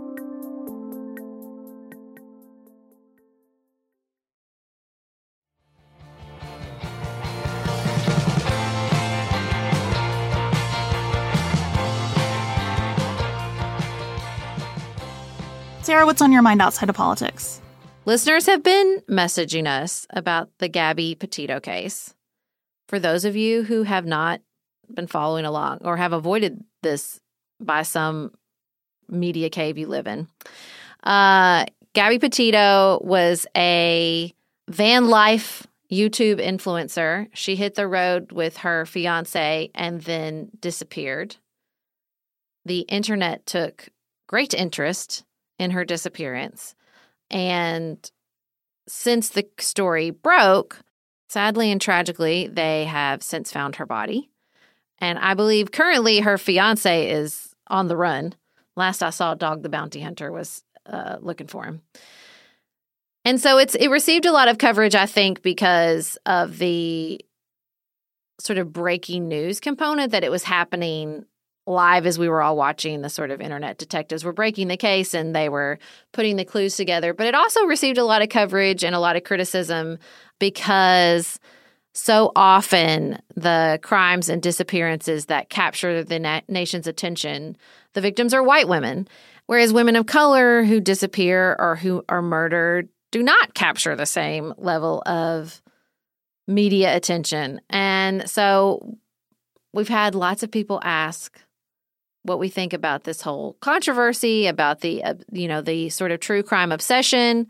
Sarah, 15.91 16.05
what's 16.05 16.21
on 16.21 16.31
your 16.31 16.41
mind 16.41 16.61
outside 16.61 16.89
of 16.89 16.95
politics? 16.95 17.59
Listeners 18.05 18.45
have 18.45 18.63
been 18.63 19.03
messaging 19.09 19.67
us 19.67 20.07
about 20.11 20.49
the 20.59 20.69
Gabby 20.69 21.15
Petito 21.15 21.59
case. 21.59 22.15
For 22.87 22.97
those 22.97 23.25
of 23.25 23.35
you 23.35 23.63
who 23.63 23.83
have 23.83 24.05
not 24.05 24.39
been 24.89 25.07
following 25.07 25.43
along 25.43 25.79
or 25.81 25.97
have 25.97 26.13
avoided 26.13 26.63
this 26.81 27.19
by 27.59 27.81
some 27.81 28.31
media 29.09 29.49
cave 29.49 29.77
you 29.77 29.85
live 29.85 30.07
in, 30.07 30.29
uh, 31.03 31.65
Gabby 31.91 32.19
Petito 32.19 33.01
was 33.03 33.45
a 33.53 34.33
van 34.69 35.09
life 35.09 35.67
YouTube 35.91 36.39
influencer. 36.39 37.27
She 37.33 37.57
hit 37.57 37.75
the 37.75 37.85
road 37.85 38.31
with 38.31 38.55
her 38.59 38.85
fiance 38.85 39.69
and 39.75 39.99
then 40.03 40.51
disappeared. 40.61 41.35
The 42.63 42.79
internet 42.87 43.45
took 43.45 43.89
great 44.29 44.53
interest 44.53 45.25
in 45.61 45.71
her 45.71 45.85
disappearance. 45.85 46.73
And 47.29 48.11
since 48.87 49.29
the 49.29 49.47
story 49.59 50.09
broke, 50.09 50.81
sadly 51.29 51.71
and 51.71 51.79
tragically, 51.79 52.47
they 52.47 52.85
have 52.85 53.21
since 53.21 53.51
found 53.51 53.75
her 53.75 53.85
body. 53.85 54.31
And 54.97 55.19
I 55.19 55.35
believe 55.35 55.71
currently 55.71 56.19
her 56.19 56.39
fiance 56.39 57.09
is 57.09 57.55
on 57.67 57.87
the 57.87 57.95
run. 57.95 58.33
Last 58.75 59.03
I 59.03 59.11
saw, 59.11 59.35
Dog 59.35 59.61
the 59.61 59.69
Bounty 59.69 60.01
Hunter 60.01 60.31
was 60.31 60.63
uh, 60.87 61.17
looking 61.21 61.47
for 61.47 61.63
him. 61.63 61.81
And 63.23 63.39
so 63.39 63.59
it's 63.59 63.75
it 63.75 63.89
received 63.89 64.25
a 64.25 64.31
lot 64.31 64.47
of 64.47 64.57
coverage, 64.57 64.95
I 64.95 65.05
think, 65.05 65.43
because 65.43 66.17
of 66.25 66.57
the 66.57 67.23
sort 68.39 68.57
of 68.57 68.73
breaking 68.73 69.27
news 69.27 69.59
component 69.59 70.11
that 70.11 70.23
it 70.23 70.31
was 70.31 70.43
happening 70.43 71.25
live 71.71 72.05
as 72.05 72.19
we 72.19 72.29
were 72.29 72.41
all 72.41 72.55
watching 72.55 73.01
the 73.01 73.09
sort 73.09 73.31
of 73.31 73.41
internet 73.41 73.77
detectives 73.77 74.23
were 74.23 74.33
breaking 74.33 74.67
the 74.67 74.77
case 74.77 75.13
and 75.13 75.35
they 75.35 75.49
were 75.49 75.79
putting 76.11 76.35
the 76.35 76.45
clues 76.45 76.75
together. 76.75 77.13
But 77.13 77.27
it 77.27 77.35
also 77.35 77.65
received 77.65 77.97
a 77.97 78.03
lot 78.03 78.21
of 78.21 78.29
coverage 78.29 78.83
and 78.83 78.95
a 78.95 78.99
lot 78.99 79.15
of 79.15 79.23
criticism 79.23 79.97
because 80.39 81.39
so 81.93 82.31
often 82.35 83.21
the 83.35 83.79
crimes 83.81 84.29
and 84.29 84.41
disappearances 84.41 85.25
that 85.25 85.49
capture 85.49 86.03
the 86.03 86.19
na- 86.19 86.41
nation's 86.47 86.87
attention, 86.87 87.57
the 87.93 88.01
victims 88.01 88.33
are 88.33 88.43
white 88.43 88.67
women, 88.67 89.07
whereas 89.47 89.73
women 89.73 89.95
of 89.95 90.05
color 90.05 90.63
who 90.63 90.79
disappear 90.79 91.55
or 91.59 91.75
who 91.75 92.03
are 92.07 92.21
murdered 92.21 92.87
do 93.11 93.21
not 93.21 93.53
capture 93.53 93.95
the 93.95 94.05
same 94.05 94.53
level 94.57 95.03
of 95.05 95.61
media 96.47 96.95
attention. 96.95 97.59
And 97.69 98.29
so 98.29 98.97
we've 99.73 99.89
had 99.89 100.15
lots 100.15 100.43
of 100.43 100.51
people 100.51 100.79
ask 100.83 101.39
what 102.23 102.39
we 102.39 102.49
think 102.49 102.73
about 102.73 103.03
this 103.03 103.21
whole 103.21 103.53
controversy 103.61 104.47
about 104.47 104.81
the 104.81 105.03
uh, 105.03 105.15
you 105.31 105.47
know 105.47 105.61
the 105.61 105.89
sort 105.89 106.11
of 106.11 106.19
true 106.19 106.43
crime 106.43 106.71
obsession 106.71 107.47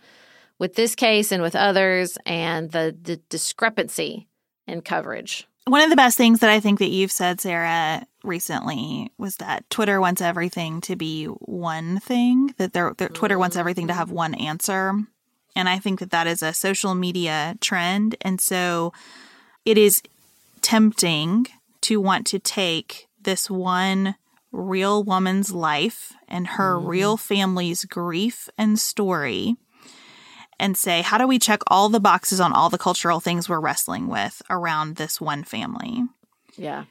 with 0.59 0.75
this 0.75 0.95
case 0.95 1.31
and 1.31 1.41
with 1.41 1.55
others 1.55 2.17
and 2.25 2.71
the, 2.71 2.95
the 3.01 3.17
discrepancy 3.29 4.27
in 4.67 4.81
coverage 4.81 5.47
one 5.65 5.81
of 5.81 5.89
the 5.89 5.95
best 5.95 6.17
things 6.17 6.39
that 6.39 6.49
I 6.49 6.59
think 6.59 6.79
that 6.79 6.89
you've 6.89 7.11
said, 7.11 7.39
Sarah, 7.39 8.05
recently 8.23 9.11
was 9.17 9.35
that 9.37 9.69
Twitter 9.69 10.01
wants 10.01 10.19
everything 10.19 10.81
to 10.81 10.95
be 10.95 11.25
one 11.25 11.99
thing, 11.99 12.53
that 12.57 12.73
their, 12.73 12.93
Twitter 12.93 13.37
wants 13.37 13.55
everything 13.55 13.87
to 13.87 13.93
have 13.93 14.11
one 14.11 14.33
answer. 14.33 14.93
And 15.55 15.69
I 15.69 15.77
think 15.77 15.99
that 15.99 16.11
that 16.11 16.27
is 16.27 16.41
a 16.41 16.53
social 16.53 16.95
media 16.95 17.55
trend. 17.61 18.15
And 18.21 18.41
so 18.41 18.91
it 19.63 19.77
is 19.77 20.01
tempting 20.61 21.47
to 21.81 21.99
want 21.99 22.25
to 22.27 22.39
take 22.39 23.07
this 23.21 23.49
one 23.49 24.15
real 24.51 25.03
woman's 25.03 25.53
life 25.53 26.13
and 26.27 26.45
her 26.47 26.75
mm. 26.77 26.87
real 26.87 27.17
family's 27.17 27.85
grief 27.85 28.49
and 28.57 28.79
story 28.79 29.55
and 30.59 30.77
say, 30.77 31.01
how 31.01 31.17
do 31.17 31.27
we 31.27 31.39
check 31.39 31.61
all 31.67 31.89
the 31.89 31.99
boxes 31.99 32.39
on 32.39 32.53
all 32.53 32.69
the 32.69 32.77
cultural 32.77 33.19
things 33.19 33.49
we're 33.49 33.59
wrestling 33.59 34.07
with 34.07 34.41
around 34.49 34.95
this 34.95 35.19
one 35.19 35.43
family? 35.43 36.03
Yeah. 36.55 36.85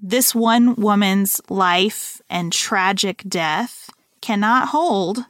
This 0.00 0.34
one 0.34 0.76
woman's 0.76 1.40
life 1.48 2.20
and 2.28 2.52
tragic 2.52 3.24
death 3.26 3.90
cannot 4.20 4.68
hold 4.68 5.24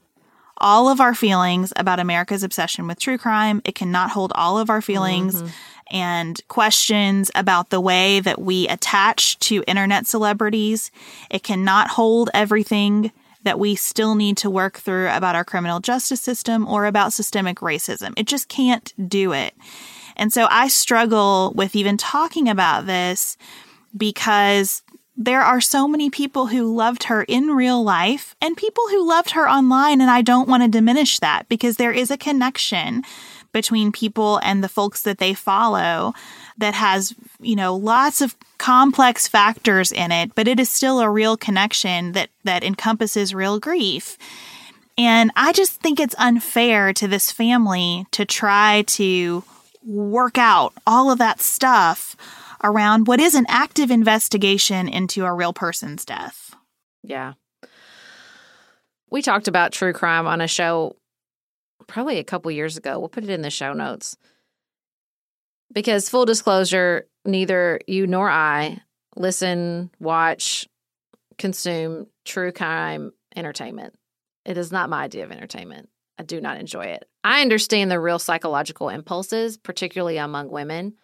all 0.59 0.89
of 0.89 1.01
our 1.01 1.15
feelings 1.15 1.73
about 1.77 2.01
America's 2.01 2.43
obsession 2.43 2.87
with 2.87 2.99
true 2.99 3.19
crime. 3.19 3.63
It 3.65 3.75
cannot 3.75 4.11
hold 4.11 4.33
all 4.35 4.59
of 4.59 4.71
our 4.71 4.83
feelings 4.83 5.37
mm-hmm 5.37 5.49
and 5.91 6.41
questions 6.49 7.31
about 7.35 7.71
the 7.71 7.81
way 7.81 8.21
that 8.21 8.41
we 8.41 8.69
attach 8.69 9.39
to 9.41 9.65
internet 9.67 10.07
celebrities. 10.07 10.91
It 11.31 11.43
cannot 11.43 11.89
hold 11.89 12.31
everything 12.35 13.13
that 13.45 13.59
we 13.61 13.77
still 13.77 14.17
need 14.17 14.37
to 14.39 14.51
work 14.51 14.79
through 14.79 15.09
about 15.09 15.37
our 15.37 15.45
criminal 15.45 15.79
justice 15.79 16.21
system 16.21 16.67
or 16.67 16.85
about 16.85 17.13
systemic 17.13 17.59
racism. 17.59 18.13
It 18.17 18.27
just 18.27 18.49
can't 18.49 18.93
do 19.09 19.33
it. 19.33 19.55
And 20.17 20.33
so 20.33 20.49
I 20.51 20.69
struggle 20.69 21.53
with 21.55 21.77
even 21.77 21.97
talking 21.97 22.49
about 22.49 22.87
this 22.87 23.37
because 23.97 24.83
there 25.17 25.43
are 25.43 25.61
so 25.61 25.89
many 25.89 26.11
people 26.11 26.47
who 26.47 26.75
loved 26.75 27.05
her 27.05 27.23
in 27.23 27.49
real 27.49 27.83
life 27.83 28.37
and 28.43 28.57
people 28.57 28.85
who 28.91 29.09
loved 29.09 29.31
her 29.31 29.49
online. 29.49 30.01
And 30.01 30.11
I 30.11 30.21
don't 30.21 30.49
want 30.49 30.63
to 30.63 30.69
diminish 30.69 31.21
that 31.21 31.49
because 31.49 31.77
there 31.77 31.93
is 31.93 32.11
a 32.11 32.19
connection 32.19 33.03
between 33.57 33.91
people 33.91 34.39
and 34.43 34.63
the 34.63 34.69
folks 34.69 35.01
that 35.01 35.17
they 35.17 35.33
follow 35.33 36.13
that 36.59 36.75
has, 36.75 37.15
you 37.41 37.57
know, 37.57 37.75
lots 37.75 38.21
of 38.21 38.37
complex 38.59 39.27
factors 39.27 39.91
in 39.91 40.13
it, 40.13 40.35
but 40.35 40.47
it 40.47 40.61
is 40.61 40.69
still 40.69 41.01
a 41.01 41.09
real 41.09 41.39
connection 41.39 42.13
that 42.13 42.29
that 42.45 42.63
encompasses 42.63 43.35
real 43.35 43.59
grief. 43.59 44.19
And 44.99 45.31
I 45.37 45.53
just 45.53 45.81
think 45.81 45.99
it's 45.99 46.15
unfair 46.19 46.93
to 46.93 47.09
this 47.09 47.33
family 47.33 48.05
to 48.11 48.27
try 48.27 48.85
to 48.89 49.43
work 49.83 50.37
out 50.37 50.75
all 50.87 51.11
of 51.11 51.17
that 51.17 51.41
stuff 51.41 52.15
around 52.63 53.07
what 53.07 53.21
is 53.21 53.35
an 53.35 53.47
active 53.49 53.91
investigation 53.91 54.87
into 54.87 55.25
a 55.25 55.33
real 55.33 55.55
person's 55.55 56.05
death. 56.05 56.55
Yeah. 57.03 57.33
We 59.11 59.23
talked 59.23 59.49
about 59.49 59.73
true 59.73 59.95
crime 59.95 60.27
on 60.27 60.43
a 60.43 60.47
show 60.47 60.97
probably 61.87 62.19
a 62.19 62.25
couple 62.25 62.51
years 62.51 62.77
ago. 62.77 62.99
We'll 62.99 63.09
put 63.09 63.25
it 63.25 63.31
in 63.31 63.43
the 63.43 63.51
show 63.51 63.73
notes. 63.73 64.17
Because 65.73 66.09
full 66.09 66.25
disclosure, 66.25 67.07
neither 67.25 67.81
you 67.87 68.07
nor 68.07 68.31
I 68.31 68.81
listen, 69.17 69.91
watch, 69.99 70.69
consume 71.39 72.07
true 72.25 72.53
crime 72.53 73.13
entertainment. 73.35 73.95
It 74.45 74.57
is 74.59 74.71
not 74.71 74.91
my 74.91 75.03
idea 75.03 75.25
of 75.25 75.33
entertainment. 75.33 75.89
I 76.19 76.23
do 76.23 76.41
not 76.41 76.59
enjoy 76.59 76.85
it. 76.85 77.09
I 77.25 77.43
understand 77.43 77.91
the 77.91 78.01
real 78.01 78.19
psychological 78.19 78.89
impulses, 78.89 79.59
particularly 79.59 80.17
among 80.17 80.51
women, 80.51 80.95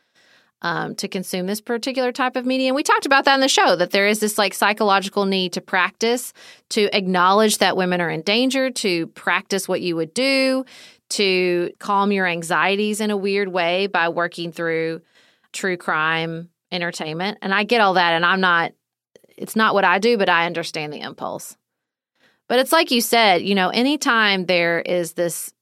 um, 0.62 0.94
to 0.94 1.08
consume 1.08 1.46
this 1.46 1.60
particular 1.60 2.12
type 2.12 2.36
of 2.36 2.46
media. 2.46 2.68
And 2.68 2.76
we 2.76 2.82
talked 2.82 3.04
about 3.04 3.24
that 3.24 3.34
in 3.34 3.40
the 3.40 3.48
show 3.48 3.76
that 3.76 3.90
there 3.90 4.06
is 4.06 4.20
this 4.20 4.38
like 4.38 4.54
psychological 4.54 5.26
need 5.26 5.52
to 5.54 5.60
practice, 5.60 6.32
to 6.70 6.88
acknowledge 6.96 7.58
that 7.58 7.76
women 7.76 8.00
are 8.00 8.10
in 8.10 8.22
danger, 8.22 8.70
to 8.70 9.08
practice 9.08 9.68
what 9.68 9.80
you 9.80 9.96
would 9.96 10.14
do, 10.14 10.64
to 11.10 11.72
calm 11.78 12.12
your 12.12 12.26
anxieties 12.26 13.00
in 13.00 13.10
a 13.10 13.16
weird 13.16 13.48
way 13.48 13.88
by 13.88 14.08
working 14.08 14.52
through 14.52 15.02
true 15.52 15.76
crime 15.76 16.48
entertainment. 16.70 17.38
And 17.42 17.52
I 17.52 17.64
get 17.64 17.80
all 17.80 17.94
that. 17.94 18.12
And 18.14 18.24
I'm 18.24 18.40
not, 18.40 18.72
it's 19.36 19.56
not 19.56 19.74
what 19.74 19.84
I 19.84 19.98
do, 19.98 20.16
but 20.16 20.28
I 20.28 20.46
understand 20.46 20.92
the 20.92 21.00
impulse. 21.00 21.56
But 22.48 22.60
it's 22.60 22.72
like 22.72 22.90
you 22.90 23.00
said, 23.00 23.42
you 23.42 23.54
know, 23.54 23.68
anytime 23.68 24.46
there 24.46 24.80
is 24.80 25.14
this 25.14 25.52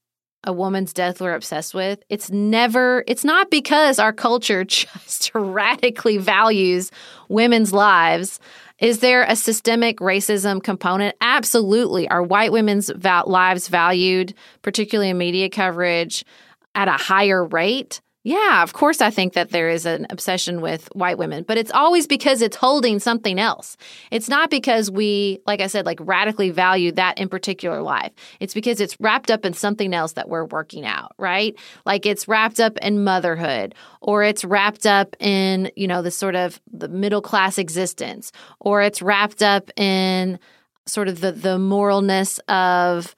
a 0.43 0.51
woman's 0.53 0.93
death 0.93 1.21
we're 1.21 1.35
obsessed 1.35 1.73
with, 1.73 2.03
it's 2.09 2.31
never, 2.31 3.03
it's 3.07 3.23
not 3.23 3.51
because 3.51 3.99
our 3.99 4.13
culture 4.13 4.63
just 4.65 5.31
radically 5.33 6.17
values 6.17 6.91
women's 7.29 7.73
lives. 7.73 8.39
Is 8.79 8.99
there 8.99 9.23
a 9.23 9.35
systemic 9.35 9.99
racism 9.99 10.61
component? 10.63 11.15
Absolutely. 11.21 12.09
Are 12.09 12.23
white 12.23 12.51
women's 12.51 12.89
val- 12.89 13.25
lives 13.27 13.67
valued, 13.67 14.33
particularly 14.63 15.11
in 15.11 15.19
media 15.19 15.49
coverage, 15.49 16.25
at 16.73 16.87
a 16.87 16.93
higher 16.93 17.45
rate? 17.45 18.01
Yeah, 18.23 18.61
of 18.61 18.73
course, 18.73 19.01
I 19.01 19.09
think 19.09 19.33
that 19.33 19.49
there 19.49 19.67
is 19.69 19.87
an 19.87 20.05
obsession 20.11 20.61
with 20.61 20.87
white 20.93 21.17
women, 21.17 21.43
but 21.43 21.57
it's 21.57 21.71
always 21.71 22.05
because 22.05 22.43
it's 22.43 22.55
holding 22.55 22.99
something 22.99 23.39
else. 23.39 23.77
It's 24.11 24.29
not 24.29 24.51
because 24.51 24.91
we, 24.91 25.39
like 25.47 25.59
I 25.59 25.65
said, 25.65 25.87
like 25.87 25.97
radically 26.01 26.51
value 26.51 26.91
that 26.91 27.17
in 27.17 27.29
particular 27.29 27.81
life. 27.81 28.11
It's 28.39 28.53
because 28.53 28.79
it's 28.79 28.95
wrapped 28.99 29.31
up 29.31 29.43
in 29.43 29.53
something 29.53 29.91
else 29.95 30.13
that 30.13 30.29
we're 30.29 30.45
working 30.45 30.85
out, 30.85 31.13
right? 31.17 31.55
Like 31.83 32.05
it's 32.05 32.27
wrapped 32.27 32.59
up 32.59 32.77
in 32.77 33.03
motherhood, 33.03 33.73
or 34.01 34.23
it's 34.23 34.45
wrapped 34.45 34.85
up 34.85 35.15
in, 35.19 35.71
you 35.75 35.87
know, 35.87 36.03
the 36.03 36.11
sort 36.11 36.35
of 36.35 36.61
the 36.71 36.89
middle 36.89 37.23
class 37.23 37.57
existence, 37.57 38.31
or 38.59 38.83
it's 38.83 39.01
wrapped 39.01 39.41
up 39.41 39.71
in 39.77 40.37
sort 40.85 41.07
of 41.07 41.21
the 41.21 41.31
the 41.31 41.57
moralness 41.57 42.39
of 42.47 43.15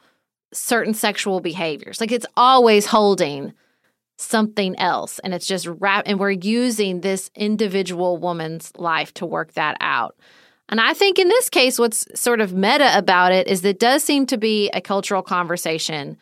certain 0.53 0.93
sexual 0.93 1.41
behaviors. 1.41 1.99
Like 1.99 2.13
it's 2.13 2.27
always 2.37 2.85
holding 2.85 3.53
something 4.17 4.77
else 4.77 5.19
and 5.19 5.33
it's 5.33 5.47
just 5.47 5.67
wrap 5.67 6.03
and 6.05 6.19
we're 6.19 6.31
using 6.31 7.01
this 7.01 7.29
individual 7.35 8.17
woman's 8.17 8.71
life 8.77 9.13
to 9.15 9.25
work 9.25 9.53
that 9.53 9.75
out. 9.81 10.15
And 10.69 10.79
I 10.79 10.93
think 10.93 11.19
in 11.19 11.27
this 11.27 11.49
case 11.49 11.79
what's 11.79 12.05
sort 12.19 12.41
of 12.41 12.53
meta 12.53 12.97
about 12.97 13.31
it 13.31 13.47
is 13.47 13.61
that 13.61 13.79
does 13.79 14.03
seem 14.03 14.25
to 14.27 14.37
be 14.37 14.69
a 14.69 14.81
cultural 14.81 15.21
conversation 15.21 16.17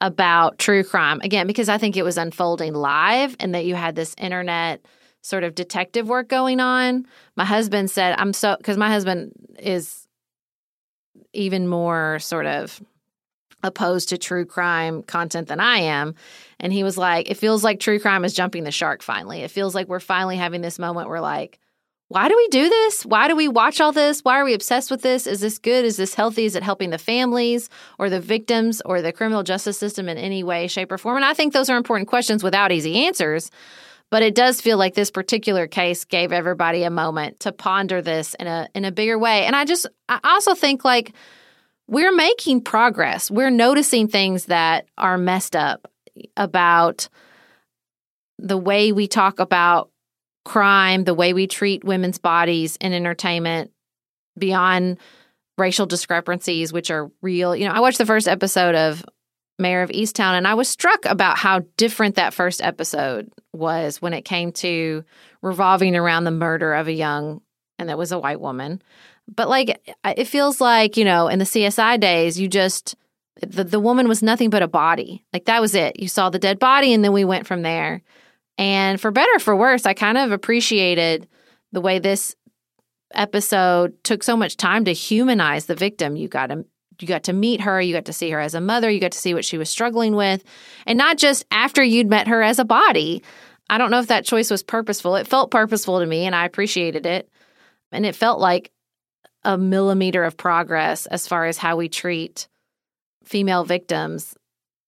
about 0.00 0.58
true 0.58 0.82
crime. 0.82 1.20
Again, 1.22 1.46
because 1.46 1.68
I 1.68 1.78
think 1.78 1.96
it 1.96 2.02
was 2.02 2.18
unfolding 2.18 2.74
live 2.74 3.36
and 3.38 3.54
that 3.54 3.64
you 3.64 3.74
had 3.74 3.94
this 3.94 4.14
internet 4.18 4.84
sort 5.22 5.44
of 5.44 5.54
detective 5.54 6.08
work 6.08 6.28
going 6.28 6.58
on. 6.58 7.06
My 7.36 7.44
husband 7.44 7.90
said, 7.90 8.16
I'm 8.18 8.32
so, 8.32 8.56
because 8.56 8.76
my 8.76 8.88
husband 8.88 9.32
is 9.58 10.06
even 11.32 11.68
more 11.68 12.18
sort 12.18 12.46
of 12.46 12.80
opposed 13.62 14.08
to 14.10 14.18
true 14.18 14.44
crime 14.44 15.02
content 15.02 15.48
than 15.48 15.60
I 15.60 15.78
am. 15.78 16.14
And 16.60 16.72
he 16.72 16.84
was 16.84 16.98
like, 16.98 17.30
it 17.30 17.36
feels 17.36 17.64
like 17.64 17.80
true 17.80 17.98
crime 17.98 18.24
is 18.24 18.34
jumping 18.34 18.64
the 18.64 18.70
shark 18.70 19.02
finally. 19.02 19.40
It 19.40 19.50
feels 19.50 19.74
like 19.74 19.88
we're 19.88 20.00
finally 20.00 20.36
having 20.36 20.60
this 20.60 20.78
moment 20.78 21.08
where, 21.08 21.20
like, 21.20 21.58
why 22.12 22.28
do 22.28 22.36
we 22.36 22.48
do 22.48 22.68
this? 22.68 23.06
Why 23.06 23.26
do 23.26 23.34
we 23.34 23.48
watch 23.48 23.80
all 23.80 23.90
this? 23.90 24.20
Why 24.20 24.38
are 24.38 24.44
we 24.44 24.52
obsessed 24.52 24.90
with 24.90 25.00
this? 25.00 25.26
Is 25.26 25.40
this 25.40 25.58
good? 25.58 25.86
Is 25.86 25.96
this 25.96 26.12
healthy? 26.12 26.44
Is 26.44 26.54
it 26.54 26.62
helping 26.62 26.90
the 26.90 26.98
families 26.98 27.70
or 27.98 28.10
the 28.10 28.20
victims 28.20 28.82
or 28.84 29.00
the 29.00 29.12
criminal 29.12 29.42
justice 29.42 29.78
system 29.78 30.10
in 30.10 30.18
any 30.18 30.44
way, 30.44 30.66
shape, 30.66 30.92
or 30.92 30.98
form? 30.98 31.16
And 31.16 31.24
I 31.24 31.32
think 31.32 31.54
those 31.54 31.70
are 31.70 31.76
important 31.78 32.08
questions 32.08 32.42
without 32.42 32.70
easy 32.70 33.06
answers. 33.06 33.50
But 34.10 34.22
it 34.22 34.34
does 34.34 34.60
feel 34.60 34.76
like 34.76 34.94
this 34.94 35.10
particular 35.10 35.66
case 35.66 36.04
gave 36.04 36.32
everybody 36.32 36.82
a 36.82 36.90
moment 36.90 37.40
to 37.40 37.50
ponder 37.50 38.02
this 38.02 38.34
in 38.34 38.46
a 38.46 38.68
in 38.74 38.84
a 38.84 38.92
bigger 38.92 39.18
way. 39.18 39.46
And 39.46 39.56
I 39.56 39.64
just 39.64 39.86
I 40.06 40.20
also 40.22 40.54
think 40.54 40.84
like 40.84 41.14
we're 41.88 42.14
making 42.14 42.62
progress. 42.62 43.30
We're 43.30 43.50
noticing 43.50 44.08
things 44.08 44.46
that 44.46 44.86
are 44.96 45.18
messed 45.18 45.56
up 45.56 45.90
about 46.36 47.08
the 48.38 48.58
way 48.58 48.92
we 48.92 49.06
talk 49.06 49.40
about 49.40 49.90
crime, 50.44 51.04
the 51.04 51.14
way 51.14 51.32
we 51.32 51.46
treat 51.46 51.84
women's 51.84 52.18
bodies 52.18 52.76
in 52.80 52.92
entertainment 52.92 53.70
beyond 54.36 54.98
racial 55.58 55.86
discrepancies, 55.86 56.72
which 56.72 56.90
are 56.90 57.10
real. 57.20 57.54
You 57.54 57.66
know, 57.66 57.72
I 57.72 57.80
watched 57.80 57.98
the 57.98 58.06
first 58.06 58.26
episode 58.26 58.74
of 58.74 59.04
Mare 59.58 59.82
of 59.82 59.90
Easttown 59.90 60.36
and 60.36 60.46
I 60.46 60.54
was 60.54 60.68
struck 60.68 61.04
about 61.04 61.38
how 61.38 61.60
different 61.76 62.16
that 62.16 62.34
first 62.34 62.60
episode 62.62 63.30
was 63.52 64.00
when 64.00 64.14
it 64.14 64.22
came 64.22 64.50
to 64.52 65.04
revolving 65.42 65.94
around 65.94 66.24
the 66.24 66.30
murder 66.30 66.74
of 66.74 66.88
a 66.88 66.92
young, 66.92 67.42
and 67.78 67.88
that 67.88 67.98
was 67.98 68.12
a 68.12 68.18
white 68.18 68.40
woman. 68.40 68.82
But 69.28 69.48
like, 69.48 69.96
it 70.04 70.26
feels 70.26 70.60
like, 70.60 70.96
you 70.96 71.04
know, 71.04 71.28
in 71.28 71.38
the 71.38 71.44
CSI 71.44 71.98
days, 72.00 72.38
you 72.38 72.48
just, 72.48 72.96
the, 73.40 73.64
the 73.64 73.80
woman 73.80 74.08
was 74.08 74.22
nothing 74.22 74.50
but 74.50 74.62
a 74.62 74.68
body. 74.68 75.24
Like 75.32 75.46
that 75.46 75.60
was 75.60 75.74
it. 75.74 75.98
You 75.98 76.08
saw 76.08 76.30
the 76.30 76.38
dead 76.38 76.58
body 76.58 76.92
and 76.92 77.04
then 77.04 77.12
we 77.12 77.24
went 77.24 77.46
from 77.46 77.62
there. 77.62 78.02
And 78.58 79.00
for 79.00 79.10
better 79.10 79.38
for 79.38 79.56
worse, 79.56 79.86
I 79.86 79.94
kind 79.94 80.18
of 80.18 80.32
appreciated 80.32 81.28
the 81.72 81.80
way 81.80 81.98
this 81.98 82.36
episode 83.14 84.02
took 84.04 84.22
so 84.22 84.36
much 84.36 84.56
time 84.56 84.84
to 84.84 84.92
humanize 84.92 85.66
the 85.66 85.74
victim. 85.74 86.16
You 86.16 86.28
got 86.28 86.48
to 86.48 86.64
you 87.00 87.08
got 87.08 87.24
to 87.24 87.32
meet 87.32 87.62
her, 87.62 87.80
you 87.80 87.92
got 87.92 88.04
to 88.04 88.12
see 88.12 88.30
her 88.30 88.38
as 88.38 88.54
a 88.54 88.60
mother, 88.60 88.88
you 88.88 89.00
got 89.00 89.12
to 89.12 89.18
see 89.18 89.34
what 89.34 89.44
she 89.44 89.58
was 89.58 89.68
struggling 89.68 90.14
with, 90.14 90.44
and 90.86 90.96
not 90.96 91.18
just 91.18 91.44
after 91.50 91.82
you'd 91.82 92.08
met 92.08 92.28
her 92.28 92.42
as 92.42 92.58
a 92.58 92.64
body. 92.64 93.22
I 93.68 93.78
don't 93.78 93.90
know 93.90 93.98
if 93.98 94.08
that 94.08 94.26
choice 94.26 94.50
was 94.50 94.62
purposeful. 94.62 95.16
It 95.16 95.26
felt 95.26 95.50
purposeful 95.50 95.98
to 96.00 96.06
me 96.06 96.26
and 96.26 96.34
I 96.34 96.44
appreciated 96.44 97.06
it. 97.06 97.28
And 97.90 98.04
it 98.04 98.14
felt 98.14 98.38
like 98.38 98.70
a 99.44 99.58
millimeter 99.58 100.24
of 100.24 100.36
progress 100.36 101.06
as 101.06 101.26
far 101.26 101.46
as 101.46 101.58
how 101.58 101.76
we 101.76 101.88
treat 101.88 102.48
female 103.24 103.64
victims 103.64 104.34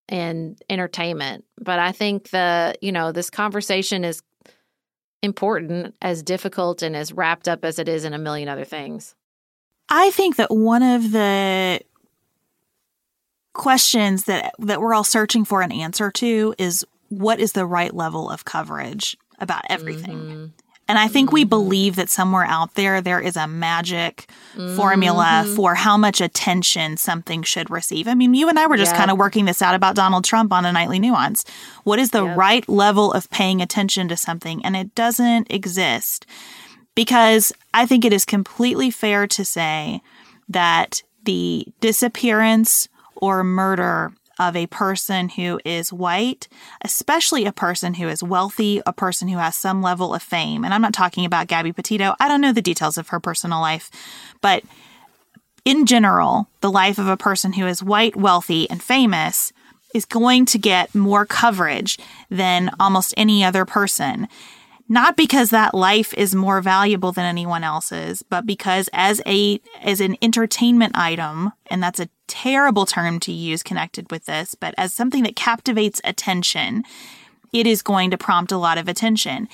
in 0.09 0.57
entertainment. 0.69 1.45
But 1.61 1.79
I 1.79 1.93
think 1.93 2.31
the, 2.31 2.75
you 2.81 2.93
know, 2.93 3.13
this 3.13 3.31
conversation 3.31 4.05
is 4.05 4.23
important, 5.23 5.95
as 6.03 6.23
difficult 6.23 6.83
and 6.83 6.95
as 6.95 7.13
wrapped 7.13 7.49
up 7.49 7.65
as 7.65 7.79
it 7.79 7.89
is 7.89 8.05
in 8.05 8.13
a 8.13 8.19
million 8.19 8.49
other 8.49 8.65
things. 8.65 9.15
I 9.89 10.11
think 10.11 10.37
that 10.37 10.51
one 10.51 10.83
of 10.83 11.13
the 11.13 11.81
questions 13.55 14.25
that 14.25 14.53
that 14.59 14.81
we're 14.81 14.93
all 14.93 15.05
searching 15.05 15.45
for 15.45 15.63
an 15.63 15.73
answer 15.73 16.11
to 16.11 16.55
is 16.59 16.85
what 17.09 17.39
is 17.39 17.53
the 17.53 17.65
right 17.65 17.95
level 17.95 18.29
of 18.29 18.45
coverage 18.45 19.17
about 19.39 19.63
everything. 19.71 20.19
Mm-hmm. 20.19 20.47
And 20.87 20.99
I 20.99 21.09
think 21.09 21.33
we 21.33 21.43
mm-hmm. 21.43 21.49
believe 21.49 21.97
that 21.97 22.11
somewhere 22.11 22.45
out 22.45 22.75
there, 22.75 23.01
there 23.01 23.21
is 23.21 23.37
a 23.37 23.47
magic 23.47 24.27
mm-hmm. 24.55 24.77
formula 24.77 25.51
for 25.57 25.75
how 25.75 25.97
much 25.97 26.21
attention 26.21 26.97
something 26.97 27.43
should 27.43 27.71
receive. 27.71 28.07
I 28.07 28.15
mean, 28.15 28.35
you 28.35 28.49
and 28.49 28.59
I 28.59 28.67
were 28.67 28.77
just 28.77 28.93
yep. 28.93 28.99
kind 28.99 29.11
of 29.11 29.19
working 29.19 29.47
this 29.47 29.63
out 29.63 29.75
about 29.75 29.97
Donald 29.97 30.25
Trump 30.25 30.53
on 30.53 30.65
a 30.65 30.73
nightly 30.73 30.99
nuance. 30.99 31.45
What 31.85 31.99
is 31.99 32.11
the 32.11 32.25
yep. 32.25 32.37
right 32.37 32.69
level 32.69 33.13
of 33.13 33.31
paying 33.31 33.63
attention 33.63 34.09
to 34.09 34.17
something? 34.17 34.65
And 34.65 34.77
it 34.77 34.95
doesn't 34.95 35.51
exist 35.51 36.27
because 36.95 37.53
I 37.73 37.87
think 37.87 38.05
it 38.05 38.13
is 38.13 38.25
completely 38.25 38.91
fair 38.91 39.27
to 39.27 39.45
say 39.45 40.03
that 40.49 41.03
the 41.25 41.67
disappearance 41.81 42.89
or 43.17 43.43
murder 43.43 44.13
of 44.39 44.57
a 44.57 44.67
person 44.67 45.29
who 45.31 45.61
is 45.65 45.93
white, 45.93 46.49
especially 46.83 47.45
a 47.45 47.53
person 47.53 47.95
who 47.95 48.09
is 48.09 48.23
wealthy, 48.23 48.83
a 48.87 48.93
person 48.93 49.29
who 49.29 49.39
has 49.39 49.57
some 49.57 49.83
level 49.83 50.15
of 50.15 50.23
fame. 50.23 50.65
And 50.65 50.75
I'm 50.75 50.83
not 50.83 50.95
talking 50.95 51.25
about 51.25 51.47
Gabby 51.47 51.73
Petito. 51.73 52.15
I 52.21 52.29
don't 52.29 52.41
know 52.41 52.53
the 52.53 52.63
details 52.63 52.99
of 52.99 53.09
her 53.09 53.21
personal 53.21 53.61
life, 53.61 53.91
but 54.41 54.65
in 55.65 55.87
general, 55.87 56.49
the 56.61 56.71
life 56.71 56.99
of 56.99 57.09
a 57.09 57.17
person 57.17 57.55
who 57.55 57.67
is 57.67 57.83
white, 57.83 58.17
wealthy, 58.17 58.69
and 58.69 58.83
famous 58.83 59.53
is 59.95 60.05
going 60.05 60.45
to 60.45 60.59
get 60.59 60.95
more 60.95 61.25
coverage 61.25 61.99
than 62.29 62.71
almost 62.81 63.15
any 63.17 63.45
other 63.45 63.65
person 63.65 64.29
not 64.89 65.17
because 65.17 65.51
that 65.51 65.75
life 65.75 66.13
is 66.15 66.35
more 66.35 66.61
valuable 66.61 67.13
than 67.13 67.25
anyone 67.25 67.65
else's, 67.65 68.23
but 68.23 68.45
because 68.45 68.89
as 68.93 69.23
a 69.27 69.61
as 69.83 70.01
an 70.01 70.17
entertainment 70.21 70.97
item, 70.97 71.53
and 71.71 71.83
that's 71.83 72.01
a 72.01 72.09
terrible 72.27 72.85
term 72.85 73.19
to 73.21 73.33
use 73.33 73.63
connected 73.63 74.11
with 74.11 74.27
this, 74.27 74.55
but 74.55 74.75
as 74.77 74.93
something 74.93 75.23
that 75.23 75.37
captivates 75.37 76.01
attention, 76.05 76.85
it 77.53 77.67
is 77.67 77.83
going 77.83 78.11
to 78.11 78.19
prompt 78.19 78.53
a 78.53 78.59
lot 78.59 78.79
of 78.79 78.89
attention. 78.89 79.49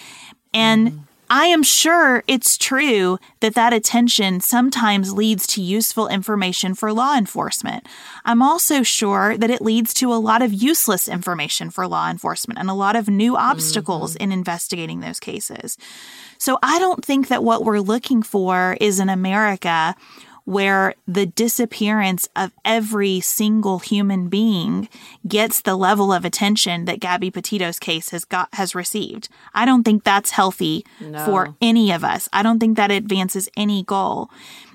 And 0.52 0.88
mm-hmm. 0.88 0.98
I 1.32 1.46
am 1.46 1.62
sure 1.62 2.24
it's 2.26 2.58
true 2.58 3.20
that 3.38 3.54
that 3.54 3.72
attention 3.72 4.40
sometimes 4.40 5.12
leads 5.12 5.46
to 5.48 5.62
useful 5.62 6.08
information 6.08 6.74
for 6.74 6.92
law 6.92 7.16
enforcement. 7.16 7.86
I'm 8.24 8.42
also 8.42 8.82
sure 8.82 9.38
that 9.38 9.48
it 9.48 9.62
leads 9.62 9.94
to 9.94 10.12
a 10.12 10.18
lot 10.18 10.42
of 10.42 10.52
useless 10.52 11.06
information 11.06 11.70
for 11.70 11.86
law 11.86 12.10
enforcement 12.10 12.58
and 12.58 12.68
a 12.68 12.74
lot 12.74 12.96
of 12.96 13.08
new 13.08 13.36
obstacles 13.36 14.14
mm-hmm. 14.14 14.24
in 14.24 14.32
investigating 14.32 14.98
those 14.98 15.20
cases. 15.20 15.78
So 16.38 16.58
I 16.64 16.80
don't 16.80 17.04
think 17.04 17.28
that 17.28 17.44
what 17.44 17.64
we're 17.64 17.78
looking 17.78 18.24
for 18.24 18.76
is 18.80 18.98
an 18.98 19.08
America 19.08 19.94
where 20.44 20.94
the 21.06 21.26
disappearance 21.26 22.28
of 22.34 22.52
every 22.64 23.20
single 23.20 23.78
human 23.78 24.28
being 24.28 24.88
gets 25.26 25.60
the 25.60 25.76
level 25.76 26.12
of 26.12 26.24
attention 26.24 26.84
that 26.84 27.00
Gabby 27.00 27.30
Petito's 27.30 27.78
case 27.78 28.10
has 28.10 28.24
got 28.24 28.48
has 28.54 28.74
received. 28.74 29.28
I 29.54 29.64
don't 29.64 29.84
think 29.84 30.04
that's 30.04 30.32
healthy 30.32 30.84
no. 31.00 31.24
for 31.24 31.54
any 31.60 31.90
of 31.92 32.04
us. 32.04 32.28
I 32.32 32.42
don't 32.42 32.58
think 32.58 32.76
that 32.76 32.90
advances 32.90 33.48
any 33.56 33.82
goal. 33.82 34.30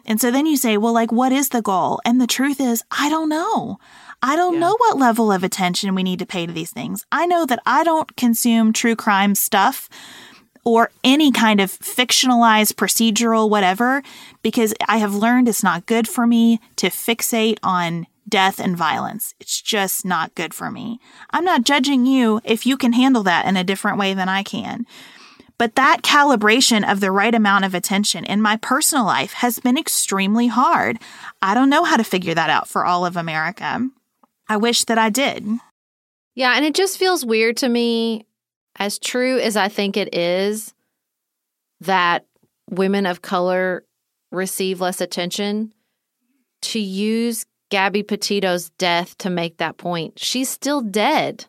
And 0.05 0.22
so 0.22 0.30
then 0.30 0.45
you 0.45 0.55
say, 0.55 0.78
well, 0.78 0.93
like, 0.93 1.11
what 1.11 1.32
is 1.32 1.49
the 1.49 1.61
goal? 1.61 1.99
And 2.05 2.22
the 2.22 2.28
truth 2.28 2.61
is, 2.61 2.84
I 2.91 3.09
don't 3.09 3.30
know. 3.30 3.80
I 4.22 4.36
don't 4.36 4.55
yeah. 4.55 4.59
know 4.61 4.76
what 4.78 4.97
level 4.97 5.32
of 5.32 5.43
attention 5.43 5.95
we 5.95 6.03
need 6.03 6.20
to 6.20 6.26
pay 6.26 6.45
to 6.45 6.53
these 6.53 6.72
things. 6.72 7.05
I 7.11 7.26
know 7.26 7.45
that 7.45 7.61
I 7.66 7.84
don't 7.84 8.16
consume 8.16 8.72
true 8.72 8.95
crime 8.95 9.36
stuff 9.36 9.89
or 10.66 10.91
any 11.03 11.32
kind 11.32 11.61
of 11.61 11.72
fictionalized 11.72 12.74
procedural 12.74 13.49
whatever 13.49 14.03
because 14.41 14.74
I 14.88 14.97
have 14.97 15.16
learned 15.16 15.47
it's 15.47 15.63
not 15.63 15.86
good 15.86 16.07
for 16.07 16.28
me 16.28 16.59
to 16.78 16.88
fixate 16.88 17.59
on 17.63 18.07
death 18.28 18.59
and 18.59 18.76
violence. 18.76 19.36
It's 19.39 19.61
just 19.61 20.03
not 20.03 20.36
good 20.36 20.53
for 20.53 20.72
me. 20.72 20.99
I'm 21.30 21.45
not 21.45 21.63
judging 21.63 22.05
you 22.05 22.41
if 22.43 22.66
you 22.66 22.76
can 22.76 22.93
handle 22.93 23.24
that 23.24 23.45
in 23.45 23.55
a 23.55 23.63
different 23.63 23.99
way 23.99 24.13
than 24.13 24.28
I 24.28 24.43
can. 24.43 24.86
But 25.57 25.76
that 25.76 26.01
calibration 26.01 26.89
of 26.89 26.99
the 26.99 27.11
right 27.11 27.34
amount 27.34 27.63
of 27.63 27.74
attention 27.74 28.26
in 28.26 28.41
my 28.41 28.57
personal 28.57 29.05
life 29.05 29.34
has 29.34 29.59
been 29.59 29.78
extremely 29.78 30.47
hard. 30.47 30.99
I 31.41 31.53
don't 31.53 31.70
know 31.70 31.84
how 31.84 31.95
to 31.95 32.03
figure 32.03 32.34
that 32.34 32.49
out 32.49 32.68
for 32.68 32.86
all 32.86 33.05
of 33.05 33.16
America. 33.16 33.88
I 34.49 34.57
wish 34.57 34.84
that 34.86 34.97
I 34.97 35.09
did. 35.09 35.47
Yeah, 36.36 36.53
and 36.55 36.66
it 36.66 36.76
just 36.76 36.97
feels 36.97 37.26
weird 37.26 37.55
to 37.57 37.70
me, 37.70 38.26
as 38.78 38.99
true 38.99 39.39
as 39.39 39.55
I 39.55 39.67
think 39.69 39.97
it 39.97 40.15
is, 40.15 40.73
that 41.82 42.26
women 42.69 43.05
of 43.05 43.21
color 43.21 43.84
receive 44.32 44.82
less 44.82 45.01
attention, 45.01 45.73
to 46.61 46.80
use 46.80 47.45
Gabby 47.69 48.03
Petito's 48.03 48.69
death 48.71 49.17
to 49.19 49.30
make 49.30 49.57
that 49.57 49.78
point. 49.78 50.19
She's 50.19 50.49
still 50.49 50.82
dead. 50.82 51.45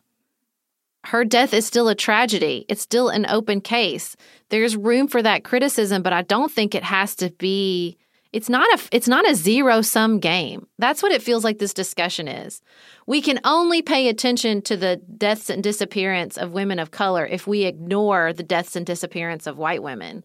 Her 1.05 1.23
death 1.23 1.53
is 1.53 1.65
still 1.65 1.87
a 1.87 1.95
tragedy. 1.95 2.65
It's 2.67 2.81
still 2.81 3.09
an 3.09 3.25
open 3.27 3.61
case. 3.61 4.15
There's 4.49 4.75
room 4.75 5.07
for 5.07 5.21
that 5.21 5.43
criticism, 5.43 6.01
but 6.01 6.13
I 6.13 6.21
don't 6.21 6.51
think 6.51 6.75
it 6.75 6.83
has 6.83 7.15
to 7.17 7.29
be 7.31 7.97
it's 8.37 8.49
not 8.49 8.67
a 8.79 8.87
it's 8.91 9.07
not 9.07 9.27
a 9.27 9.33
zero 9.33 9.81
sum 9.81 10.19
game. 10.19 10.67
That's 10.77 11.01
what 11.01 11.11
it 11.11 11.23
feels 11.23 11.43
like 11.43 11.57
this 11.57 11.73
discussion 11.73 12.27
is. 12.27 12.61
We 13.07 13.19
can 13.19 13.39
only 13.43 13.81
pay 13.81 14.09
attention 14.09 14.61
to 14.61 14.77
the 14.77 14.97
deaths 14.97 15.49
and 15.49 15.63
disappearance 15.63 16.37
of 16.37 16.53
women 16.53 16.77
of 16.77 16.91
color 16.91 17.25
if 17.25 17.47
we 17.47 17.65
ignore 17.65 18.33
the 18.33 18.43
deaths 18.43 18.75
and 18.75 18.85
disappearance 18.85 19.47
of 19.47 19.57
white 19.57 19.81
women. 19.81 20.23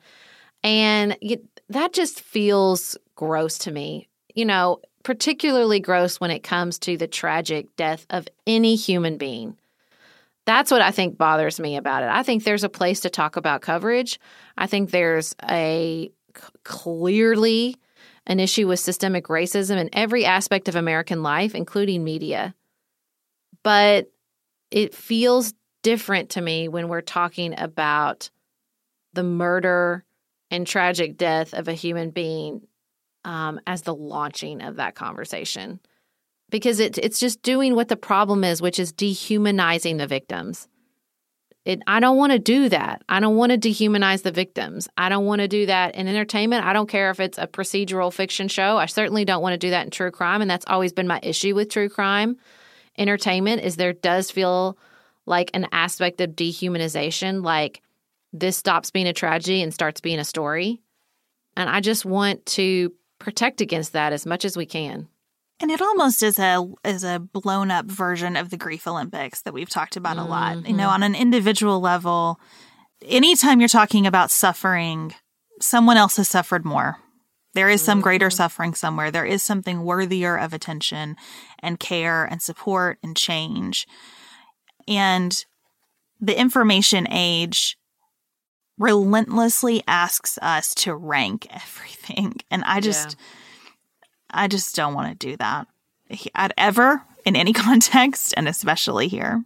And 0.63 1.17
that 1.71 1.95
just 1.95 2.21
feels 2.21 2.99
gross 3.15 3.57
to 3.61 3.73
me. 3.73 4.11
You 4.35 4.45
know, 4.45 4.83
particularly 5.05 5.81
gross 5.81 6.21
when 6.21 6.31
it 6.31 6.43
comes 6.43 6.79
to 6.81 6.99
the 6.99 7.07
tragic 7.07 7.75
death 7.77 8.05
of 8.11 8.29
any 8.47 8.77
human 8.77 9.17
being. 9.17 9.57
That's 10.45 10.71
what 10.71 10.83
I 10.83 10.91
think 10.91 11.17
bothers 11.17 11.59
me 11.59 11.77
about 11.77 12.03
it. 12.03 12.11
I 12.11 12.23
think 12.25 12.45
there's 12.45 12.65
a 12.65 12.69
place 12.69 13.01
to 13.01 13.11
talk 13.11 13.37
about 13.37 13.63
coverage. 13.63 14.21
I 14.59 14.67
think 14.67 14.91
there's 14.91 15.35
a 15.49 16.11
clearly 16.65 17.79
an 18.27 18.41
issue 18.41 18.69
with 18.69 18.81
systemic 18.81 19.27
racism 19.27 19.77
in 19.79 19.91
every 19.93 20.25
aspect 20.25 20.69
of 20.69 20.77
American 20.77 21.23
life, 21.23 21.55
including 21.55 22.05
media. 22.05 22.55
But 23.63 24.11
it 24.71 24.95
feels 24.95 25.55
different 25.83 26.31
to 26.31 26.41
me 26.41 26.69
when 26.69 26.89
we're 26.89 27.01
talking 27.01 27.59
about 27.59 28.31
the 29.13 29.25
murder 29.25 30.05
and 30.51 30.67
tragic 30.67 31.17
death 31.17 31.55
of 31.55 31.69
a 31.69 31.73
human 31.73 32.11
being 32.11 32.63
um, 33.25 33.61
as 33.67 33.83
the 33.83 33.95
launching 33.95 34.63
of 34.63 34.77
that 34.77 34.95
conversation 34.95 35.81
because 36.53 36.79
it, 36.79 36.99
it's 36.99 37.19
just 37.19 37.43
doing 37.43 37.75
what 37.75 37.89
the 37.89 37.97
problem 37.97 38.45
is, 38.45 38.63
which 38.63 38.79
is 38.79 38.93
dehumanizing 38.93 39.97
the 39.97 40.07
victims. 40.07 40.69
It, 41.65 41.81
I 41.87 42.01
don't 42.01 42.17
want 42.17 42.33
to 42.33 42.41
do 42.41 42.69
that. 42.71 43.03
I 43.09 43.21
don't 43.21 43.37
want 43.37 43.53
to 43.53 43.59
dehumanize 43.59 44.23
the 44.23 44.33
victims. 44.33 44.89
I 44.99 45.09
don't 45.09 45.27
want 45.27 45.43
to 45.43 45.49
do 45.49 45.67
that 45.67 45.95
in 45.95 46.09
entertainment. 46.09 46.67
I 46.67 46.73
don't 46.73 46.89
care 46.89 47.11
if 47.11 47.21
it's 47.21 47.39
a 47.39 47.47
procedural 47.47 48.13
fiction 48.13 48.49
show. 48.49 48.79
I 48.79 48.87
certainly 48.87 49.25
don't 49.25 49.43
want 49.43 49.53
to 49.53 49.59
do 49.59 49.71
that 49.71 49.85
in 49.85 49.91
true 49.91 50.11
crime. 50.11 50.41
And 50.41 50.51
that's 50.51 50.67
always 50.67 50.93
been 50.93 51.07
my 51.07 51.21
issue 51.23 51.55
with 51.55 51.71
true 51.71 51.89
crime 51.89 52.37
entertainment 52.99 53.63
is 53.63 53.77
there 53.77 53.93
does 53.93 54.31
feel 54.31 54.79
like 55.27 55.51
an 55.55 55.67
aspect 55.73 56.21
of 56.21 56.31
dehumanization, 56.31 57.45
like 57.45 57.83
this 58.33 58.57
stops 58.57 58.91
being 58.91 59.07
a 59.07 59.13
tragedy 59.13 59.63
and 59.63 59.73
starts 59.73 60.01
being 60.01 60.19
a 60.19 60.25
story. 60.25 60.81
And 61.57 61.69
I 61.69 61.81
just 61.81 62.05
want 62.05 62.45
to 62.47 62.93
protect 63.19 63.61
against 63.61 63.93
that 63.93 64.13
as 64.13 64.27
much 64.27 64.45
as 64.45 64.57
we 64.57 64.67
can. 64.67 65.09
And 65.63 65.71
it 65.71 65.81
almost 65.81 66.23
is 66.25 66.39
a 66.41 66.67
is 66.85 67.05
a 67.05 67.21
blown 67.21 67.71
up 67.71 67.87
version 67.87 68.37
of 68.37 68.51
the 68.51 68.57
grief 68.57 68.87
Olympics 68.87 69.43
that 69.43 69.55
we've 69.55 69.71
talked 69.71 69.97
about 69.97 70.17
mm-hmm. 70.17 70.27
a 70.27 70.31
lot. 70.31 70.69
You 70.69 70.75
know, 70.75 70.89
mm-hmm. 70.89 70.95
on 70.95 71.03
an 71.05 71.15
individual 71.15 71.81
level, 71.81 72.41
anytime 73.01 73.61
you're 73.61 73.69
talking 73.69 74.07
about 74.07 74.33
suffering, 74.33 75.15
someone 75.61 75.97
else 75.97 76.17
has 76.17 76.29
suffered 76.29 76.65
more. 76.65 76.97
There 77.55 77.69
is 77.69 77.83
some 77.83 78.01
greater 78.01 78.31
suffering 78.31 78.75
somewhere. 78.75 79.11
There 79.11 79.27
is 79.27 79.43
something 79.43 79.85
worthier 79.85 80.37
of 80.37 80.55
attention 80.55 81.17
and 81.59 81.79
care 81.79 82.25
and 82.25 82.41
support 82.41 82.99
and 83.03 83.15
change. 83.17 83.87
And 84.89 85.45
the 86.19 86.39
information 86.39 87.07
age 87.11 87.77
relentlessly 88.79 89.83
asks 89.87 90.39
us 90.41 90.75
to 90.77 90.95
rank 90.95 91.47
everything. 91.55 92.37
And 92.51 92.65
I 92.65 92.81
just, 92.81 93.11
yeah. 93.19 93.27
I 94.33 94.49
just 94.49 94.75
don't 94.75 94.95
want 94.95 95.09
to 95.19 95.27
do 95.27 95.37
that 95.37 95.67
at 96.35 96.53
ever 96.57 97.03
in 97.25 97.37
any 97.37 97.53
context, 97.53 98.35
and 98.37 98.49
especially 98.49 99.09
here. 99.09 99.45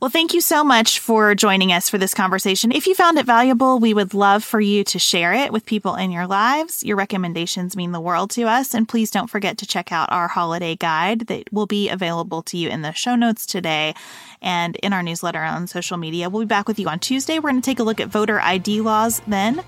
Well, 0.00 0.10
thank 0.10 0.34
you 0.34 0.42
so 0.42 0.62
much 0.62 0.98
for 0.98 1.34
joining 1.34 1.72
us 1.72 1.88
for 1.88 1.96
this 1.96 2.12
conversation. 2.12 2.72
If 2.72 2.86
you 2.86 2.94
found 2.94 3.16
it 3.16 3.24
valuable, 3.24 3.78
we 3.78 3.94
would 3.94 4.12
love 4.12 4.44
for 4.44 4.60
you 4.60 4.84
to 4.84 4.98
share 4.98 5.32
it 5.32 5.50
with 5.50 5.64
people 5.64 5.94
in 5.94 6.10
your 6.10 6.26
lives. 6.26 6.82
Your 6.82 6.98
recommendations 6.98 7.74
mean 7.74 7.92
the 7.92 8.00
world 8.02 8.28
to 8.32 8.42
us. 8.42 8.74
And 8.74 8.86
please 8.86 9.10
don't 9.10 9.30
forget 9.30 9.56
to 9.58 9.66
check 9.66 9.92
out 9.92 10.12
our 10.12 10.28
holiday 10.28 10.76
guide 10.76 11.20
that 11.28 11.50
will 11.50 11.66
be 11.66 11.88
available 11.88 12.42
to 12.42 12.58
you 12.58 12.68
in 12.68 12.82
the 12.82 12.92
show 12.92 13.14
notes 13.14 13.46
today 13.46 13.94
and 14.42 14.76
in 14.76 14.92
our 14.92 15.02
newsletter 15.02 15.42
on 15.42 15.68
social 15.68 15.96
media. 15.96 16.28
We'll 16.28 16.42
be 16.42 16.46
back 16.46 16.68
with 16.68 16.78
you 16.78 16.88
on 16.88 16.98
Tuesday. 16.98 17.38
We're 17.38 17.52
going 17.52 17.62
to 17.62 17.64
take 17.64 17.78
a 17.78 17.84
look 17.84 18.00
at 18.00 18.08
voter 18.08 18.38
ID 18.40 18.82
laws 18.82 19.22
then. 19.26 19.64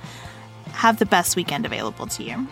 Have 0.73 0.99
the 0.99 1.07
best 1.07 1.37
weekend 1.37 1.65
available 1.65 2.09
to 2.09 2.23
you. 2.23 2.47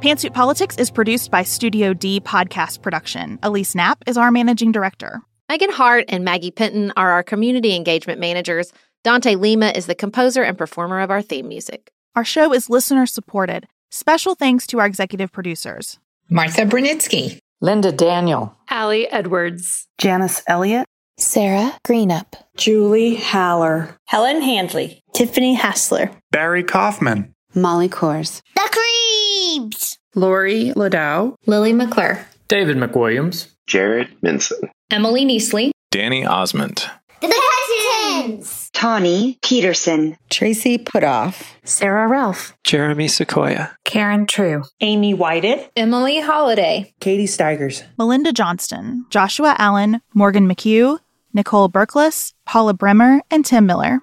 Pantsuit 0.00 0.32
Politics 0.32 0.76
is 0.76 0.92
produced 0.92 1.28
by 1.32 1.42
Studio 1.42 1.92
D 1.92 2.20
Podcast 2.20 2.82
Production. 2.82 3.36
Elise 3.42 3.74
Knapp 3.74 4.04
is 4.06 4.16
our 4.16 4.30
managing 4.30 4.70
director. 4.70 5.22
Megan 5.48 5.72
Hart 5.72 6.04
and 6.06 6.24
Maggie 6.24 6.52
Penton 6.52 6.92
are 6.96 7.10
our 7.10 7.24
community 7.24 7.74
engagement 7.74 8.20
managers. 8.20 8.72
Dante 9.02 9.34
Lima 9.34 9.72
is 9.74 9.86
the 9.86 9.96
composer 9.96 10.44
and 10.44 10.56
performer 10.56 11.00
of 11.00 11.10
our 11.10 11.20
theme 11.20 11.48
music. 11.48 11.90
Our 12.14 12.24
show 12.24 12.52
is 12.52 12.70
listener 12.70 13.06
supported. 13.06 13.66
Special 13.90 14.36
thanks 14.36 14.68
to 14.68 14.78
our 14.78 14.86
executive 14.86 15.32
producers 15.32 15.98
Martha 16.30 16.62
Brunitsky, 16.62 17.40
Linda 17.60 17.90
Daniel, 17.90 18.56
Allie 18.70 19.10
Edwards, 19.10 19.88
Janice 19.98 20.44
Elliott, 20.46 20.86
Sarah 21.18 21.76
Greenup, 21.84 22.34
Julie 22.56 23.16
Haller, 23.16 23.96
Helen 24.04 24.42
Handley, 24.42 25.02
Tiffany 25.12 25.54
Hassler, 25.54 26.12
Barry 26.30 26.62
Kaufman, 26.62 27.34
Molly 27.54 27.88
Kors. 27.88 28.42
The 28.54 28.68
Creeps! 28.72 29.98
Lori 30.14 30.72
Ladow. 30.76 31.34
Lily 31.46 31.72
McClure. 31.72 32.26
David 32.48 32.76
McWilliams. 32.76 33.48
Jared 33.66 34.08
Minson. 34.22 34.68
Emily 34.90 35.24
Neasley. 35.24 35.70
Danny 35.90 36.24
Osmond. 36.26 36.84
The 37.20 37.28
Hutchins! 37.32 38.70
Tawny 38.72 39.38
Peterson. 39.42 40.16
Tracy 40.30 40.78
Putoff. 40.78 41.42
Sarah 41.64 42.06
Ralph. 42.06 42.54
Jeremy 42.64 43.08
Sequoia. 43.08 43.74
Karen 43.84 44.26
True. 44.26 44.62
Amy 44.80 45.14
Whited. 45.14 45.68
Emily 45.76 46.20
Holiday. 46.20 46.92
Katie 47.00 47.26
Steigers. 47.26 47.82
Melinda 47.98 48.32
Johnston. 48.32 49.06
Joshua 49.10 49.54
Allen. 49.58 50.00
Morgan 50.14 50.48
McHugh. 50.48 50.98
Nicole 51.32 51.68
Berkless. 51.68 52.34
Paula 52.46 52.72
Bremer. 52.74 53.20
And 53.30 53.44
Tim 53.44 53.66
Miller. 53.66 54.00